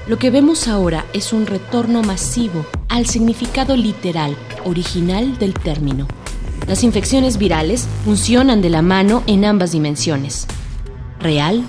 Lo 0.10 0.18
que 0.18 0.31
vemos 0.31 0.68
ahora 0.68 1.06
es 1.14 1.34
un 1.34 1.45
retorno 1.45 2.02
masivo 2.02 2.65
al 2.88 3.06
significado 3.06 3.76
literal, 3.76 4.36
original 4.65 5.38
del 5.38 5.53
término. 5.53 6.07
Las 6.68 6.84
infecciones 6.84 7.38
virales 7.38 7.88
funcionan 8.06 8.60
de 8.64 8.72
la 8.72 8.81
mano 8.81 9.22
en 9.27 9.45
ambas 9.45 9.72
dimensiones, 9.72 10.48
real 11.19 11.64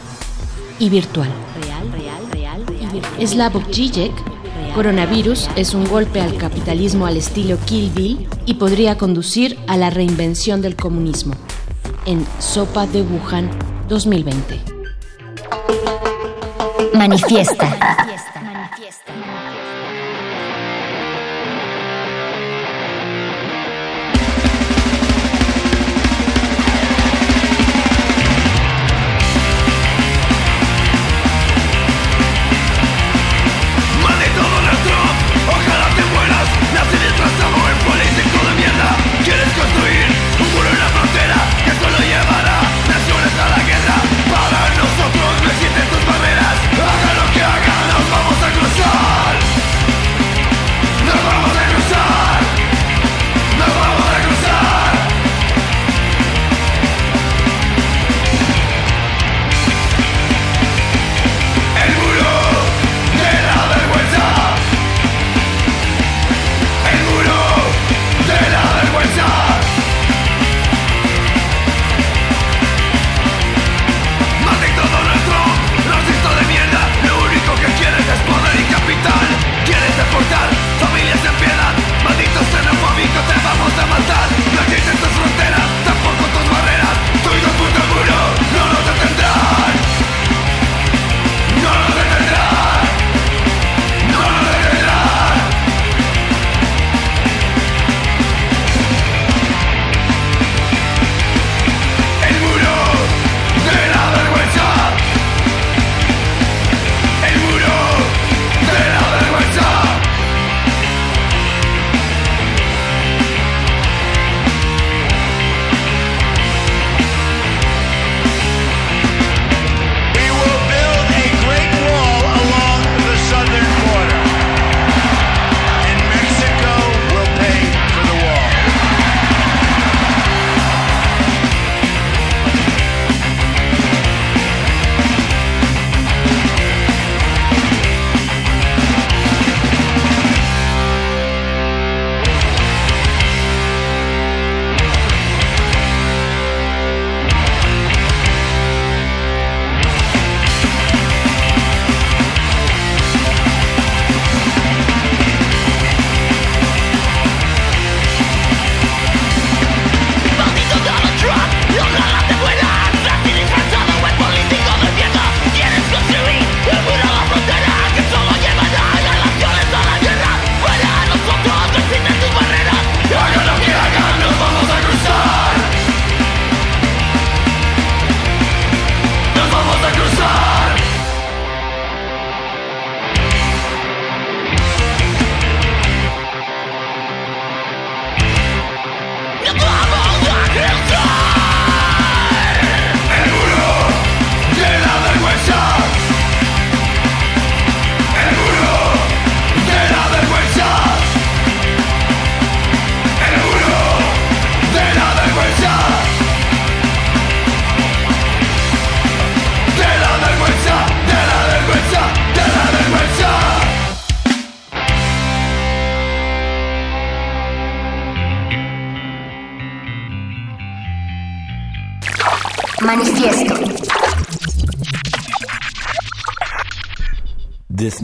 y 0.78 0.88
virtual. 0.88 1.28
Real, 1.60 1.92
real, 1.92 2.30
real, 2.32 2.66
real. 2.66 3.02
Y 3.18 3.26
Slavoj 3.26 3.68
Žižek, 3.70 4.12
coronavirus 4.74 5.50
es 5.56 5.74
un 5.74 5.86
golpe 5.86 6.22
al 6.22 6.38
capitalismo 6.38 7.04
al 7.04 7.18
estilo 7.18 7.58
Kill 7.66 7.90
Bill 7.90 8.26
y 8.46 8.54
podría 8.54 8.96
conducir 8.96 9.58
a 9.66 9.76
la 9.76 9.90
reinvención 9.90 10.62
del 10.62 10.76
comunismo. 10.76 11.34
En 12.06 12.26
Sopa 12.38 12.86
de 12.86 13.02
Wuhan 13.02 13.50
2020. 13.90 14.58
Manifiesta. 16.94 18.08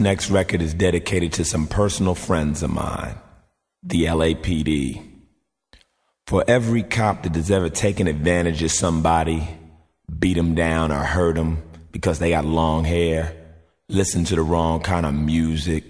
next 0.07 0.29
record 0.29 0.61
is 0.61 0.73
dedicated 0.73 1.33
to 1.33 1.43
some 1.43 1.67
personal 1.67 2.15
friends 2.15 2.63
of 2.63 2.69
mine, 2.69 3.13
the 3.83 4.05
LAPD. 4.05 5.05
For 6.27 6.45
every 6.47 6.81
cop 6.81 7.23
that 7.23 7.35
has 7.35 7.51
ever 7.51 7.67
taken 7.67 8.07
advantage 8.07 8.63
of 8.63 8.71
somebody, 8.71 9.45
beat 10.17 10.35
them 10.35 10.55
down 10.55 10.93
or 10.93 11.03
hurt 11.03 11.35
them 11.35 11.61
because 11.91 12.19
they 12.19 12.29
got 12.29 12.45
long 12.45 12.85
hair, 12.85 13.35
listen 13.89 14.23
to 14.23 14.35
the 14.37 14.41
wrong 14.41 14.79
kind 14.79 15.05
of 15.05 15.13
music, 15.13 15.83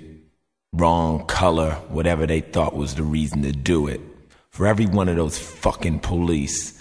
wrong 0.73 1.27
color, 1.27 1.73
whatever 1.89 2.25
they 2.25 2.41
thought 2.41 2.75
was 2.75 2.95
the 2.95 3.03
reason 3.03 3.43
to 3.43 3.51
do 3.51 3.85
it. 3.85 4.01
For 4.49 4.65
every 4.65 4.87
one 4.87 5.09
of 5.09 5.15
those 5.15 5.37
fucking 5.37 5.99
police, 5.99 6.73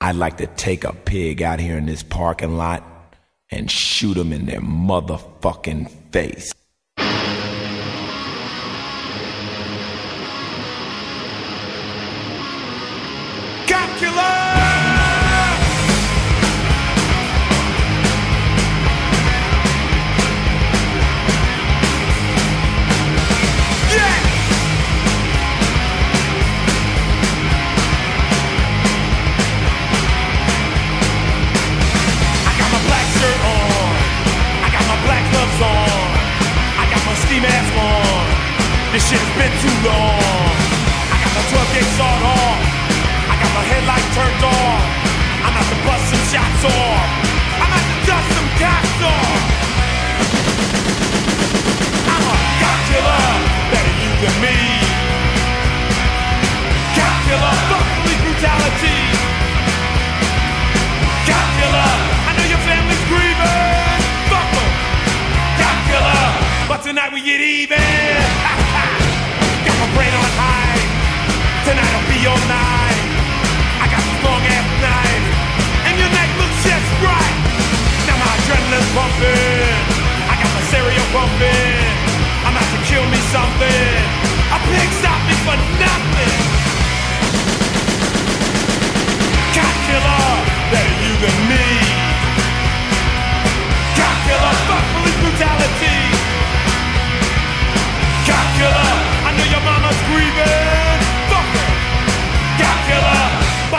I'd 0.00 0.16
like 0.16 0.38
to 0.38 0.46
take 0.46 0.84
a 0.84 0.94
pig 0.94 1.42
out 1.42 1.60
here 1.60 1.76
in 1.76 1.84
this 1.84 2.02
parking 2.02 2.56
lot 2.56 2.82
and 3.50 3.70
shoot 3.70 4.14
them 4.14 4.32
in 4.32 4.46
their 4.46 4.62
motherfucking 4.62 5.90
face. 6.12 6.54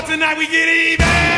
Tonight 0.10 0.38
we 0.40 0.48
get 0.48 0.68
even. 0.68 1.29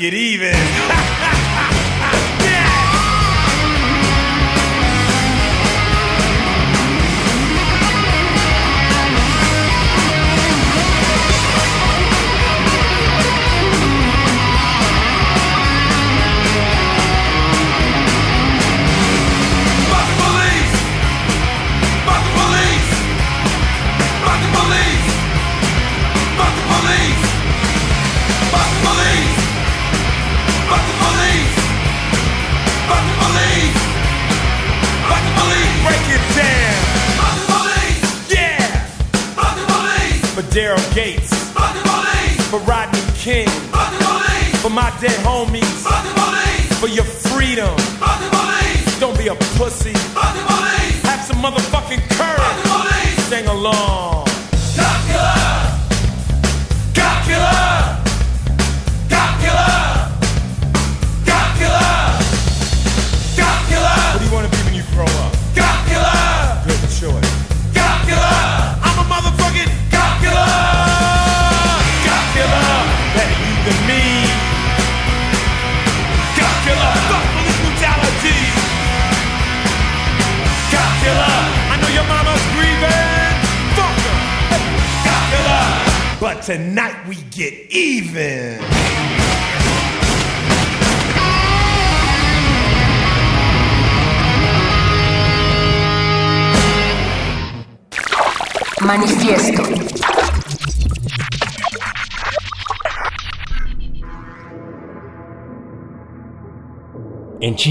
Get 0.00 0.14
even. 0.14 0.59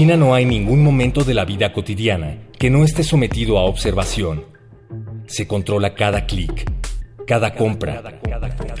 China 0.00 0.16
no 0.16 0.32
hay 0.32 0.46
ningún 0.46 0.82
momento 0.82 1.24
de 1.24 1.34
la 1.34 1.44
vida 1.44 1.74
cotidiana 1.74 2.38
que 2.58 2.70
no 2.70 2.84
esté 2.84 3.04
sometido 3.04 3.58
a 3.58 3.64
observación. 3.64 4.46
Se 5.26 5.46
controla 5.46 5.92
cada 5.92 6.24
clic, 6.24 6.64
cada 7.26 7.52
compra, 7.52 8.02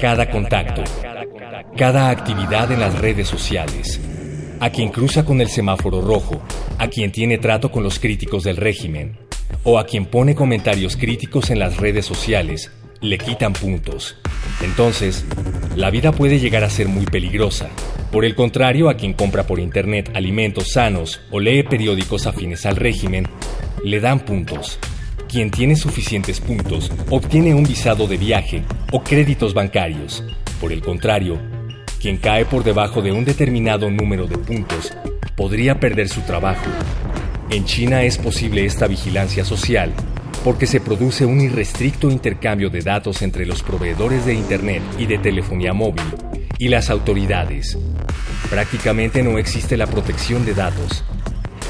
cada 0.00 0.30
contacto, 0.30 0.82
cada 1.76 2.08
actividad 2.08 2.72
en 2.72 2.80
las 2.80 2.98
redes 2.98 3.28
sociales. 3.28 4.00
A 4.60 4.70
quien 4.70 4.88
cruza 4.88 5.22
con 5.26 5.42
el 5.42 5.48
semáforo 5.48 6.00
rojo, 6.00 6.40
a 6.78 6.88
quien 6.88 7.12
tiene 7.12 7.36
trato 7.36 7.70
con 7.70 7.82
los 7.82 7.98
críticos 7.98 8.42
del 8.42 8.56
régimen, 8.56 9.18
o 9.62 9.78
a 9.78 9.84
quien 9.84 10.06
pone 10.06 10.34
comentarios 10.34 10.96
críticos 10.96 11.50
en 11.50 11.58
las 11.58 11.76
redes 11.76 12.06
sociales, 12.06 12.72
le 13.02 13.18
quitan 13.18 13.52
puntos. 13.52 14.16
Entonces, 14.62 15.26
la 15.76 15.90
vida 15.90 16.12
puede 16.12 16.38
llegar 16.38 16.64
a 16.64 16.70
ser 16.70 16.88
muy 16.88 17.04
peligrosa. 17.04 17.68
Por 18.10 18.24
el 18.24 18.34
contrario, 18.34 18.90
a 18.90 18.94
quien 18.94 19.12
compra 19.12 19.46
por 19.46 19.60
internet 19.60 20.10
alimentos 20.14 20.72
sanos 20.72 21.20
o 21.30 21.38
lee 21.38 21.62
periódicos 21.62 22.26
afines 22.26 22.66
al 22.66 22.74
régimen, 22.74 23.24
le 23.84 24.00
dan 24.00 24.20
puntos. 24.20 24.80
Quien 25.28 25.52
tiene 25.52 25.76
suficientes 25.76 26.40
puntos 26.40 26.90
obtiene 27.08 27.54
un 27.54 27.62
visado 27.62 28.08
de 28.08 28.16
viaje 28.16 28.64
o 28.90 29.04
créditos 29.04 29.54
bancarios. 29.54 30.24
Por 30.60 30.72
el 30.72 30.82
contrario, 30.82 31.38
quien 32.00 32.16
cae 32.16 32.44
por 32.46 32.64
debajo 32.64 33.00
de 33.00 33.12
un 33.12 33.24
determinado 33.24 33.88
número 33.92 34.26
de 34.26 34.38
puntos 34.38 34.92
podría 35.36 35.78
perder 35.78 36.08
su 36.08 36.22
trabajo. 36.22 36.68
En 37.48 37.64
China 37.64 38.02
es 38.02 38.18
posible 38.18 38.64
esta 38.64 38.88
vigilancia 38.88 39.44
social 39.44 39.94
porque 40.42 40.66
se 40.66 40.80
produce 40.80 41.26
un 41.26 41.40
irrestricto 41.40 42.10
intercambio 42.10 42.70
de 42.70 42.80
datos 42.80 43.22
entre 43.22 43.46
los 43.46 43.62
proveedores 43.62 44.26
de 44.26 44.34
Internet 44.34 44.82
y 44.98 45.06
de 45.06 45.18
telefonía 45.18 45.72
móvil 45.72 46.02
y 46.60 46.68
las 46.68 46.90
autoridades. 46.90 47.78
Prácticamente 48.50 49.22
no 49.22 49.38
existe 49.38 49.78
la 49.78 49.86
protección 49.86 50.44
de 50.44 50.52
datos. 50.52 51.02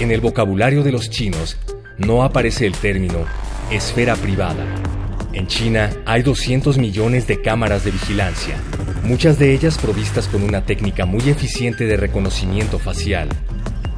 En 0.00 0.10
el 0.10 0.20
vocabulario 0.20 0.82
de 0.82 0.90
los 0.90 1.08
chinos 1.10 1.56
no 1.96 2.24
aparece 2.24 2.66
el 2.66 2.74
término 2.74 3.24
esfera 3.70 4.16
privada. 4.16 4.66
En 5.32 5.46
China 5.46 5.90
hay 6.06 6.22
200 6.22 6.76
millones 6.76 7.28
de 7.28 7.40
cámaras 7.40 7.84
de 7.84 7.92
vigilancia, 7.92 8.56
muchas 9.04 9.38
de 9.38 9.54
ellas 9.54 9.78
provistas 9.78 10.26
con 10.26 10.42
una 10.42 10.66
técnica 10.66 11.06
muy 11.06 11.30
eficiente 11.30 11.86
de 11.86 11.96
reconocimiento 11.96 12.80
facial. 12.80 13.28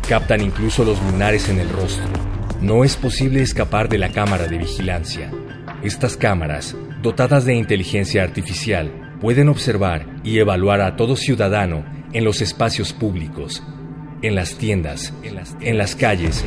Captan 0.06 0.42
incluso 0.42 0.84
los 0.84 1.02
lunares 1.02 1.48
en 1.48 1.58
el 1.58 1.70
rostro. 1.70 2.04
No 2.60 2.84
es 2.84 2.96
posible 2.96 3.40
escapar 3.40 3.88
de 3.88 3.96
la 3.96 4.10
cámara 4.10 4.46
de 4.46 4.58
vigilancia. 4.58 5.30
Estas 5.82 6.18
cámaras, 6.18 6.76
dotadas 7.00 7.46
de 7.46 7.54
inteligencia 7.54 8.22
artificial, 8.22 9.01
pueden 9.22 9.48
observar 9.48 10.04
y 10.24 10.40
evaluar 10.40 10.80
a 10.80 10.96
todo 10.96 11.14
ciudadano 11.14 11.84
en 12.12 12.24
los 12.24 12.40
espacios 12.42 12.92
públicos, 12.92 13.62
en 14.20 14.34
las 14.34 14.56
tiendas, 14.56 15.12
en 15.22 15.78
las 15.78 15.94
calles, 15.94 16.44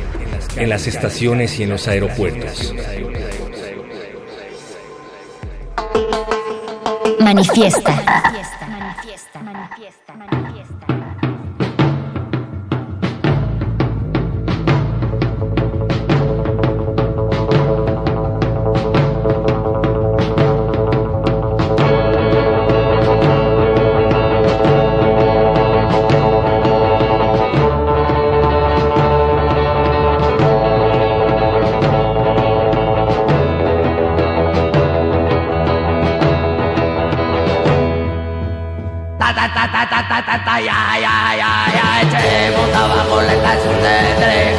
en 0.56 0.68
las 0.68 0.86
estaciones 0.86 1.58
y 1.58 1.62
en 1.62 1.70
los 1.70 1.88
aeropuertos. 1.88 2.74
Manifiesta. 7.18 8.04
echemos 42.02 42.74
abajo 42.74 43.20
la 43.20 43.32
estación 43.32 43.76
de 43.82 43.96
tren. 44.22 44.54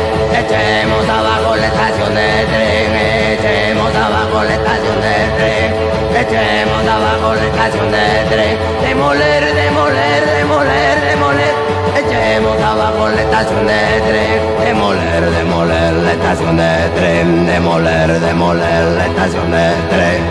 Echemos 0.45 1.09
abajo 1.09 1.55
la 1.55 1.67
estación 1.67 2.15
de 2.15 2.45
tren. 2.45 2.95
Echemos 3.39 3.95
abajo 3.95 4.43
la 4.43 4.53
estación 4.53 5.01
de 5.01 5.15
tren. 5.37 5.73
Echemos 6.21 6.87
abajo 6.87 7.33
la 7.35 7.45
estación 7.45 7.91
de 7.91 8.07
tren. 8.29 8.57
Demoler 8.81 9.53
demoler 9.55 10.25
demoler 10.37 11.01
demoler. 11.09 11.55
Echemos 11.95 12.61
abajo 12.61 13.09
la 13.09 13.21
estación 13.21 13.67
de 13.67 14.01
tren. 14.07 14.65
Demoler 14.65 15.31
demoler 15.31 15.93
la 15.93 16.11
estación 16.11 16.57
de 16.57 16.89
tren. 16.95 17.45
Demoler 17.47 18.19
demoler 18.19 18.85
la 18.97 19.05
estación 19.07 19.51
de 19.51 19.73
tren. 19.89 20.21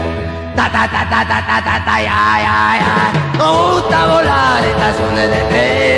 Ta 0.55 0.71
ta 0.71 0.89
ta 0.89 1.05
ta 1.11 1.25
ta 1.25 1.41
ta 1.47 1.85
ta 1.85 2.01
ya 2.01 2.21
ya 2.47 2.79
ya. 2.81 3.06
zone 4.97 5.29
de 5.29 5.41
paix. 5.51 5.96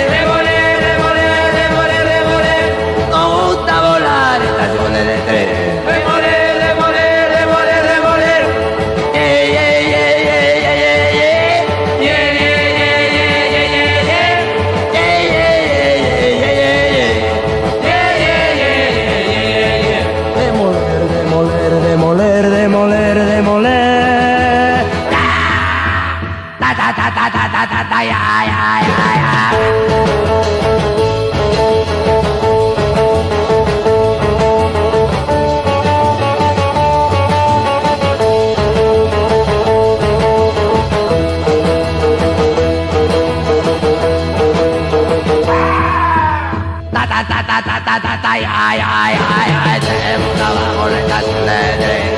Ya 48.37 48.75
ya 48.77 49.01
ya 49.17 49.41
ya 49.49 49.77
echemos 49.77 50.37
abajo 50.49 50.89
la 50.89 50.99
estación 50.99 51.45
de 51.49 51.61
tren 51.81 52.09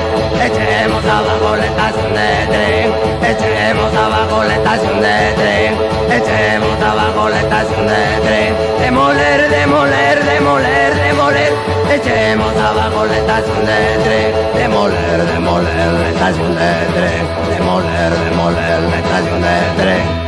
echemos 0.46 1.04
abajo 1.04 1.56
la 1.56 1.66
estación 1.66 2.12
de 2.12 2.28
tren 2.52 2.92
echemos 3.30 3.94
abajo 3.94 4.44
la 4.44 4.54
estación 4.54 5.00
de 5.00 5.16
tren 5.40 5.74
echemos 6.18 6.82
abajo 6.82 7.28
la 7.28 7.40
estación 7.40 7.86
de 7.86 8.02
tren 8.24 8.54
demoler 8.80 9.48
demoler 9.48 10.24
demoler 10.24 10.94
demoler 10.94 11.52
echemos 11.94 12.56
abajo 12.56 13.06
la 13.06 13.16
estación 13.16 13.64
de 13.64 13.80
tren 14.04 14.34
demoler 14.54 15.24
demoler 15.32 15.92
la 15.92 16.08
estación 16.10 16.54
de 16.54 16.72
tren 16.94 17.24
demoler 17.56 18.12
demoler 18.28 18.80
la 18.82 18.96
estación 18.98 19.40
de 19.40 19.82
tren 19.82 20.21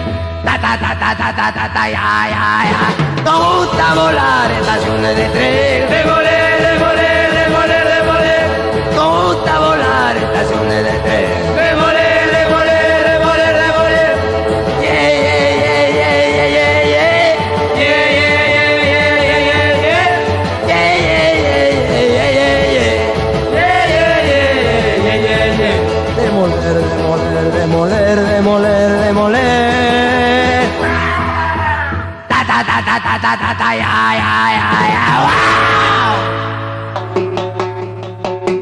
ta 1.17 1.33
ta 1.39 1.53
ta 1.53 1.69
ta 1.73 1.85
ya 1.89 2.29
ya 2.35 2.47
ya 2.73 2.83
nos 3.25 3.67
gusta 3.67 3.95
volar 3.95 4.51
estaciones 4.51 5.17
de 5.17 5.27
tren. 5.35 5.89
Demoler 5.91 6.55
demoler 6.67 7.29
demoler 7.39 7.85
demoler 7.95 8.47
nos 8.97 9.35
gusta 9.37 9.59
volar 9.59 10.17
estaciones 10.17 10.81
de 10.85 10.95
tren. 11.05 11.27
demoler 11.57 11.65
demoler 11.71 11.84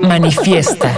Manifiesta. 0.08 0.88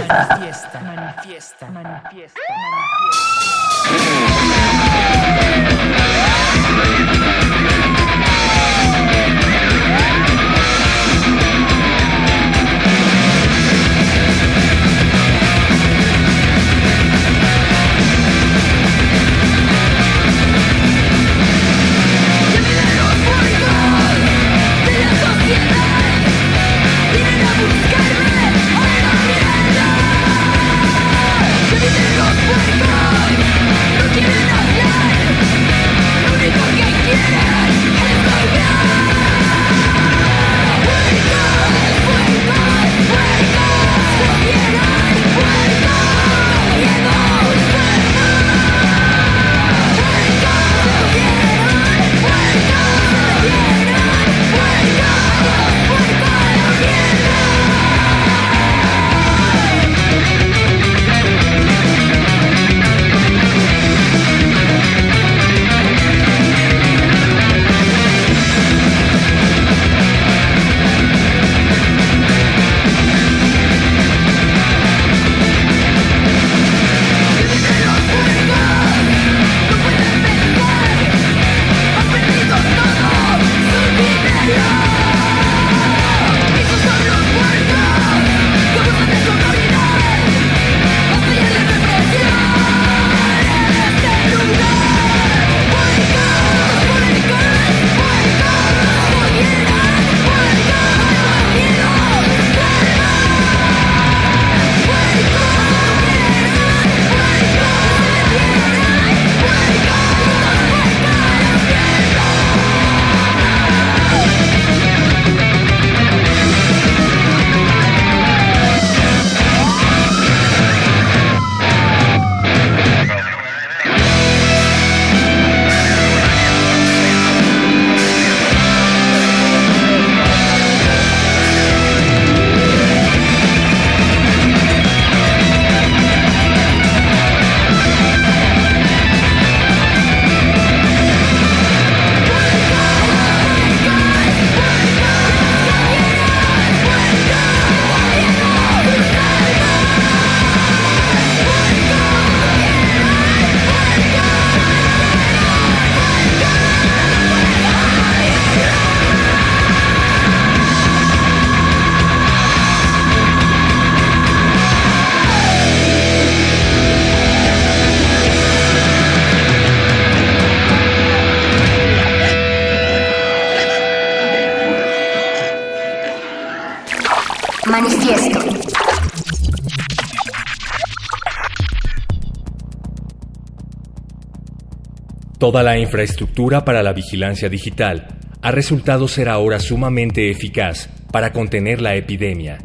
Toda 185.45 185.61
la 185.61 185.77
infraestructura 185.77 186.65
para 186.65 186.81
la 186.81 186.91
vigilancia 186.91 187.49
digital 187.49 188.07
ha 188.41 188.49
resultado 188.49 189.07
ser 189.07 189.29
ahora 189.29 189.59
sumamente 189.59 190.31
eficaz 190.31 190.89
para 191.11 191.31
contener 191.31 191.81
la 191.81 191.93
epidemia. 191.95 192.57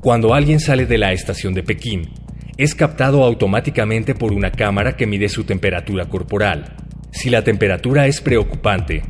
Cuando 0.00 0.32
alguien 0.32 0.60
sale 0.60 0.86
de 0.86 0.96
la 0.96 1.12
estación 1.12 1.54
de 1.54 1.64
Pekín, 1.64 2.10
es 2.56 2.76
captado 2.76 3.24
automáticamente 3.24 4.14
por 4.14 4.32
una 4.32 4.52
cámara 4.52 4.96
que 4.96 5.08
mide 5.08 5.28
su 5.28 5.42
temperatura 5.42 6.04
corporal. 6.04 6.76
Si 7.10 7.30
la 7.30 7.42
temperatura 7.42 8.06
es 8.06 8.20
preocupante, 8.20 9.02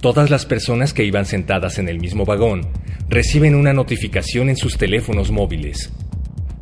todas 0.00 0.30
las 0.30 0.46
personas 0.46 0.94
que 0.94 1.04
iban 1.04 1.26
sentadas 1.26 1.78
en 1.78 1.90
el 1.90 2.00
mismo 2.00 2.24
vagón 2.24 2.62
reciben 3.10 3.56
una 3.56 3.74
notificación 3.74 4.48
en 4.48 4.56
sus 4.56 4.78
teléfonos 4.78 5.30
móviles. 5.30 5.92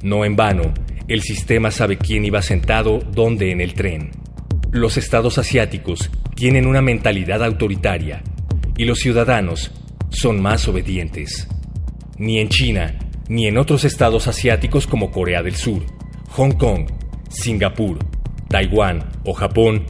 No 0.03 0.25
en 0.25 0.35
vano, 0.35 0.75
el 1.07 1.23
sistema 1.23 1.71
sabe 1.71 1.97
quién 1.97 2.25
iba 2.25 2.43
sentado 2.43 2.99
dónde 2.99 3.53
en 3.53 3.61
el 3.61 3.75
tren. 3.75 4.26
Los 4.77 4.99
estados 4.99 5.39
asiáticos 5.39 6.11
tienen 6.35 6.67
una 6.67 6.83
mentalidad 6.83 7.43
autoritaria 7.43 8.23
y 8.77 8.85
los 8.85 8.99
ciudadanos 8.99 9.71
son 10.11 10.43
más 10.43 10.69
obedientes. 10.69 11.49
Ni 12.19 12.41
en 12.41 12.51
China, 12.51 12.95
ni 13.27 13.47
en 13.47 13.57
otros 13.57 13.85
estados 13.87 14.29
asiáticos 14.29 14.87
como 14.87 15.11
Corea 15.11 15.43
del 15.43 15.55
Sur, 15.57 15.83
Hong 16.33 16.59
Kong, 16.59 16.91
Singapur, 17.31 18.01
Taiwán 18.51 19.03
o 19.25 19.33
Japón, 19.33 19.87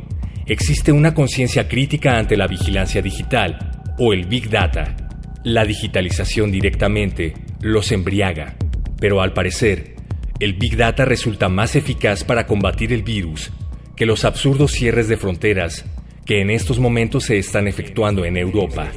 existe 0.47 0.93
una 0.93 1.15
conciencia 1.15 1.67
crítica 1.67 2.17
ante 2.17 2.37
la 2.37 2.47
vigilancia 2.47 3.03
digital 3.03 3.83
o 3.99 4.13
el 4.13 4.27
Big 4.27 4.49
Data. 4.51 4.95
La 5.43 5.65
digitalización 5.65 6.53
directamente 6.53 7.35
los 7.61 7.91
embriaga, 7.91 8.55
pero 9.01 9.21
al 9.21 9.33
parecer, 9.33 9.97
el 10.39 10.53
Big 10.53 10.77
Data 10.77 11.05
resulta 11.05 11.49
más 11.49 11.75
eficaz 11.75 12.23
para 12.23 12.47
combatir 12.47 12.93
el 12.93 13.03
virus 13.03 13.51
que 13.97 14.07
los 14.07 14.25
absurdos 14.25 14.73
cierres 14.73 15.09
de 15.09 15.17
fronteras 15.17 15.85
que 16.27 16.41
en 16.41 16.51
estos 16.51 16.79
momentos 16.79 17.25
se 17.25 17.39
están 17.39 17.67
efectuando 17.69 18.25
en 18.25 18.37
Europa. 18.37 18.89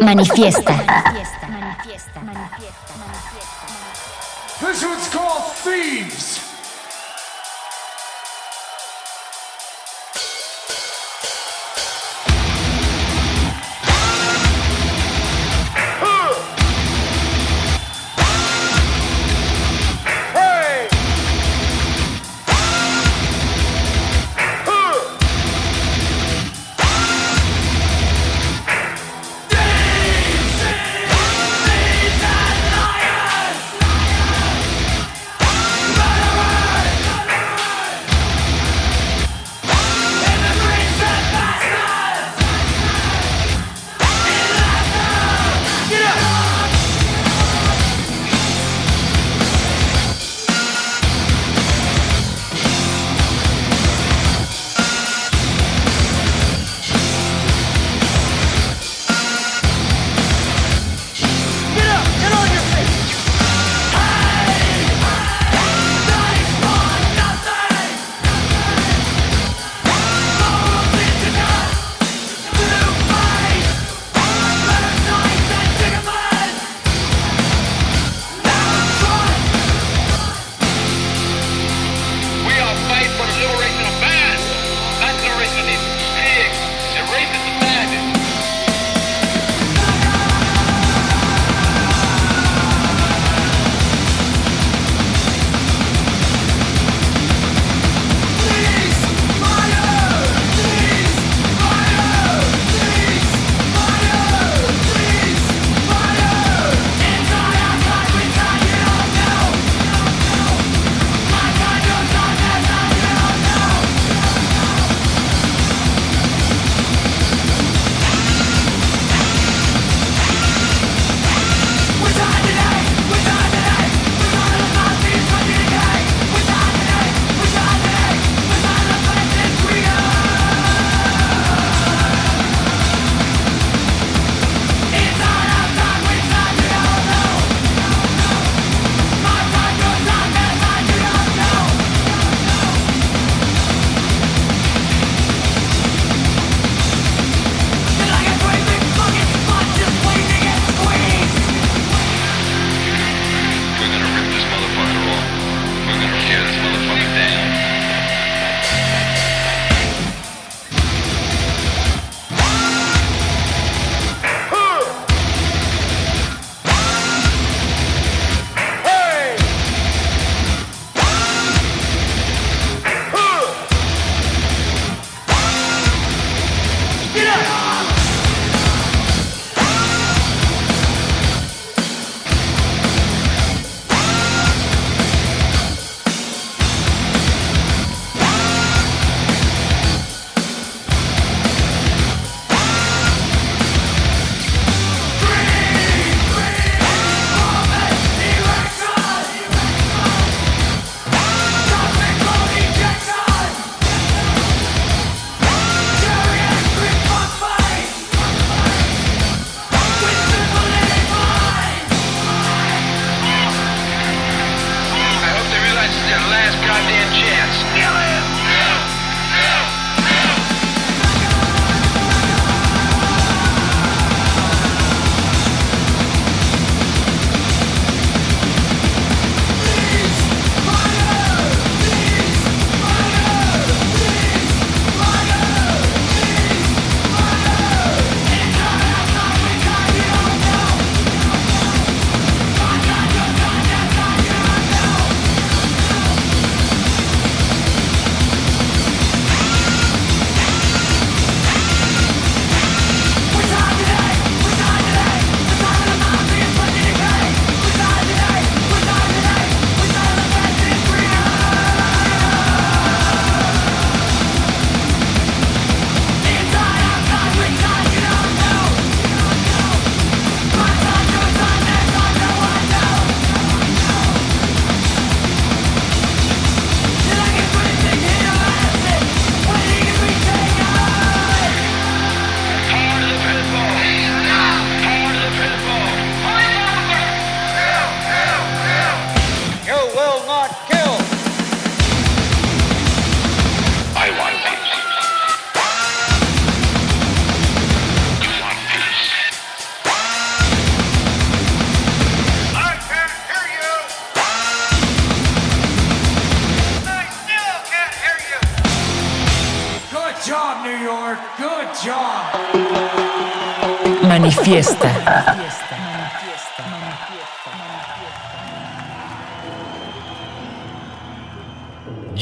Manifiesta. 0.00 0.84
This 4.60 4.84
one's 4.84 5.08
called 5.08 6.51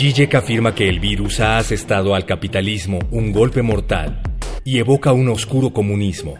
Zizek 0.00 0.34
afirma 0.34 0.74
que 0.74 0.88
el 0.88 0.98
virus 0.98 1.40
ha 1.40 1.58
asestado 1.58 2.14
al 2.14 2.24
capitalismo 2.24 3.00
un 3.10 3.32
golpe 3.32 3.60
mortal 3.60 4.22
y 4.64 4.78
evoca 4.78 5.12
un 5.12 5.28
oscuro 5.28 5.74
comunismo. 5.74 6.38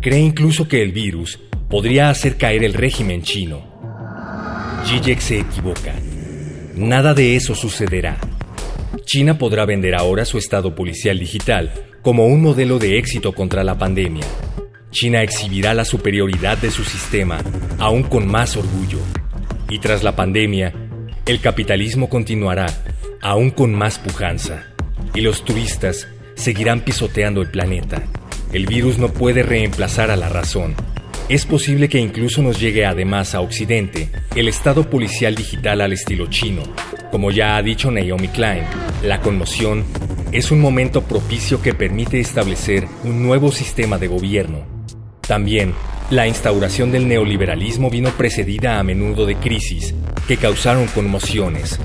Cree 0.00 0.20
incluso 0.20 0.68
que 0.68 0.82
el 0.82 0.92
virus 0.92 1.38
podría 1.68 2.08
hacer 2.08 2.38
caer 2.38 2.64
el 2.64 2.72
régimen 2.72 3.20
chino. 3.20 3.62
Zizek 4.86 5.20
se 5.20 5.40
equivoca. 5.40 5.92
Nada 6.76 7.12
de 7.12 7.36
eso 7.36 7.54
sucederá. 7.54 8.16
China 9.04 9.36
podrá 9.36 9.66
vender 9.66 9.94
ahora 9.94 10.24
su 10.24 10.38
estado 10.38 10.74
policial 10.74 11.18
digital 11.18 11.70
como 12.00 12.24
un 12.24 12.40
modelo 12.40 12.78
de 12.78 12.96
éxito 12.96 13.34
contra 13.34 13.64
la 13.64 13.76
pandemia. 13.76 14.24
China 14.92 15.22
exhibirá 15.22 15.74
la 15.74 15.84
superioridad 15.84 16.56
de 16.56 16.70
su 16.70 16.84
sistema, 16.84 17.36
aún 17.78 18.04
con 18.04 18.26
más 18.26 18.56
orgullo. 18.56 19.00
Y 19.68 19.78
tras 19.78 20.02
la 20.02 20.16
pandemia, 20.16 20.87
el 21.28 21.40
capitalismo 21.42 22.08
continuará, 22.08 22.66
aún 23.20 23.50
con 23.50 23.74
más 23.74 23.98
pujanza. 23.98 24.64
Y 25.14 25.20
los 25.20 25.44
turistas 25.44 26.08
seguirán 26.34 26.80
pisoteando 26.80 27.42
el 27.42 27.50
planeta. 27.50 28.02
El 28.50 28.64
virus 28.64 28.96
no 28.96 29.12
puede 29.12 29.42
reemplazar 29.42 30.10
a 30.10 30.16
la 30.16 30.30
razón. 30.30 30.74
Es 31.28 31.44
posible 31.44 31.90
que 31.90 31.98
incluso 31.98 32.40
nos 32.40 32.58
llegue 32.58 32.86
además 32.86 33.34
a 33.34 33.42
Occidente 33.42 34.08
el 34.34 34.48
estado 34.48 34.88
policial 34.88 35.34
digital 35.34 35.82
al 35.82 35.92
estilo 35.92 36.28
chino. 36.28 36.62
Como 37.10 37.30
ya 37.30 37.58
ha 37.58 37.62
dicho 37.62 37.90
Naomi 37.90 38.28
Klein, 38.28 38.64
la 39.02 39.20
conmoción 39.20 39.84
es 40.32 40.50
un 40.50 40.62
momento 40.62 41.02
propicio 41.02 41.60
que 41.60 41.74
permite 41.74 42.20
establecer 42.20 42.88
un 43.04 43.22
nuevo 43.22 43.52
sistema 43.52 43.98
de 43.98 44.08
gobierno. 44.08 44.77
También, 45.28 45.74
la 46.10 46.26
instauración 46.26 46.90
del 46.90 47.06
neoliberalismo 47.06 47.90
vino 47.90 48.10
precedida 48.12 48.78
a 48.78 48.82
menudo 48.82 49.26
de 49.26 49.36
crisis 49.36 49.94
que 50.26 50.38
causaron 50.38 50.86
conmociones. 50.86 51.78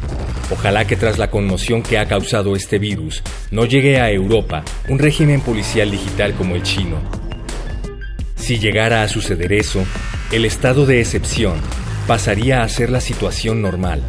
Ojalá 0.50 0.88
que 0.88 0.96
tras 0.96 1.18
la 1.18 1.30
conmoción 1.30 1.84
que 1.84 1.98
ha 1.98 2.08
causado 2.08 2.56
este 2.56 2.80
virus 2.80 3.22
no 3.52 3.66
llegue 3.66 4.00
a 4.00 4.10
Europa 4.12 4.64
un 4.88 4.98
régimen 4.98 5.42
policial 5.42 5.92
digital 5.92 6.34
como 6.36 6.56
el 6.56 6.64
chino. 6.64 6.98
Si 8.38 8.60
llegara 8.60 9.04
a 9.04 9.10
suceder 9.10 9.52
eso, 9.52 9.86
el 10.32 10.46
estado 10.46 10.86
de 10.86 11.02
excepción 11.02 11.56
pasaría 12.08 12.64
a 12.64 12.70
ser 12.70 12.90
la 12.90 13.02
situación 13.02 13.62
normal. 13.62 14.02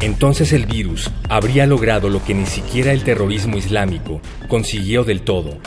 Entonces 0.00 0.52
el 0.52 0.66
virus 0.66 1.10
habría 1.28 1.66
logrado 1.66 2.08
lo 2.08 2.24
que 2.24 2.34
ni 2.34 2.46
siquiera 2.46 2.92
el 2.92 3.04
terrorismo 3.04 3.56
islámico 3.56 4.20
consiguió 4.48 5.04
del 5.04 5.20
todo, 5.20 5.58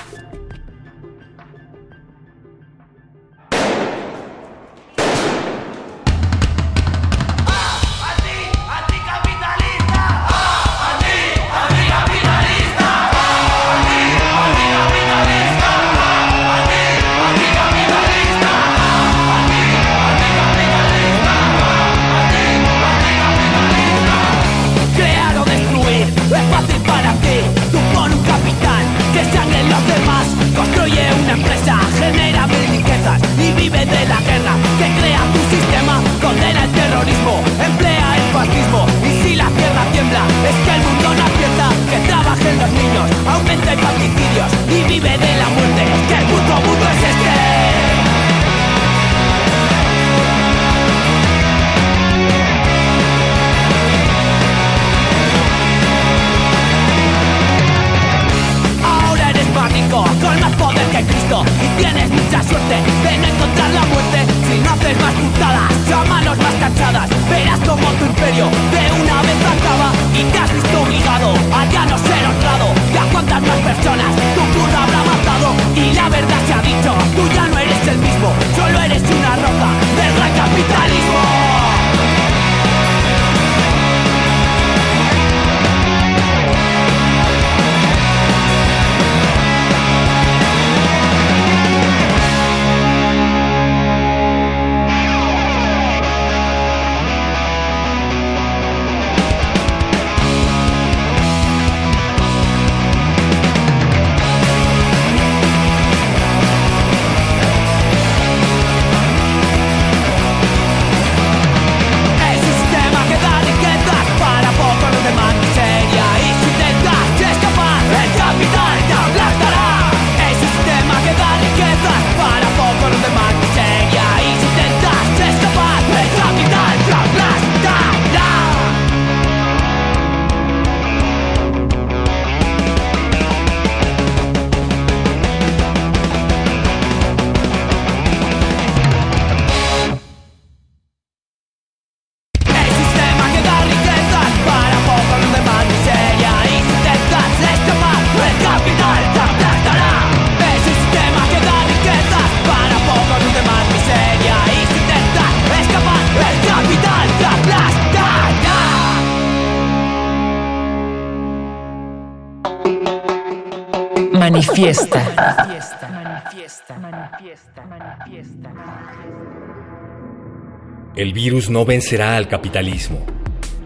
El 170.95 171.11
virus 171.11 171.49
no 171.49 171.65
vencerá 171.65 172.15
al 172.17 172.27
capitalismo. 172.27 173.03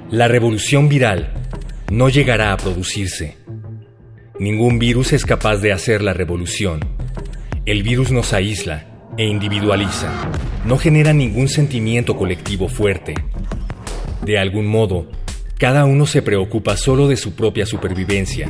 La 0.09 0.29
revolución 0.29 0.87
viral 0.87 1.33
no 1.91 2.07
llegará 2.07 2.53
a 2.53 2.57
producirse. 2.57 3.35
Ningún 4.39 4.79
virus 4.79 5.11
es 5.11 5.25
capaz 5.25 5.57
de 5.57 5.73
hacer 5.73 6.01
la 6.01 6.13
revolución. 6.13 6.79
El 7.65 7.83
virus 7.83 8.11
nos 8.11 8.31
aísla 8.31 8.85
e 9.17 9.25
individualiza. 9.25 10.09
No 10.63 10.77
genera 10.77 11.11
ningún 11.11 11.49
sentimiento 11.49 12.15
colectivo 12.15 12.69
fuerte. 12.69 13.13
De 14.23 14.39
algún 14.39 14.65
modo, 14.65 15.11
cada 15.57 15.83
uno 15.83 16.05
se 16.05 16.21
preocupa 16.21 16.77
solo 16.77 17.09
de 17.09 17.17
su 17.17 17.35
propia 17.35 17.65
supervivencia. 17.65 18.49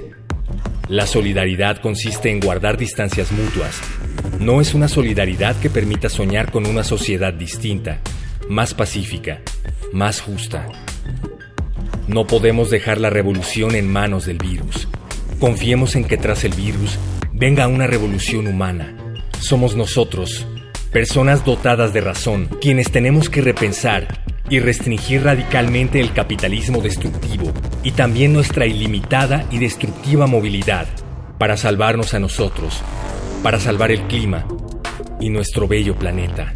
La 0.87 1.07
solidaridad 1.07 1.81
consiste 1.81 2.29
en 2.29 2.39
guardar 2.39 2.77
distancias 2.77 3.31
mutuas. 3.31 3.81
No 4.39 4.61
es 4.61 4.75
una 4.75 4.87
solidaridad 4.87 5.55
que 5.55 5.71
permita 5.71 6.09
soñar 6.09 6.51
con 6.51 6.67
una 6.67 6.83
sociedad 6.83 7.33
distinta, 7.33 8.01
más 8.49 8.73
pacífica, 8.73 9.41
más 9.91 10.21
justa. 10.21 10.67
No 12.07 12.25
podemos 12.25 12.69
dejar 12.69 12.99
la 12.99 13.09
revolución 13.09 13.75
en 13.75 13.91
manos 13.91 14.25
del 14.25 14.37
virus. 14.37 14.87
Confiemos 15.39 15.95
en 15.95 16.05
que 16.05 16.17
tras 16.17 16.43
el 16.43 16.53
virus 16.53 16.97
venga 17.33 17.67
una 17.67 17.87
revolución 17.87 18.47
humana. 18.47 18.95
Somos 19.39 19.75
nosotros, 19.75 20.47
personas 20.91 21.45
dotadas 21.45 21.93
de 21.93 22.01
razón, 22.01 22.49
quienes 22.61 22.91
tenemos 22.91 23.29
que 23.29 23.41
repensar 23.41 24.23
y 24.49 24.59
restringir 24.59 25.23
radicalmente 25.23 25.99
el 25.99 26.13
capitalismo 26.13 26.81
destructivo 26.81 27.51
y 27.83 27.91
también 27.91 28.33
nuestra 28.33 28.65
ilimitada 28.65 29.45
y 29.51 29.59
destructiva 29.59 30.25
movilidad 30.25 30.87
para 31.37 31.57
salvarnos 31.57 32.13
a 32.13 32.19
nosotros, 32.19 32.81
para 33.43 33.59
salvar 33.59 33.91
el 33.91 34.01
clima 34.03 34.47
y 35.19 35.29
nuestro 35.29 35.67
bello 35.67 35.95
planeta. 35.95 36.55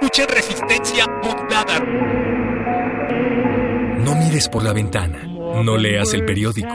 escuchen 0.00 0.28
resistencia 0.28 1.06
modulada. 1.24 1.80
No 3.98 4.14
mires 4.14 4.48
por 4.48 4.62
la 4.62 4.72
ventana, 4.72 5.24
no 5.24 5.76
leas 5.76 6.14
el 6.14 6.24
periódico, 6.24 6.72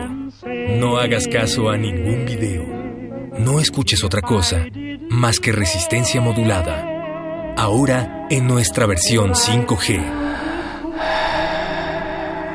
no 0.78 0.98
hagas 0.98 1.30
caso 1.30 1.70
a 1.70 1.78
ningún 1.78 2.26
video, 2.26 2.66
no 3.40 3.62
escuches 3.62 4.04
otra 4.04 4.22
cosa 4.22 4.66
más 5.10 5.40
que 5.40 5.54
resistencia 5.54 6.20
modulada. 6.20 7.54
Ahora 7.56 8.28
en 8.30 8.46
nuestra 8.46 8.88
versión 8.88 9.36
5G. 9.36 10.02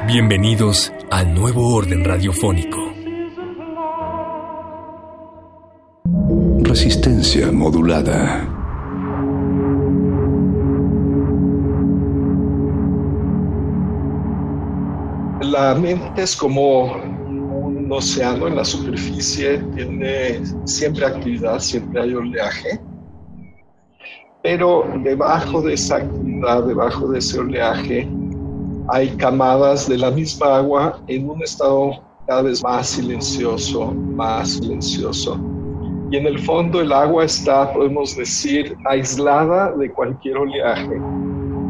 Bienvenidos 0.07 0.93
al 1.11 1.35
nuevo 1.35 1.75
orden 1.75 2.05
radiofónico. 2.05 2.93
Resistencia 6.61 7.51
modulada. 7.53 8.58
La 15.61 15.75
mente 15.75 16.23
es 16.23 16.37
como 16.37 16.85
un 16.85 17.89
océano 17.91 18.47
en 18.47 18.55
la 18.55 18.65
superficie, 18.65 19.59
tiene 19.75 20.41
siempre 20.65 21.05
actividad, 21.05 21.59
siempre 21.59 22.01
hay 22.01 22.15
oleaje, 22.15 22.81
pero 24.41 24.85
debajo 25.03 25.61
de 25.61 25.75
esa 25.75 25.97
actividad, 25.97 26.63
debajo 26.63 27.09
de 27.09 27.19
ese 27.19 27.41
oleaje, 27.41 28.09
hay 28.87 29.09
camadas 29.17 29.89
de 29.89 29.99
la 29.99 30.13
misma 30.13 30.59
agua 30.59 31.03
en 31.09 31.29
un 31.29 31.43
estado 31.43 32.05
cada 32.29 32.43
vez 32.43 32.63
más 32.63 32.91
silencioso, 32.91 33.93
más 33.93 34.51
silencioso. 34.51 35.41
Y 36.13 36.19
en 36.19 36.27
el 36.29 36.39
fondo 36.39 36.81
el 36.81 36.93
agua 36.93 37.25
está, 37.25 37.73
podemos 37.73 38.17
decir, 38.17 38.77
aislada 38.85 39.73
de 39.73 39.91
cualquier 39.91 40.37
oleaje. 40.37 41.03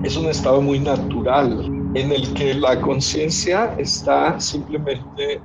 Es 0.05 0.15
un 0.15 0.27
estado 0.27 0.61
muy 0.61 0.79
natural 0.79 1.78
en 1.95 2.13
el 2.13 2.33
que 2.35 2.55
la 2.55 2.81
conciencia 2.81 3.75
está 3.79 4.39
simplemente 4.39 5.41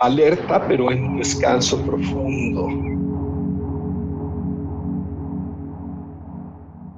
alerta, 0.00 0.66
pero 0.68 0.90
en 0.90 1.04
un 1.04 1.18
descanso 1.18 1.80
profundo. 1.82 2.68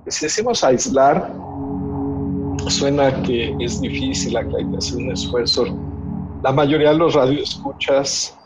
Si 0.08 0.26
decimos 0.26 0.62
aislar, 0.62 1.34
suena 2.68 3.22
que 3.22 3.56
es 3.60 3.80
difícil, 3.80 4.32
que 4.32 4.56
hay 4.56 4.70
que 4.70 4.76
hacer 4.76 4.98
un 4.98 5.10
esfuerzo. 5.10 5.64
La 6.42 6.52
mayoría 6.52 6.90
de 6.90 6.98
los 6.98 7.14
radioescuchas 7.14 8.38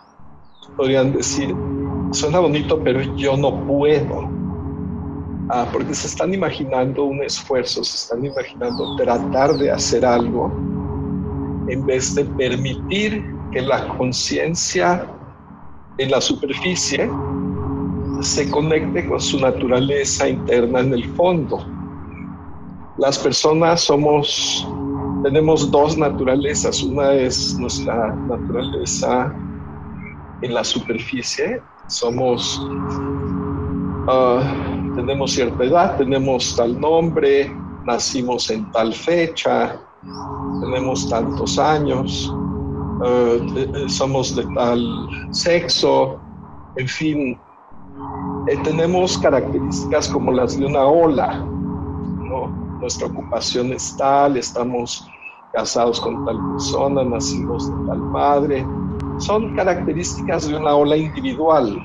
podrían 0.76 1.12
decir, 1.12 1.54
suena 2.12 2.38
bonito, 2.38 2.80
pero 2.82 3.02
yo 3.16 3.36
no 3.36 3.66
puedo. 3.66 4.39
Ah, 5.52 5.66
porque 5.72 5.92
se 5.94 6.06
están 6.06 6.32
imaginando 6.32 7.02
un 7.02 7.24
esfuerzo, 7.24 7.82
se 7.82 7.96
están 7.96 8.24
imaginando 8.24 8.94
tratar 8.94 9.54
de 9.54 9.68
hacer 9.68 10.06
algo 10.06 10.46
en 11.66 11.84
vez 11.84 12.14
de 12.14 12.24
permitir 12.24 13.24
que 13.50 13.60
la 13.60 13.88
conciencia 13.96 15.04
en 15.98 16.08
la 16.08 16.20
superficie 16.20 17.10
se 18.20 18.48
conecte 18.48 19.08
con 19.08 19.20
su 19.20 19.40
naturaleza 19.40 20.28
interna 20.28 20.80
en 20.80 20.94
el 20.94 21.04
fondo. 21.16 21.58
Las 22.98 23.18
personas 23.18 23.80
somos, 23.80 24.68
tenemos 25.24 25.68
dos 25.68 25.98
naturalezas. 25.98 26.80
Una 26.84 27.12
es 27.14 27.58
nuestra 27.58 28.14
naturaleza 28.14 29.34
en 30.42 30.54
la 30.54 30.62
superficie. 30.62 31.60
Somos, 31.88 32.64
ah, 34.06 34.79
tenemos 34.94 35.32
cierta 35.32 35.64
edad, 35.64 35.96
tenemos 35.96 36.56
tal 36.56 36.80
nombre, 36.80 37.52
nacimos 37.84 38.50
en 38.50 38.70
tal 38.72 38.92
fecha, 38.92 39.80
tenemos 40.60 41.08
tantos 41.08 41.58
años, 41.58 42.32
uh, 43.00 43.88
somos 43.88 44.34
de 44.36 44.46
tal 44.54 44.82
sexo, 45.30 46.20
en 46.76 46.88
fin, 46.88 47.40
eh, 48.48 48.56
tenemos 48.64 49.18
características 49.18 50.08
como 50.08 50.32
las 50.32 50.58
de 50.58 50.66
una 50.66 50.84
ola, 50.84 51.38
¿no? 51.38 52.48
Nuestra 52.80 53.06
ocupación 53.06 53.72
es 53.72 53.96
tal, 53.96 54.36
estamos 54.36 55.06
casados 55.52 56.00
con 56.00 56.24
tal 56.24 56.38
persona, 56.52 57.04
nacimos 57.04 57.68
de 57.68 57.86
tal 57.86 58.12
padre, 58.12 58.66
son 59.18 59.54
características 59.54 60.48
de 60.48 60.56
una 60.56 60.74
ola 60.74 60.96
individual. 60.96 61.78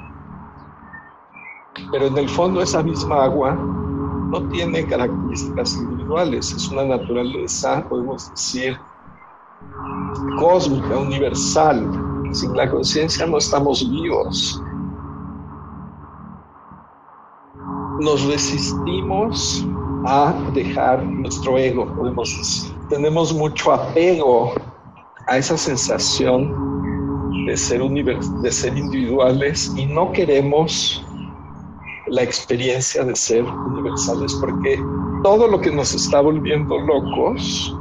Pero 1.92 2.08
en 2.08 2.18
el 2.18 2.30
fondo 2.30 2.62
esa 2.62 2.82
misma 2.84 3.24
agua 3.26 3.54
no 3.54 4.48
tiene 4.50 4.86
características 4.86 5.76
individuales, 5.76 6.52
es 6.52 6.68
una 6.70 6.84
naturaleza, 6.84 7.88
podemos 7.88 8.30
decir, 8.32 8.78
cósmica, 10.40 10.98
universal. 10.98 11.88
Sin 12.32 12.56
la 12.56 12.70
conciencia 12.70 13.26
no 13.26 13.38
estamos 13.38 13.90
vivos. 13.90 14.62
Nos 18.02 18.26
resistimos 18.26 19.66
a 20.06 20.34
dejar 20.54 21.04
nuestro 21.04 21.58
ego, 21.58 21.88
podemos 21.96 22.30
decir. 22.38 22.76
Tenemos 22.90 23.34
mucho 23.34 23.72
apego 23.72 24.54
a 25.28 25.38
esa 25.38 25.58
sensación 25.58 26.54
de 27.46 27.56
ser, 27.56 27.82
de 27.82 28.52
ser 28.52 28.78
individuales 28.78 29.74
y 29.78 29.86
no 29.86 30.12
queremos 30.12 31.06
la 32.08 32.24
experiencia 32.24 33.04
de 33.04 33.16
ser 33.16 33.44
universales, 33.44 34.34
porque 34.40 34.80
todo 35.24 35.48
lo 35.48 35.60
que 35.60 35.72
nos 35.72 35.94
está 35.94 36.22
volviendo 36.22 36.78
locos 36.80 37.76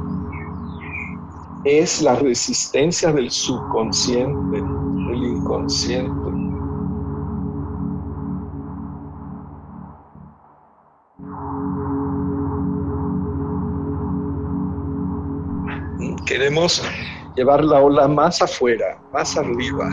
es 1.63 2.01
la 2.01 2.15
resistencia 2.15 3.11
del 3.11 3.29
subconsciente, 3.29 4.57
del 4.57 5.23
inconsciente. 5.23 6.11
Queremos 16.25 16.83
llevar 17.35 17.63
la 17.63 17.79
ola 17.79 18.07
más 18.07 18.41
afuera, 18.41 18.99
más 19.13 19.37
arriba, 19.37 19.89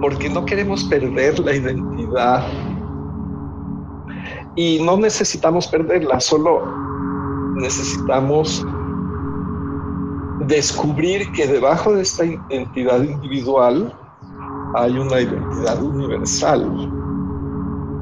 porque 0.00 0.28
no 0.28 0.44
queremos 0.44 0.84
perder 0.84 1.38
la 1.38 1.54
identidad. 1.54 2.71
Y 4.54 4.82
no 4.82 4.96
necesitamos 4.96 5.66
perderla, 5.66 6.20
solo 6.20 6.62
necesitamos 7.56 8.64
descubrir 10.46 11.30
que 11.32 11.46
debajo 11.46 11.94
de 11.94 12.02
esta 12.02 12.24
identidad 12.24 13.02
individual 13.02 13.96
hay 14.74 14.98
una 14.98 15.20
identidad 15.20 15.82
universal 15.82 16.90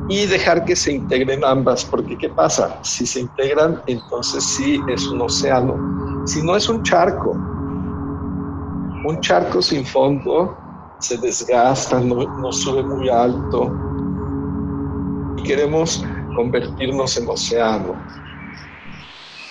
y 0.09 0.27
dejar 0.27 0.65
que 0.65 0.75
se 0.75 0.93
integren 0.93 1.45
ambas, 1.45 1.85
porque 1.85 2.19
¿qué 2.19 2.29
pasa? 2.29 2.79
Si 2.83 3.07
se 3.07 3.21
integran, 3.21 3.81
entonces 3.87 4.43
sí 4.43 4.81
es 4.89 5.07
un 5.07 5.21
océano, 5.21 5.77
si 6.27 6.43
no 6.43 6.57
es 6.57 6.69
un 6.69 6.83
charco. 6.83 7.33
Un 9.03 9.19
charco 9.21 9.63
sin 9.63 9.85
fondo 9.87 10.55
se 10.99 11.17
desgasta, 11.17 12.01
no, 12.01 12.17
no 12.39 12.53
sube 12.53 12.83
muy 12.83 13.09
alto 13.09 13.73
y 15.37 15.43
queremos 15.43 16.05
convertirnos 16.35 17.17
en 17.17 17.29
océano 17.29 17.97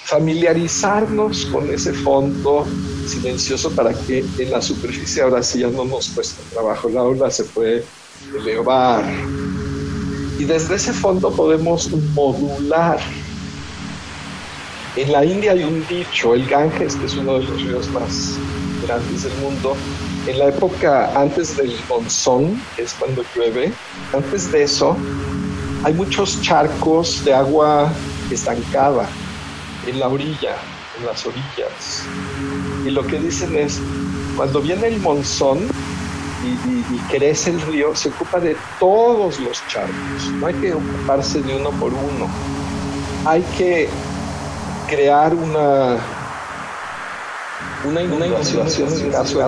familiarizarnos 0.10 1.46
con 1.46 1.72
ese 1.72 1.94
fondo 1.94 2.66
silencioso 3.06 3.70
para 3.76 3.94
que 3.94 4.26
en 4.40 4.50
la 4.50 4.60
superficie 4.60 5.22
ahora 5.22 5.44
sí 5.44 5.60
ya 5.60 5.68
no 5.68 5.86
nos 5.86 6.10
cuesta 6.10 6.42
trabajo, 6.52 6.90
la 6.90 7.04
ola 7.04 7.30
se 7.30 7.44
puede 7.44 7.86
elevar. 8.36 9.04
Y 10.40 10.46
desde 10.46 10.76
ese 10.76 10.94
fondo 10.94 11.32
podemos 11.32 11.92
modular. 12.16 13.00
En 14.96 15.12
la 15.12 15.24
India 15.24 15.52
hay 15.52 15.64
un 15.64 15.86
dicho, 15.88 16.34
el 16.34 16.48
Ganges, 16.48 16.96
que 16.96 17.06
es 17.06 17.16
uno 17.16 17.34
de 17.36 17.44
los 17.44 17.62
ríos 17.62 17.88
más 17.90 18.36
grandes 18.88 19.24
del 19.24 19.34
mundo, 19.36 19.78
en 20.26 20.40
la 20.40 20.48
época 20.48 21.12
antes 21.16 21.56
del 21.56 21.72
monzón, 21.88 22.60
que 22.76 22.82
es 22.82 22.94
cuando 22.94 23.24
llueve, 23.36 23.72
antes 24.12 24.52
de 24.52 24.64
eso, 24.64 24.98
hay 25.84 25.94
muchos 25.94 26.42
charcos 26.42 27.24
de 27.24 27.34
agua 27.34 27.92
estancada 28.30 29.08
en 29.88 30.00
la 30.00 30.10
orilla, 30.10 30.56
en 30.98 31.06
las 31.06 31.26
orillas. 31.26 32.04
Y 32.86 32.90
lo 32.90 33.06
que 33.06 33.20
dicen 33.20 33.56
es, 33.56 33.80
cuando 34.36 34.62
viene 34.62 34.88
el 34.88 35.00
monzón 35.00 35.60
y, 36.44 36.98
crece 37.12 37.52
el 37.52 37.62
río, 37.62 37.96
se 37.96 38.10
ocupa 38.10 38.40
de 38.40 38.56
todos 38.80 39.40
los 39.40 39.66
charcos. 39.68 40.32
No 40.40 40.48
hay 40.48 40.54
que 40.56 40.74
ocuparse 40.74 41.42
de 41.42 41.56
uno 41.56 41.72
por 41.72 41.94
uno. 41.94 42.30
Hay 43.26 43.42
que 43.58 43.90
crear 44.88 45.34
una 45.34 45.98
una 47.86 48.02
inundación, 48.02 48.68
en 49.02 49.12
caso 49.12 49.38
de 49.40 49.44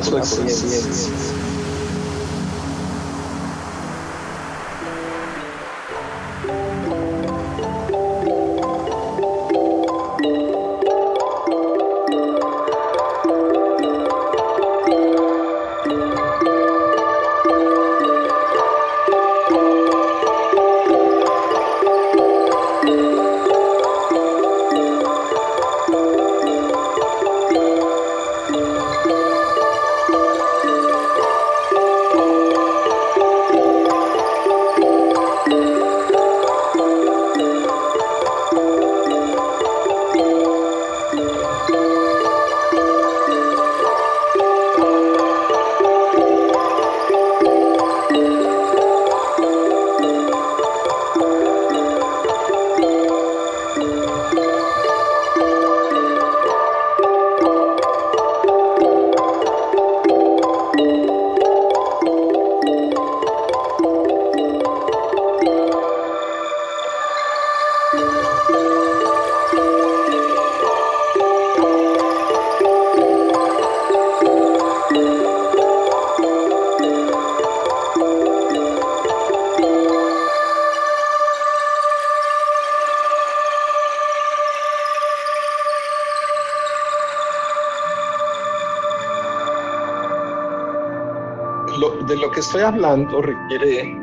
estoy 92.51 92.63
hablando 92.63 93.21
requiere 93.21 93.95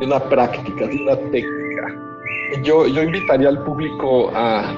de 0.00 0.06
una 0.06 0.18
práctica, 0.18 0.88
de 0.88 1.02
una 1.02 1.14
técnica. 1.30 1.86
Yo, 2.64 2.84
yo 2.88 3.00
invitaría 3.04 3.48
al 3.48 3.62
público 3.62 4.28
a 4.34 4.74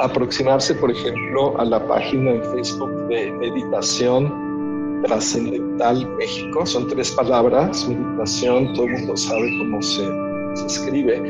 aproximarse, 0.00 0.74
por 0.76 0.90
ejemplo, 0.90 1.60
a 1.60 1.66
la 1.66 1.86
página 1.86 2.30
en 2.30 2.42
Facebook 2.44 2.90
de 3.08 3.30
Meditación 3.32 5.02
Trascendental 5.04 6.08
México. 6.16 6.64
Son 6.64 6.88
tres 6.88 7.10
palabras, 7.10 7.86
meditación, 7.86 8.72
todo 8.72 8.86
el 8.86 8.92
mundo 8.92 9.14
sabe 9.14 9.58
cómo 9.58 9.82
se, 9.82 10.06
se 10.54 10.66
escribe. 10.68 11.20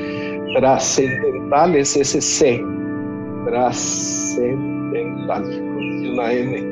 Trascendental 0.55 1.75
es 1.75 1.97
ese 1.97 2.21
C, 2.21 2.65
trascendental, 3.45 5.43
una 6.13 6.33
N, 6.33 6.63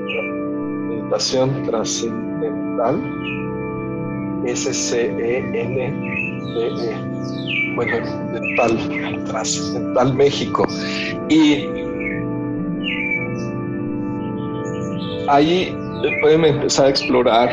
meditación 0.89 1.65
trascendental 1.65 3.14
S-C-E-N-D-E. 4.55 5.87
E. 5.87 7.75
Bueno, 7.75 7.97
dental, 8.33 9.25
trascendental 9.27 10.15
México. 10.15 10.65
Y 11.29 11.67
ahí 15.29 15.77
pueden 16.21 16.45
empezar 16.45 16.87
a 16.87 16.91
explorar 16.91 17.51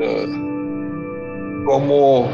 uh, 0.00 0.26
cómo 1.64 2.28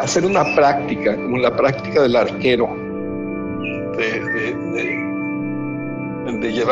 hacer 0.00 0.24
una 0.24 0.44
práctica, 0.54 1.16
como 1.16 1.38
la 1.38 1.54
práctica 1.56 2.02
del 2.02 2.16
arquero, 2.16 2.71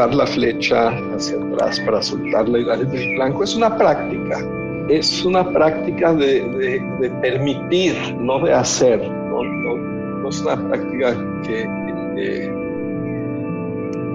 la 0.09 0.27
flecha 0.27 0.89
hacia 1.15 1.37
atrás 1.37 1.81
para 1.81 2.03
soltarla 2.03 2.59
y 2.59 2.65
dar 2.65 2.81
el 2.81 3.15
blanco 3.17 3.45
es 3.45 3.55
una 3.55 3.77
práctica. 3.77 4.39
es 4.89 5.25
una 5.25 5.49
práctica 5.49 6.13
de, 6.15 6.83
permitir, 7.23 7.95
no 8.19 8.41
de 8.45 8.53
hacer. 8.53 9.01
No, 9.09 10.29
es 10.29 10.41
una 10.43 10.57
práctica 10.69 11.17
que, 11.45 11.69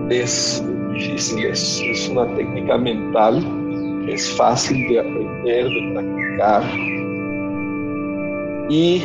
es 0.10 0.64
difícil, 0.94 1.46
es, 1.46 1.82
es 1.92 2.10
una 2.10 2.28
técnica 2.36 2.78
mental 2.78 3.44
es 4.08 4.32
fácil 4.34 4.88
de 4.88 5.00
aprender, 5.00 5.66
de 5.66 5.92
practicar 5.94 6.64
y 8.70 9.04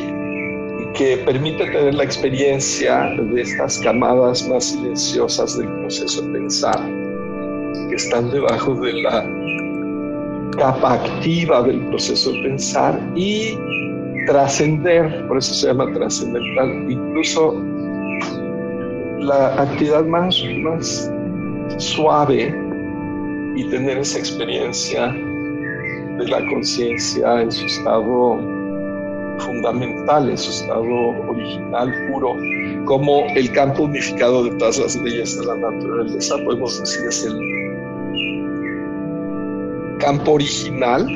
que 1.00 1.16
permite 1.16 1.64
tener 1.64 1.94
la 1.94 2.04
experiencia 2.04 3.16
de 3.16 3.40
estas 3.40 3.78
camadas 3.78 4.46
más 4.46 4.66
silenciosas 4.66 5.56
del 5.56 5.66
proceso 5.80 6.20
de 6.20 6.32
pensar, 6.32 6.78
que 7.88 7.94
están 7.94 8.30
debajo 8.30 8.74
de 8.74 8.92
la 9.00 9.24
capa 10.58 11.02
activa 11.02 11.62
del 11.62 11.80
proceso 11.86 12.32
de 12.32 12.42
pensar 12.42 13.00
y 13.14 13.56
trascender, 14.26 15.26
por 15.26 15.38
eso 15.38 15.54
se 15.54 15.68
llama 15.68 15.90
trascendental, 15.94 16.90
incluso 16.90 17.54
la 19.20 19.54
actividad 19.62 20.04
más, 20.04 20.38
más 20.58 21.10
suave 21.78 22.54
y 23.56 23.64
tener 23.70 23.96
esa 23.96 24.18
experiencia 24.18 25.06
de 26.18 26.28
la 26.28 26.46
conciencia 26.50 27.40
en 27.40 27.50
su 27.50 27.64
estado 27.64 28.59
fundamental, 29.40 30.30
en 30.30 30.38
su 30.38 30.50
estado 30.50 30.84
original, 31.28 31.92
puro, 32.10 32.36
como 32.84 33.24
el 33.34 33.50
campo 33.52 33.84
unificado 33.84 34.44
de 34.44 34.50
todas 34.56 34.78
las 34.78 34.96
leyes 34.96 35.38
de 35.38 35.46
la 35.46 35.56
naturaleza, 35.56 36.36
podemos 36.44 36.78
decir 36.80 37.06
es 37.08 37.24
el 37.24 37.40
campo 39.98 40.32
original 40.32 41.06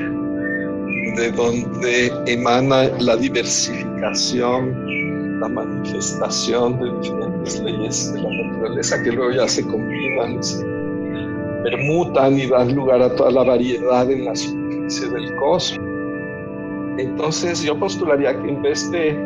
de 1.16 1.30
donde 1.32 2.12
emana 2.26 2.84
la 2.98 3.16
diversificación, 3.16 5.40
la 5.40 5.48
manifestación 5.48 6.78
de 6.80 6.92
diferentes 7.00 7.60
leyes 7.60 8.12
de 8.12 8.22
la 8.22 8.30
naturaleza 8.30 9.02
que 9.02 9.12
luego 9.12 9.32
ya 9.32 9.48
se 9.48 9.64
combinan, 9.64 10.42
se 10.42 10.64
permutan 11.62 12.38
y 12.38 12.46
dan 12.46 12.74
lugar 12.74 13.02
a 13.02 13.14
toda 13.14 13.30
la 13.30 13.44
variedad 13.44 14.10
en 14.10 14.24
la 14.24 14.34
superficie 14.34 15.08
del 15.08 15.36
cosmos. 15.36 15.83
Entonces 16.98 17.62
yo 17.62 17.78
postularía 17.78 18.40
que 18.40 18.48
en 18.48 18.62
vez 18.62 18.90
de 18.90 19.18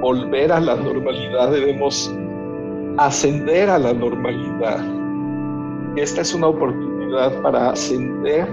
volver 0.00 0.50
a 0.52 0.60
la 0.60 0.76
normalidad 0.76 1.50
debemos 1.50 2.12
ascender 2.98 3.70
a 3.70 3.78
la 3.78 3.92
normalidad. 3.92 4.84
Esta 5.96 6.22
es 6.22 6.34
una 6.34 6.48
oportunidad 6.48 7.40
para 7.42 7.70
ascender 7.70 8.48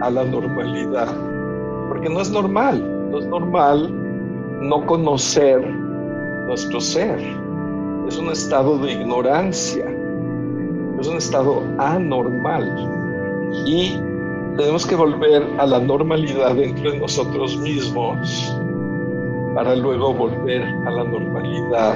a 0.00 0.10
la 0.10 0.24
normalidad, 0.24 1.08
porque 1.88 2.08
no 2.08 2.20
es 2.20 2.30
normal, 2.30 3.10
no 3.10 3.18
es 3.18 3.26
normal 3.26 3.92
no 4.60 4.86
conocer 4.86 5.60
nuestro 6.46 6.80
ser, 6.80 7.18
es 8.08 8.18
un 8.18 8.28
estado 8.28 8.78
de 8.78 8.92
ignorancia, 8.92 9.84
es 11.00 11.06
un 11.08 11.16
estado 11.16 11.62
anormal. 11.78 12.64
Y 13.66 13.98
tenemos 14.56 14.86
que 14.86 14.94
volver 14.94 15.42
a 15.58 15.66
la 15.66 15.80
normalidad 15.80 16.54
dentro 16.54 16.92
de 16.92 16.98
nosotros 16.98 17.56
mismos 17.58 18.56
para 19.54 19.74
luego 19.74 20.14
volver 20.14 20.62
a 20.62 20.90
la 20.90 21.04
normalidad 21.04 21.94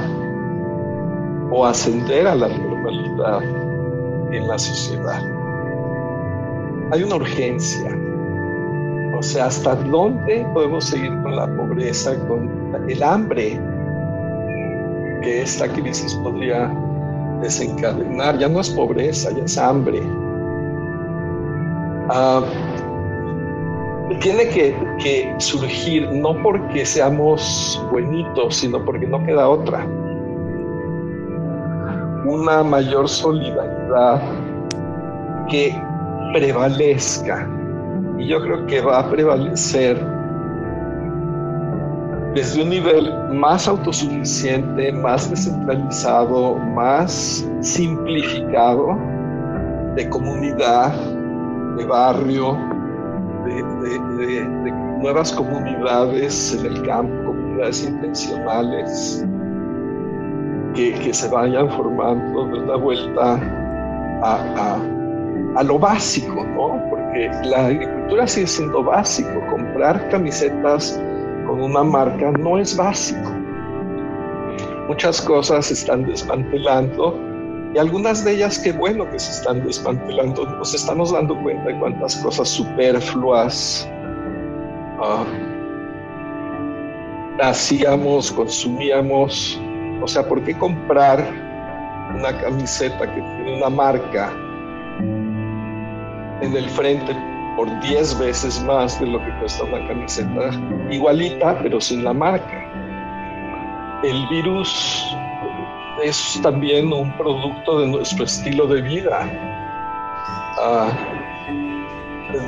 o 1.51 1.65
ascender 1.65 2.27
a 2.27 2.35
la 2.35 2.49
normalidad 2.49 3.43
en 4.33 4.49
la 4.49 4.59
sociedad. 4.59 5.23
Hay 6.93 7.03
una 7.03 7.17
urgencia. 7.17 7.97
O 9.17 9.23
sea, 9.23 9.47
¿hasta 9.47 9.75
dónde 9.75 10.47
podemos 10.55 10.85
seguir 10.85 11.11
con 11.23 11.37
la 11.37 11.47
pobreza, 11.57 12.19
con 12.27 12.51
el 12.89 13.03
hambre 13.03 13.61
que 15.23 15.43
esta 15.43 15.69
crisis 15.69 16.15
podría 16.23 16.73
desencadenar? 17.41 18.39
Ya 18.39 18.49
no 18.49 18.61
es 18.61 18.71
pobreza, 18.71 19.31
ya 19.33 19.45
es 19.45 19.59
hambre. 19.59 20.03
Ah, 22.11 22.43
tiene 24.21 24.49
que, 24.49 24.75
que 24.99 25.35
surgir 25.39 26.11
no 26.11 26.35
porque 26.43 26.85
seamos 26.85 27.81
buenitos, 27.91 28.57
sino 28.57 28.85
porque 28.85 29.07
no 29.07 29.23
queda 29.25 29.49
otra. 29.49 29.85
Una 32.25 32.63
mayor 32.63 33.09
solidaridad 33.09 34.23
que 35.49 35.75
prevalezca. 36.33 37.49
Y 38.19 38.29
yo 38.29 38.41
creo 38.41 38.67
que 38.67 38.81
va 38.81 39.01
a 39.01 39.11
prevalecer 39.11 39.97
desde 42.35 42.63
un 42.63 42.71
nivel 42.71 43.13
más 43.35 43.67
autosuficiente, 43.69 44.93
más 44.93 45.31
descentralizado, 45.31 46.57
más 46.57 47.49
simplificado 47.61 48.99
de 49.97 50.09
comunidad, 50.09 50.95
de 51.79 51.87
barrio, 51.87 52.57
de, 53.45 54.45
nuevas 55.01 55.33
comunidades 55.33 56.55
en 56.59 56.67
el 56.67 56.83
campo, 56.83 57.27
comunidades 57.27 57.89
intencionales, 57.89 59.25
que, 60.75 60.93
que 60.95 61.15
se 61.15 61.29
vayan 61.29 61.71
formando 61.71 62.47
de 62.47 62.59
una 62.61 62.77
vuelta 62.77 63.41
a, 64.23 64.35
a- 64.57 64.81
a 65.57 65.63
lo 65.63 65.79
básico, 65.79 66.45
¿no? 66.45 66.81
Porque 66.91 67.31
la 67.45 67.67
agricultura 67.67 68.27
sigue 68.27 68.47
siendo 68.47 68.85
básico. 68.85 69.31
Comprar 69.51 70.09
camisetas 70.11 71.01
con 71.47 71.63
una 71.63 71.83
marca 71.83 72.31
no 72.33 72.59
es 72.59 72.77
básico. 72.77 73.29
Muchas 74.89 75.21
cosas 75.23 75.67
se 75.67 75.75
están 75.75 76.05
desmantelando 76.05 77.19
y 77.75 77.79
algunas 77.79 78.25
de 78.25 78.33
ellas, 78.33 78.59
qué 78.59 78.73
bueno 78.73 79.09
que 79.11 79.19
se 79.19 79.31
están 79.31 79.65
desmantelando. 79.65 80.47
Nos 80.47 80.75
estamos 80.75 81.13
dando 81.13 81.41
cuenta 81.43 81.69
de 81.69 81.79
cuántas 81.79 82.17
cosas 82.17 82.49
superfluas 82.49 83.89
ah, 85.01 85.25
hacíamos, 87.41 88.33
consumíamos. 88.33 89.61
O 90.03 90.09
sea, 90.09 90.27
¿por 90.27 90.43
qué 90.45 90.57
comprar 90.57 91.23
una 92.15 92.37
camiseta 92.39 93.07
que 93.15 93.21
tiene 93.21 93.59
una 93.59 93.69
marca 93.69 94.33
en 96.41 96.57
el 96.57 96.71
frente 96.71 97.15
por 97.57 97.69
10 97.81 98.19
veces 98.19 98.63
más 98.65 98.99
de 98.99 99.07
lo 99.07 99.19
que 99.19 99.39
cuesta 99.41 99.65
una 99.65 99.87
camiseta 99.89 100.51
igualita, 100.91 101.59
pero 101.63 101.81
sin 101.83 102.03
la 102.03 102.15
marca? 102.15 102.65
El 104.03 104.27
virus 104.29 105.05
es 106.03 106.41
también 106.43 106.93
un 106.93 107.13
producto 107.17 107.81
de 107.81 107.89
nuestro 107.89 108.25
estilo 108.25 108.67
de 108.67 108.83
vida, 108.83 109.31
ah, 110.61 110.91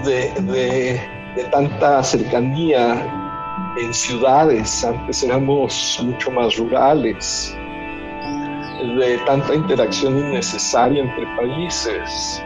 de, 0.05 0.31
de- 0.53 1.21
tanta 1.53 2.03
cercanía 2.03 3.07
en 3.79 3.95
ciudades, 3.95 4.85
antes 4.85 5.23
éramos 5.23 6.01
mucho 6.05 6.31
más 6.33 6.57
rurales, 6.57 7.57
de 8.99 9.17
tanta 9.27 9.55
interacción 9.55 10.19
innecesaria 10.19 11.03
entre 11.03 11.25
países, 11.37 12.43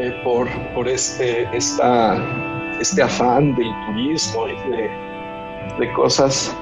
eh, 0.00 0.12
por, 0.24 0.48
por 0.74 0.88
este, 0.88 1.46
esta, 1.56 2.16
este 2.80 3.02
afán 3.02 3.54
del 3.54 3.70
turismo 3.86 4.48
y 4.48 4.70
de, 4.70 4.90
de 5.78 5.92
cosas 5.92 6.56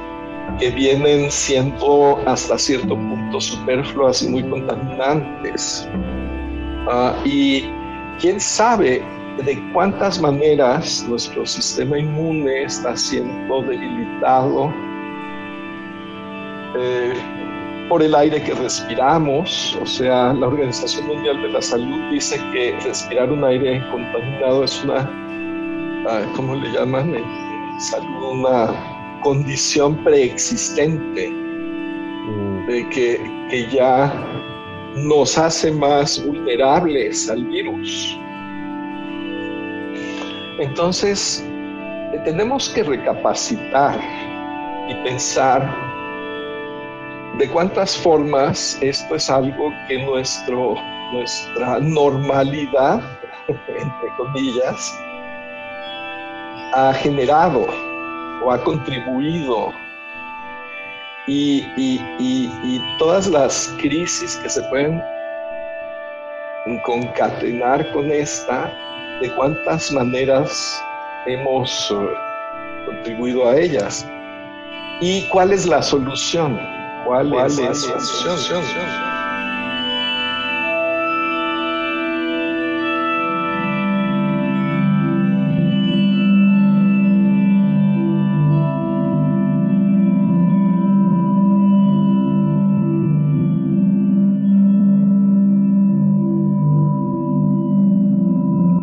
que 0.59 0.71
vienen 0.71 1.31
siendo 1.31 2.19
hasta 2.27 2.59
cierto 2.59 2.95
punto 2.95 3.41
superfluas 3.41 4.23
y 4.23 4.29
muy 4.29 4.43
contaminantes. 4.45 5.89
Ah, 6.89 7.15
y 7.25 7.65
quién 8.21 8.41
sabe 8.41 9.03
de 9.45 9.73
cuántas 9.73 10.21
maneras 10.21 11.05
nuestro 11.09 11.47
sistema 11.47 11.99
inmune 11.99 12.65
está 12.65 12.97
siendo 12.97 13.63
debilitado 13.63 14.73
eh, 16.77 17.15
por 17.89 18.03
el 18.03 18.15
aire 18.15 18.43
que 18.43 18.55
respiramos. 18.55 19.79
O 19.81 19.87
sea, 19.87 20.33
la 20.33 20.47
Organización 20.47 21.07
Mundial 21.07 21.41
de 21.43 21.49
la 21.49 21.63
Salud 21.63 22.11
dice 22.11 22.41
que 22.53 22.79
respirar 22.85 23.31
un 23.31 23.45
aire 23.45 23.83
contaminado 23.91 24.65
es 24.65 24.85
una, 24.85 25.11
ah, 26.09 26.23
¿cómo 26.37 26.55
le 26.57 26.71
llaman? 26.73 27.15
En 27.15 27.81
salud, 27.81 28.33
una 28.33 28.92
condición 29.23 30.03
preexistente 30.05 31.33
de 32.69 32.89
que, 32.91 33.21
que 33.51 33.69
ya 33.71 34.13
nos 34.95 35.39
hace 35.39 35.71
más 35.71 36.25
vulnerables 36.25 37.29
al 37.31 37.45
virus. 37.45 38.19
Entonces, 40.59 41.45
tenemos 42.25 42.69
que 42.69 42.83
recapacitar 42.83 43.99
y 44.89 44.95
pensar 45.03 45.75
de 47.39 47.49
cuántas 47.49 47.97
formas 47.97 48.79
esto 48.83 49.17
es 49.17 49.31
algo 49.31 49.73
que 49.89 50.05
nuestro, 50.05 50.75
nuestra 51.13 51.79
normalidad, 51.81 53.01
entre 53.49 54.17
comillas, 54.17 54.95
ha 56.75 56.93
generado 56.95 57.67
o 58.43 58.53
ha 58.53 58.63
contribuido 58.63 59.73
y, 61.27 61.65
y, 61.77 62.01
y, 62.19 62.51
y, 62.65 62.97
todas 62.99 63.29
las 63.29 63.75
crisis 63.81 64.37
que 64.37 64.49
se 64.49 64.63
pueden 64.65 65.01
concatenar 66.85 67.91
con 67.93 68.11
esta, 68.11 68.73
de 69.21 69.33
cuántas 69.35 69.93
maneras 69.93 70.83
hemos 71.27 71.91
uh, 71.91 72.09
contribuido 72.87 73.49
a 73.49 73.57
ellas. 73.57 74.07
¿Y 75.01 75.29
cuál 75.29 75.53
es 75.53 75.67
la 75.67 75.83
solución? 75.83 76.59
¿Cuál, 77.05 77.31
¿Cuál 77.31 77.47
es, 77.47 77.59
es, 77.59 77.89
la 77.89 78.01
solución? 78.01 79.22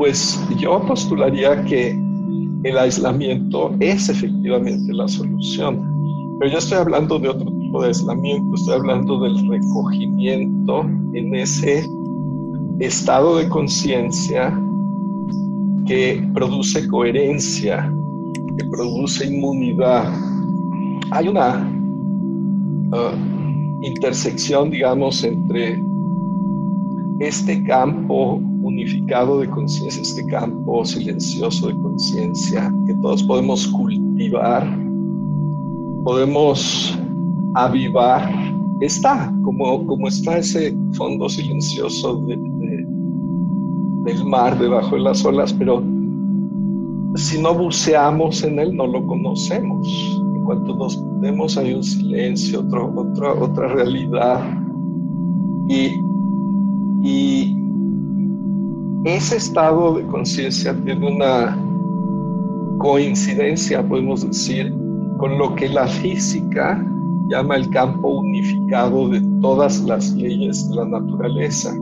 Pues 0.09 0.39
yo 0.57 0.81
postularía 0.87 1.63
que 1.65 1.91
el 2.63 2.77
aislamiento 2.79 3.75
es 3.79 4.09
efectivamente 4.09 4.91
la 4.91 5.07
solución. 5.07 5.87
Pero 6.39 6.53
yo 6.53 6.57
estoy 6.57 6.79
hablando 6.79 7.19
de 7.19 7.29
otro 7.29 7.45
tipo 7.45 7.79
de 7.83 7.89
aislamiento, 7.89 8.55
estoy 8.55 8.73
hablando 8.73 9.19
del 9.19 9.47
recogimiento 9.47 10.81
en 11.13 11.35
ese 11.35 11.87
estado 12.79 13.37
de 13.37 13.49
conciencia 13.49 14.59
que 15.85 16.27
produce 16.33 16.87
coherencia, 16.87 17.93
que 18.57 18.65
produce 18.65 19.27
inmunidad. 19.27 20.11
Hay 21.11 21.27
una 21.27 21.71
uh, 22.93 23.85
intersección, 23.85 24.71
digamos, 24.71 25.23
entre 25.23 25.79
este 27.19 27.63
campo 27.65 28.41
unificado 28.61 29.39
de 29.39 29.49
conciencia, 29.49 30.01
este 30.01 30.25
campo 30.25 30.85
silencioso 30.85 31.67
de 31.67 31.73
conciencia 31.75 32.73
que 32.85 32.93
todos 32.95 33.23
podemos 33.23 33.67
cultivar, 33.67 34.67
podemos 36.03 36.97
avivar, 37.55 38.29
está, 38.81 39.33
como, 39.43 39.85
como 39.85 40.07
está 40.07 40.37
ese 40.37 40.75
fondo 40.93 41.27
silencioso 41.29 42.17
de, 42.17 42.37
de, 42.37 42.85
del 44.05 44.25
mar 44.25 44.57
debajo 44.57 44.95
de 44.95 45.01
las 45.01 45.23
olas, 45.25 45.53
pero 45.53 45.83
si 47.15 47.41
no 47.41 47.53
buceamos 47.53 48.43
en 48.43 48.59
él 48.59 48.75
no 48.75 48.87
lo 48.87 49.05
conocemos. 49.05 49.87
En 50.35 50.43
cuanto 50.45 50.75
nos 50.75 51.01
metemos 51.03 51.57
hay 51.57 51.73
un 51.73 51.83
silencio, 51.83 52.61
otro, 52.61 52.93
otra, 52.95 53.33
otra 53.33 53.67
realidad. 53.67 54.39
Y, 55.67 56.01
y 57.03 57.58
ese 59.05 59.37
estado 59.37 59.95
de 59.95 60.05
conciencia 60.07 60.75
tiene 60.83 61.07
una 61.07 61.57
coincidencia, 62.79 63.87
podemos 63.87 64.27
decir, 64.27 64.73
con 65.17 65.37
lo 65.37 65.55
que 65.55 65.69
la 65.69 65.87
física 65.87 66.85
llama 67.29 67.57
el 67.57 67.69
campo 67.69 68.09
unificado 68.09 69.07
de 69.09 69.21
todas 69.41 69.81
las 69.81 70.11
leyes 70.13 70.69
de 70.69 70.75
la 70.75 70.85
naturaleza. 70.85 71.73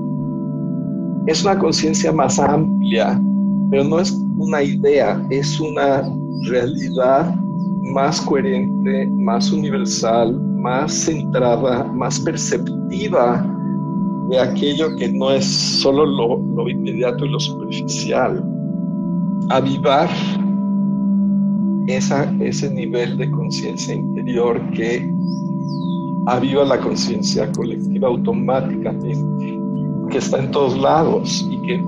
Es 1.25 1.43
una 1.43 1.57
conciencia 1.57 2.11
más 2.11 2.39
amplia, 2.39 3.19
pero 3.71 3.83
no 3.83 3.99
es 3.99 4.11
una 4.37 4.61
idea, 4.61 5.25
es 5.29 5.59
una 5.59 6.03
realidad 6.49 7.33
más 7.93 8.21
coherente, 8.21 9.07
más 9.07 9.51
universal, 9.51 10.39
más 10.39 10.93
centrada, 10.93 11.83
más 11.83 12.19
perceptiva 12.19 13.56
de 14.29 14.39
aquello 14.39 14.95
que 14.97 15.09
no 15.09 15.31
es 15.31 15.45
solo 15.45 16.05
lo, 16.05 16.69
inmediato 16.69 17.25
y 17.25 17.29
lo 17.29 17.39
superficial. 17.39 18.43
Avivar 19.49 20.09
esa, 21.87 22.33
ese 22.41 22.69
nivel 22.73 23.17
de 23.17 23.31
conciencia 23.31 23.93
interior 23.93 24.61
que 24.71 25.09
aviva 26.27 26.65
la 26.65 26.79
conciencia 26.79 27.49
colectiva 27.53 28.09
automáticamente, 28.09 29.57
que 30.09 30.17
está 30.17 30.39
en 30.39 30.51
todos 30.51 30.77
lados 30.77 31.47
y 31.49 31.61
que 31.61 31.83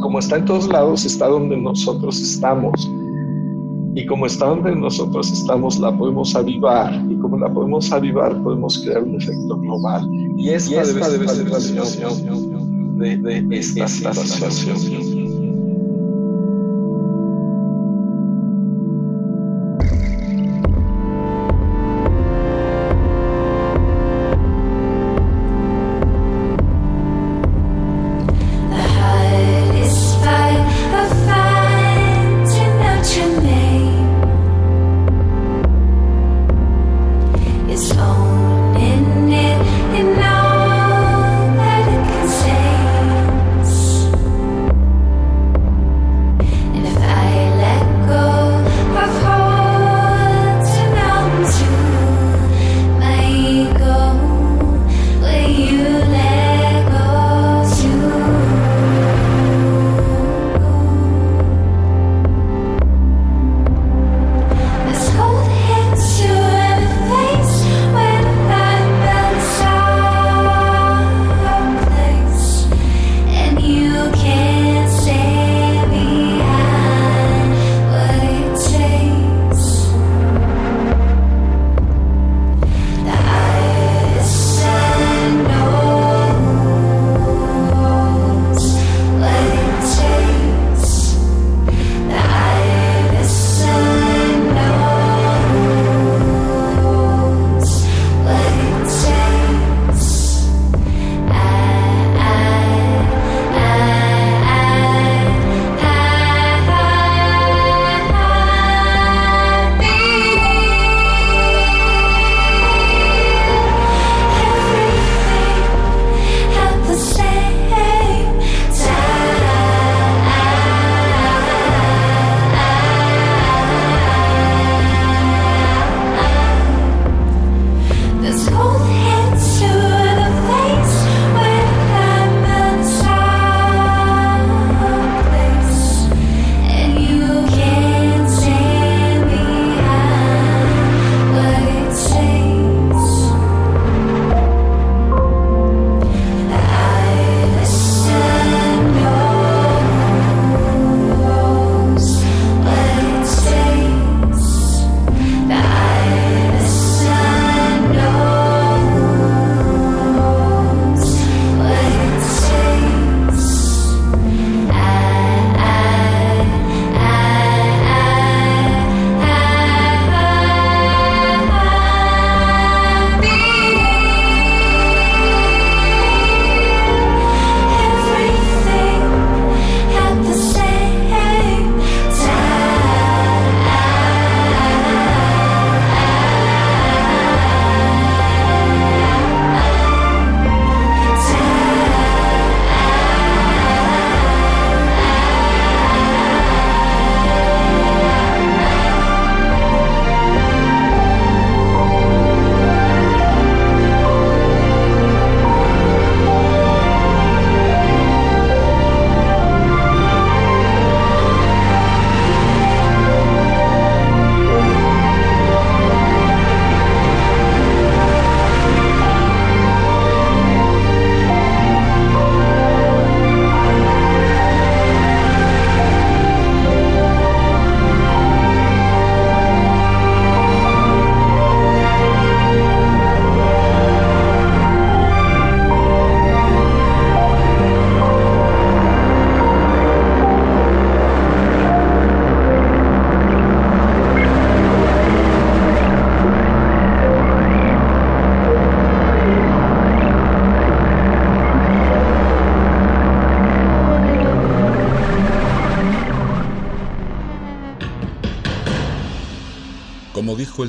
como 0.00 0.18
está 0.18 0.36
en 0.36 0.44
todos 0.44 0.68
lados 0.68 1.04
está 1.04 1.28
donde 1.28 1.56
nosotros 1.56 2.20
estamos. 2.20 2.90
Y 3.94 4.06
como 4.06 4.26
está 4.26 4.46
donde 4.46 4.74
nosotros 4.76 5.32
estamos, 5.32 5.78
la 5.78 5.96
podemos 5.96 6.34
avivar. 6.36 6.92
Y 7.10 7.16
como 7.16 7.38
la 7.38 7.52
podemos 7.52 7.90
avivar, 7.92 8.40
podemos 8.42 8.78
crear 8.78 9.02
un 9.02 9.16
efecto 9.16 9.56
global. 9.58 10.08
Y 10.36 10.50
esta, 10.50 10.70
y 10.70 10.78
esta 10.78 11.08
debe, 11.10 11.28
ser 11.28 11.50
la 11.50 11.60
situación 11.60 12.98
de, 12.98 13.16
de 13.16 13.58
esta, 13.58 13.84
esta 13.84 14.14
situación. 14.14 15.19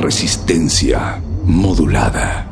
Resistencia 0.00 1.20
modulada. 1.44 2.49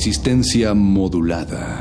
resistencia 0.00 0.72
modulada. 0.72 1.79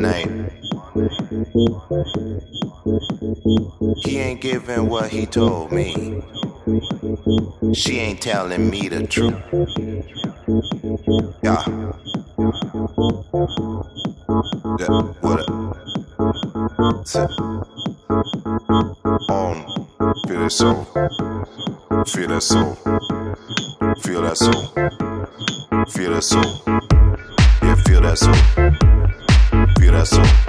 name. 0.00 0.50
He 4.04 4.18
ain't 4.18 4.40
giving 4.40 4.88
what 4.88 5.10
he 5.10 5.26
told 5.26 5.72
me. 5.72 6.22
She 7.74 7.98
ain't 7.98 8.20
telling 8.20 8.70
me 8.70 8.88
the 8.88 9.06
truth. 9.06 9.34
Yeah. 11.42 11.64
yeah. 14.78 14.88
What 15.20 15.40
up? 15.40 15.48
Um, 19.30 19.64
feel 20.26 20.40
that 20.40 20.50
soul. 20.50 20.84
Feel 22.04 22.28
that 22.28 22.42
soul. 22.42 22.74
Feel 24.02 24.22
that 24.22 24.36
soul. 24.36 24.62
Feel 25.88 26.12
that 26.12 26.22
soul. 26.22 26.62
Yeah, 27.62 27.74
feel 27.84 28.00
that 28.02 28.18
soul. 28.18 28.67
coração. 29.98 30.47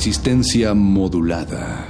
Resistencia 0.00 0.72
modulada. 0.72 1.89